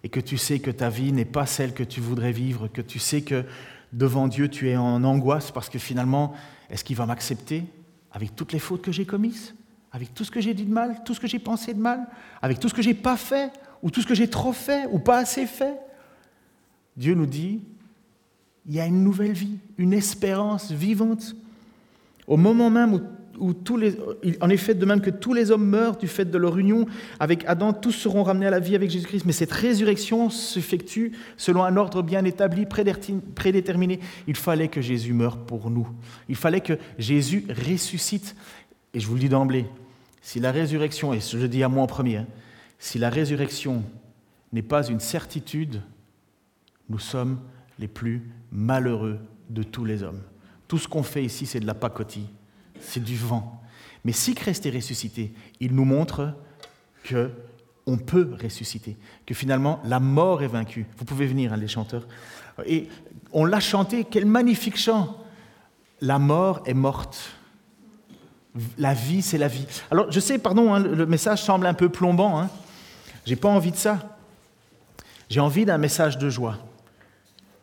et 0.05 0.09
que 0.09 0.21
tu 0.21 0.38
sais 0.38 0.61
que 0.61 0.71
ta 0.71 0.91
vie 0.91 1.12
n'est 1.12 1.25
pas 1.25 1.47
celle 1.47 1.75
que 1.75 1.83
tu 1.83 2.01
voudrais 2.01 2.31
vivre, 2.31 2.69
que 2.69 2.81
tu 2.81 3.01
sais 3.01 3.23
que 3.23 3.45
devant 3.93 4.29
Dieu 4.29 4.49
tu 4.49 4.69
es 4.69 4.77
en 4.77 5.03
angoisse 5.03 5.51
parce 5.51 5.69
que 5.69 5.81
finalement, 5.81 6.35
est-ce 6.71 6.85
qu'il 6.85 6.97
va 6.97 7.07
m'accepter 7.07 7.64
avec 8.12 8.37
toutes 8.37 8.53
les 8.53 8.61
fautes 8.61 8.83
que 8.83 8.93
j'ai 8.93 9.07
commises? 9.07 9.55
Avec 9.92 10.14
tout 10.14 10.24
ce 10.24 10.31
que 10.31 10.40
j'ai 10.40 10.55
dit 10.55 10.64
de 10.64 10.72
mal, 10.72 11.03
tout 11.05 11.14
ce 11.14 11.20
que 11.20 11.27
j'ai 11.27 11.38
pensé 11.38 11.74
de 11.74 11.81
mal, 11.81 12.07
avec 12.42 12.61
tout 12.61 12.68
ce 12.68 12.74
que 12.74 12.83
j'ai 12.83 12.94
pas 12.94 13.16
fait, 13.16 13.53
ou 13.83 13.90
tout 13.90 14.03
ce 14.03 14.07
que 14.07 14.14
j'ai 14.14 14.29
trop 14.29 14.53
fait, 14.53 14.87
ou 14.90 14.98
pas 14.98 15.18
assez 15.18 15.46
fait. 15.46 15.79
Dieu 16.96 17.14
nous 17.14 17.27
dit, 17.27 17.61
il 18.66 18.74
y 18.74 18.81
a 18.81 18.87
une 18.87 19.03
nouvelle 19.03 19.33
vie, 19.33 19.59
une 19.79 19.92
espérance 19.92 20.70
vivante. 20.70 21.35
Au 22.27 22.37
moment 22.37 22.68
même 22.68 23.01
où, 23.38 23.55
tous 23.55 23.77
les, 23.77 23.96
en 24.40 24.51
effet, 24.51 24.74
de 24.74 24.85
même 24.85 25.01
que 25.01 25.11
tous 25.11 25.33
les 25.33 25.51
hommes 25.51 25.64
meurent 25.64 25.96
du 25.96 26.09
fait 26.09 26.27
de 26.27 26.37
leur 26.37 26.59
union 26.59 26.85
avec 27.20 27.44
Adam, 27.46 27.72
tous 27.72 27.92
seront 27.92 28.24
ramenés 28.24 28.48
à 28.48 28.51
la 28.51 28.61
vie 28.61 28.74
avec 28.74 28.90
Jésus-Christ. 28.90 29.24
Mais 29.24 29.33
cette 29.33 29.53
résurrection 29.53 30.29
s'effectue 30.29 31.12
selon 31.37 31.62
un 31.62 31.77
ordre 31.77 32.03
bien 32.03 32.24
établi, 32.24 32.66
prédéterminé. 32.66 34.01
Il 34.27 34.37
fallait 34.37 34.68
que 34.68 34.83
Jésus 34.83 35.14
meure 35.14 35.38
pour 35.38 35.70
nous. 35.70 35.88
Il 36.29 36.37
fallait 36.37 36.61
que 36.61 36.79
Jésus 36.98 37.46
ressuscite. 37.48 38.35
Et 38.98 39.00
je 39.00 39.06
vous 39.06 39.14
le 39.14 39.20
dis 39.20 39.28
d'emblée, 39.28 39.64
si 40.22 40.40
la 40.40 40.50
résurrection, 40.50 41.14
et 41.14 41.20
je 41.20 41.46
dis 41.46 41.62
à 41.62 41.68
moi 41.68 41.84
en 41.84 41.87
premier, 41.87 42.16
hein, 42.16 42.26
si 42.80 42.98
la 42.98 43.11
résurrection 43.11 43.84
n'est 44.52 44.61
pas 44.61 44.88
une 44.88 44.98
certitude, 44.98 45.82
nous 46.88 46.98
sommes 46.98 47.38
les 47.78 47.87
plus 47.87 48.28
malheureux 48.50 49.20
de 49.50 49.62
tous 49.62 49.84
les 49.84 50.02
hommes. 50.02 50.20
Tout 50.66 50.78
ce 50.78 50.88
qu'on 50.88 51.04
fait 51.04 51.24
ici, 51.24 51.46
c'est 51.46 51.61
de 51.61 51.66
la 51.66 51.74
pacotille, 51.74 52.26
c'est 52.80 53.00
du 53.00 53.14
vent. 53.14 53.62
Mais 54.04 54.11
si 54.11 54.34
Christ 54.34 54.66
est 54.66 54.74
ressuscité, 54.74 55.32
il 55.61 55.76
nous 55.76 55.84
montre 55.84 56.34
que 57.04 57.30
on 57.87 57.98
peut 57.98 58.37
ressusciter, 58.42 58.96
que 59.26 59.32
finalement 59.32 59.80
la 59.84 60.00
mort 60.00 60.42
est 60.42 60.48
vaincue. 60.48 60.87
Vous 60.96 61.04
pouvez 61.04 61.28
venir, 61.28 61.52
hein, 61.52 61.56
les 61.56 61.68
chanteurs. 61.68 62.08
Et 62.66 62.88
on 63.32 63.44
l'a 63.44 63.61
chanté, 63.61 64.02
quel 64.02 64.26
magnifique 64.26 64.76
chant. 64.76 65.24
La 66.00 66.18
mort 66.18 66.64
est 66.66 66.74
morte. 66.74 67.38
La 68.79 68.94
vie, 68.94 69.23
c'est 69.23 69.38
la 69.38 69.49
vie. 69.49 69.66
Alors, 69.90 70.11
je 70.11 70.21
sais, 70.21 70.38
pardon, 70.38 70.75
hein, 70.75 70.81
le 70.81 71.07
message 71.07 71.42
semble 71.42 71.66
un 71.66 71.75
peu 71.75 71.88
plombant. 71.88 72.40
Hein. 72.40 72.49
J'ai 73.25 73.37
pas 73.37 73.49
envie 73.49 73.71
de 73.71 73.77
ça. 73.77 74.18
J'ai 75.29 75.40
envie 75.40 75.64
d'un 75.64 75.79
message 75.79 76.18
de 76.18 76.31
joie. 76.31 76.57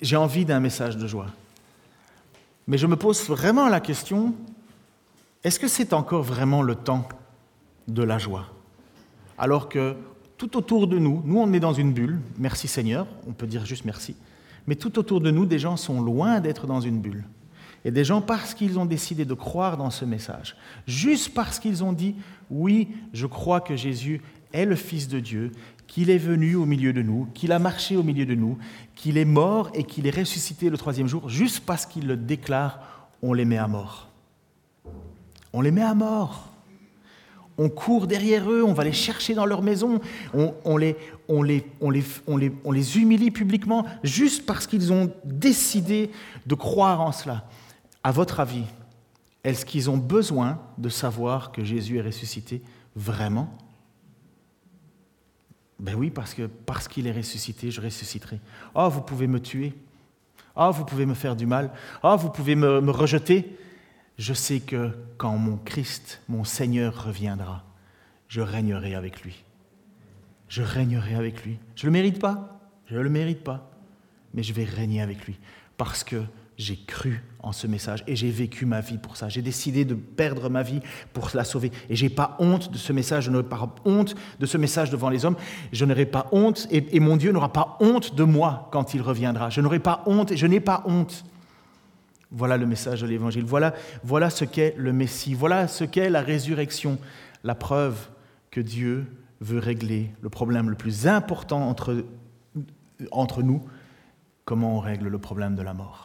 J'ai 0.01 0.15
envie 0.15 0.45
d'un 0.45 0.60
message 0.60 0.97
de 0.97 1.08
joie. 1.08 1.27
Mais 2.67 2.77
je 2.77 2.88
me 2.88 2.95
pose 2.95 3.27
vraiment 3.27 3.67
la 3.69 3.79
question 3.79 4.34
est-ce 5.45 5.60
que 5.60 5.67
c'est 5.67 5.93
encore 5.93 6.23
vraiment 6.23 6.63
le 6.63 6.73
temps 6.73 7.08
de 7.88 8.01
la 8.01 8.17
joie? 8.17 8.47
Alors 9.38 9.69
que 9.69 9.95
tout 10.38 10.58
autour 10.58 10.88
de 10.88 10.97
nous, 10.97 11.21
nous 11.23 11.39
on 11.39 11.53
est 11.53 11.60
dans 11.60 11.71
une 11.71 11.93
bulle, 11.93 12.19
merci 12.39 12.67
Seigneur, 12.67 13.05
on 13.27 13.31
peut 13.31 13.45
dire 13.45 13.63
juste 13.63 13.86
merci, 13.86 14.15
mais 14.65 14.75
tout 14.75 14.97
autour 14.97 15.21
de 15.21 15.29
nous, 15.29 15.45
des 15.45 15.60
gens 15.60 15.77
sont 15.77 16.01
loin 16.01 16.39
d'être 16.39 16.65
dans 16.65 16.81
une 16.81 16.99
bulle. 16.99 17.25
Et 17.85 17.91
des 17.91 18.03
gens, 18.03 18.19
parce 18.19 18.55
qu'ils 18.55 18.79
ont 18.79 18.85
décidé 18.85 19.25
de 19.25 19.35
croire 19.35 19.77
dans 19.77 19.91
ce 19.91 20.05
message, 20.05 20.57
juste 20.87 21.35
parce 21.35 21.59
qu'ils 21.59 21.83
ont 21.83 21.93
dit, 21.93 22.15
oui, 22.49 22.89
je 23.13 23.27
crois 23.27 23.61
que 23.61 23.75
Jésus 23.75 24.21
est 24.53 24.65
le 24.65 24.75
Fils 24.75 25.07
de 25.07 25.19
Dieu, 25.19 25.51
qu'il 25.85 26.09
est 26.09 26.17
venu 26.17 26.55
au 26.55 26.65
milieu 26.65 26.93
de 26.93 27.03
nous, 27.03 27.27
qu'il 27.35 27.51
a 27.51 27.59
marché 27.59 27.95
au 27.95 28.01
milieu 28.01 28.25
de 28.25 28.33
nous, 28.33 28.57
qu'il 28.95 29.19
est 29.19 29.25
mort 29.25 29.69
et 29.75 29.83
qu'il 29.83 30.07
est 30.07 30.17
ressuscité 30.17 30.71
le 30.71 30.79
troisième 30.79 31.07
jour, 31.07 31.29
juste 31.29 31.63
parce 31.63 31.85
qu'ils 31.85 32.07
le 32.07 32.17
déclarent, 32.17 32.79
on 33.21 33.33
les 33.33 33.45
met 33.45 33.59
à 33.59 33.67
mort. 33.67 34.09
On 35.53 35.61
les 35.61 35.71
met 35.71 35.83
à 35.83 35.93
mort. 35.93 36.49
On 37.57 37.69
court 37.69 38.07
derrière 38.07 38.51
eux, 38.51 38.63
on 38.63 38.73
va 38.73 38.83
les 38.83 38.91
chercher 38.93 39.35
dans 39.35 39.45
leur 39.45 39.61
maison, 39.61 40.01
on, 40.33 40.77
les, 40.77 40.95
humilie 42.97 43.31
publiquement, 43.31 43.85
juste 44.03 44.45
parce 44.45 44.65
qu'ils 44.65 44.91
ont 44.91 45.13
décidé 45.23 46.09
de 46.47 46.55
croire 46.55 46.99
en 46.99 47.11
cela. 47.11 47.45
À 48.05 48.11
votre 48.11 48.39
avis, 48.39 48.65
est-ce 49.43 49.65
qu'ils 49.65 49.89
ont 49.89 49.97
besoin 49.97 50.61
de 50.77 50.89
savoir 50.89 51.51
que 51.51 51.63
Jésus 51.63 51.97
est 51.97 52.03
ressuscité 52.03 52.61
vraiment? 52.95 53.57
Ben 55.79 55.95
oui, 55.95 56.11
parce 56.11 56.35
que 56.35 56.43
parce 56.43 56.87
qu'il 56.87 57.07
est 57.07 57.11
ressuscité, 57.11 57.71
je 57.71 57.81
ressusciterai. 57.81 58.39
Oh, 58.75 58.89
vous 58.89 59.01
pouvez 59.01 59.25
me 59.25 59.39
tuer. 59.39 59.73
Oh, 60.55 60.69
vous 60.69 60.85
pouvez 60.85 61.07
me 61.07 61.15
faire 61.15 61.35
du 61.35 61.47
mal. 61.47 61.71
Oh, 62.03 62.15
vous 62.15 62.29
pouvez 62.29 62.53
me, 62.53 62.91
rejeter. 62.91 63.57
Je 64.19 64.35
sais 64.35 64.59
que 64.59 64.91
quand 65.17 65.35
mon 65.39 65.57
Christ, 65.57 66.21
mon 66.29 66.43
Seigneur 66.43 67.05
reviendra, 67.05 67.63
je 68.27 68.41
régnerai 68.41 68.93
avec 68.93 69.23
lui. 69.23 69.43
Je 70.47 70.61
régnerai 70.61 71.15
avec 71.15 71.43
lui. 71.43 71.57
Je 71.75 71.87
ne 71.87 71.87
le 71.87 71.93
mérite 71.93 72.19
pas. 72.19 72.59
Je 72.85 72.97
ne 72.97 73.01
le 73.01 73.09
mérite 73.09 73.43
pas. 73.43 73.67
Mais 74.35 74.43
je 74.43 74.53
vais 74.53 74.63
régner 74.63 75.01
avec 75.01 75.25
lui. 75.25 75.39
Parce 75.75 76.03
que 76.03 76.21
j'ai 76.57 76.77
cru 76.77 77.21
en 77.39 77.51
ce 77.51 77.67
message 77.67 78.03
et 78.07 78.15
j'ai 78.15 78.31
vécu 78.31 78.65
ma 78.65 78.79
vie 78.79 78.97
pour 78.97 79.17
ça. 79.17 79.27
J'ai 79.27 79.41
décidé 79.41 79.83
de 79.83 79.93
perdre 79.93 80.49
ma 80.49 80.63
vie 80.63 80.79
pour 81.13 81.29
la 81.33 81.43
sauver. 81.43 81.71
Et 81.89 81.95
je 81.95 82.05
n'ai 82.05 82.09
pas 82.09 82.37
honte 82.39 82.71
de 82.71 82.77
ce 82.77 82.93
message, 82.93 83.25
je 83.25 83.31
n'aurai 83.31 83.47
pas 83.47 83.75
honte 83.83 84.15
de 84.39 84.45
ce 84.45 84.57
message 84.57 84.89
devant 84.89 85.09
les 85.09 85.25
hommes. 85.25 85.35
Je 85.73 85.83
n'aurai 85.85 86.05
pas 86.05 86.27
honte 86.31 86.67
et, 86.71 86.99
mon 86.99 87.17
Dieu 87.17 87.31
n'aura 87.31 87.51
pas 87.51 87.77
honte 87.81 88.15
de 88.15 88.23
moi 88.23 88.69
quand 88.71 88.93
il 88.93 89.01
reviendra. 89.01 89.49
Je 89.49 89.61
n'aurai 89.61 89.79
pas 89.79 90.03
honte 90.05 90.31
et 90.31 90.37
je 90.37 90.47
n'ai 90.47 90.61
pas 90.61 90.83
honte. 90.85 91.25
Voilà 92.31 92.57
le 92.57 92.65
message 92.65 93.01
de 93.01 93.07
l'Évangile. 93.07 93.45
Voilà, 93.45 93.73
voilà 94.03 94.29
ce 94.29 94.45
qu'est 94.45 94.73
le 94.77 94.93
Messie. 94.93 95.33
Voilà 95.33 95.67
ce 95.67 95.83
qu'est 95.83 96.09
la 96.09 96.21
résurrection. 96.21 96.97
La 97.43 97.55
preuve 97.55 98.09
que 98.49 98.61
Dieu 98.61 99.05
veut 99.41 99.59
régler 99.59 100.11
le 100.21 100.29
problème 100.29 100.69
le 100.69 100.75
plus 100.75 101.05
important 101.05 101.67
entre, 101.67 102.05
entre 103.11 103.43
nous. 103.43 103.61
Comment 104.45 104.77
on 104.77 104.79
règle 104.79 105.09
le 105.09 105.19
problème 105.19 105.55
de 105.55 105.61
la 105.61 105.73
mort? 105.73 106.04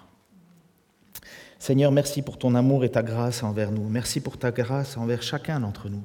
Seigneur, 1.60 1.92
merci 1.92 2.22
pour 2.22 2.38
ton 2.38 2.54
amour 2.54 2.84
et 2.84 2.90
ta 2.90 3.02
grâce 3.02 3.42
envers 3.42 3.70
nous. 3.70 3.86
Merci 3.86 4.22
pour 4.22 4.38
ta 4.38 4.50
grâce 4.50 4.96
envers 4.96 5.22
chacun 5.22 5.60
d'entre 5.60 5.90
nous. 5.90 6.02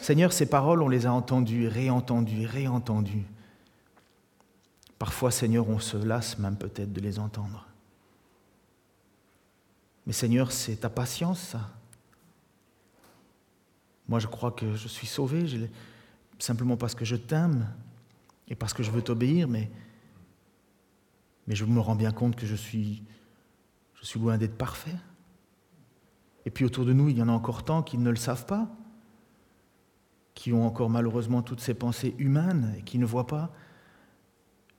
Seigneur, 0.00 0.32
ces 0.32 0.46
paroles, 0.46 0.80
on 0.80 0.88
les 0.88 1.04
a 1.04 1.12
entendues, 1.12 1.68
réentendues, 1.68 2.46
réentendues. 2.46 3.26
Parfois, 4.98 5.30
Seigneur, 5.30 5.68
on 5.68 5.78
se 5.78 5.98
lasse 5.98 6.38
même 6.38 6.56
peut-être 6.56 6.90
de 6.90 7.00
les 7.02 7.18
entendre. 7.18 7.68
Mais 10.06 10.14
Seigneur, 10.14 10.52
c'est 10.52 10.76
ta 10.76 10.88
patience, 10.88 11.40
ça. 11.40 11.60
Moi, 14.08 14.20
je 14.20 14.26
crois 14.26 14.52
que 14.52 14.74
je 14.74 14.88
suis 14.88 15.06
sauvé 15.06 15.44
simplement 16.38 16.78
parce 16.78 16.94
que 16.94 17.04
je 17.04 17.16
t'aime 17.16 17.68
et 18.48 18.54
parce 18.54 18.72
que 18.72 18.82
je 18.82 18.90
veux 18.90 19.02
t'obéir, 19.02 19.48
mais, 19.48 19.70
mais 21.46 21.54
je 21.54 21.66
me 21.66 21.80
rends 21.80 21.94
bien 21.94 22.10
compte 22.10 22.36
que 22.36 22.46
je 22.46 22.56
suis 22.56 23.02
je 24.04 24.10
suis 24.10 24.20
loin 24.20 24.36
d'être 24.36 24.58
parfait. 24.58 24.94
Et 26.44 26.50
puis 26.50 26.66
autour 26.66 26.84
de 26.84 26.92
nous, 26.92 27.08
il 27.08 27.16
y 27.16 27.22
en 27.22 27.30
a 27.30 27.32
encore 27.32 27.64
tant 27.64 27.82
qui 27.82 27.96
ne 27.96 28.10
le 28.10 28.16
savent 28.16 28.44
pas, 28.44 28.68
qui 30.34 30.52
ont 30.52 30.66
encore 30.66 30.90
malheureusement 30.90 31.40
toutes 31.40 31.62
ces 31.62 31.72
pensées 31.72 32.14
humaines 32.18 32.74
et 32.78 32.82
qui 32.82 32.98
ne 32.98 33.06
voient 33.06 33.26
pas 33.26 33.50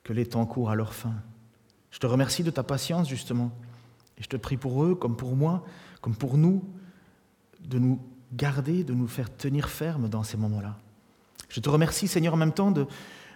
que 0.04 0.14
les 0.14 0.28
temps 0.28 0.46
courent 0.46 0.70
à 0.70 0.76
leur 0.76 0.94
fin. 0.94 1.16
Je 1.90 1.98
te 1.98 2.06
remercie 2.06 2.44
de 2.44 2.52
ta 2.52 2.62
patience, 2.62 3.10
justement. 3.10 3.52
Et 4.20 4.24
je 4.24 4.30
te 4.30 4.38
prie 4.38 4.58
pour 4.58 4.86
eux, 4.86 4.94
comme 4.94 5.18
pour 5.18 5.36
moi, 5.36 5.66
comme 6.02 6.16
pour 6.16 6.38
nous, 6.38 6.64
de 7.62 7.80
nous 7.80 8.00
garder, 8.32 8.84
de 8.84 8.94
nous 8.94 9.08
faire 9.08 9.36
tenir 9.36 9.70
ferme 9.70 10.08
dans 10.08 10.22
ces 10.22 10.38
moments-là. 10.38 10.78
Je 11.50 11.62
te 11.62 11.70
remercie, 11.70 12.08
Seigneur, 12.08 12.36
en 12.36 12.38
même 12.38 12.54
temps 12.54 12.70
de, 12.70 12.86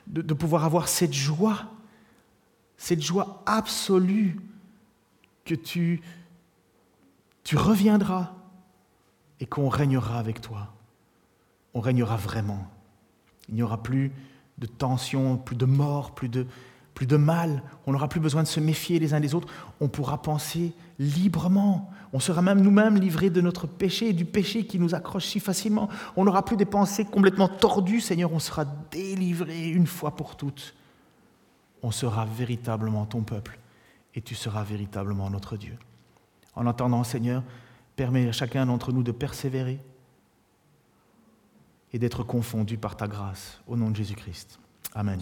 de 0.05 0.33
pouvoir 0.35 0.65
avoir 0.65 0.87
cette 0.87 1.13
joie 1.13 1.65
cette 2.79 3.01
joie 3.01 3.43
absolue 3.45 4.39
que 5.45 5.55
tu, 5.55 6.01
tu 7.43 7.57
reviendras 7.57 8.33
et 9.39 9.45
qu'on 9.45 9.69
régnera 9.69 10.19
avec 10.19 10.41
toi. 10.41 10.73
On 11.73 11.79
régnera 11.79 12.17
vraiment. 12.17 12.67
Il 13.47 13.55
n'y 13.55 13.63
aura 13.63 13.81
plus 13.81 14.11
de 14.57 14.67
tension, 14.67 15.37
plus 15.37 15.55
de 15.55 15.65
mort, 15.65 16.13
plus 16.13 16.29
de, 16.29 16.45
plus 16.93 17.05
de 17.05 17.17
mal. 17.17 17.63
On 17.87 17.93
n'aura 17.93 18.09
plus 18.09 18.19
besoin 18.19 18.43
de 18.43 18.47
se 18.47 18.59
méfier 18.59 18.99
les 18.99 19.13
uns 19.13 19.19
des 19.19 19.33
autres. 19.33 19.47
On 19.79 19.87
pourra 19.87 20.21
penser 20.21 20.73
librement. 20.99 21.89
On 22.11 22.19
sera 22.19 22.41
même 22.41 22.61
nous-mêmes 22.61 22.97
livrés 22.97 23.29
de 23.29 23.41
notre 23.41 23.67
péché 23.67 24.09
et 24.09 24.13
du 24.13 24.25
péché 24.25 24.65
qui 24.65 24.79
nous 24.79 24.95
accroche 24.95 25.25
si 25.25 25.39
facilement. 25.39 25.89
On 26.17 26.25
n'aura 26.25 26.43
plus 26.43 26.57
des 26.57 26.65
pensées 26.65 27.05
complètement 27.05 27.47
tordues, 27.47 28.01
Seigneur. 28.01 28.33
On 28.33 28.39
sera 28.39 28.65
délivré 28.91 29.69
une 29.69 29.87
fois 29.87 30.15
pour 30.15 30.35
toutes. 30.35 30.73
On 31.81 31.91
sera 31.91 32.25
véritablement 32.25 33.05
ton 33.05 33.21
peuple 33.21 33.57
et 34.19 34.21
tu 34.21 34.35
seras 34.35 34.65
véritablement 34.65 35.29
notre 35.29 35.55
Dieu. 35.55 35.77
En 36.53 36.67
attendant, 36.67 37.05
Seigneur, 37.05 37.41
permets 37.95 38.27
à 38.27 38.33
chacun 38.33 38.65
d'entre 38.65 38.91
nous 38.91 39.01
de 39.01 39.13
persévérer 39.13 39.79
et 41.93 41.99
d'être 41.99 42.23
confondu 42.23 42.77
par 42.77 42.97
ta 42.97 43.07
grâce. 43.07 43.61
Au 43.65 43.77
nom 43.77 43.89
de 43.89 43.95
Jésus-Christ. 43.95 44.59
Amen. 44.93 45.21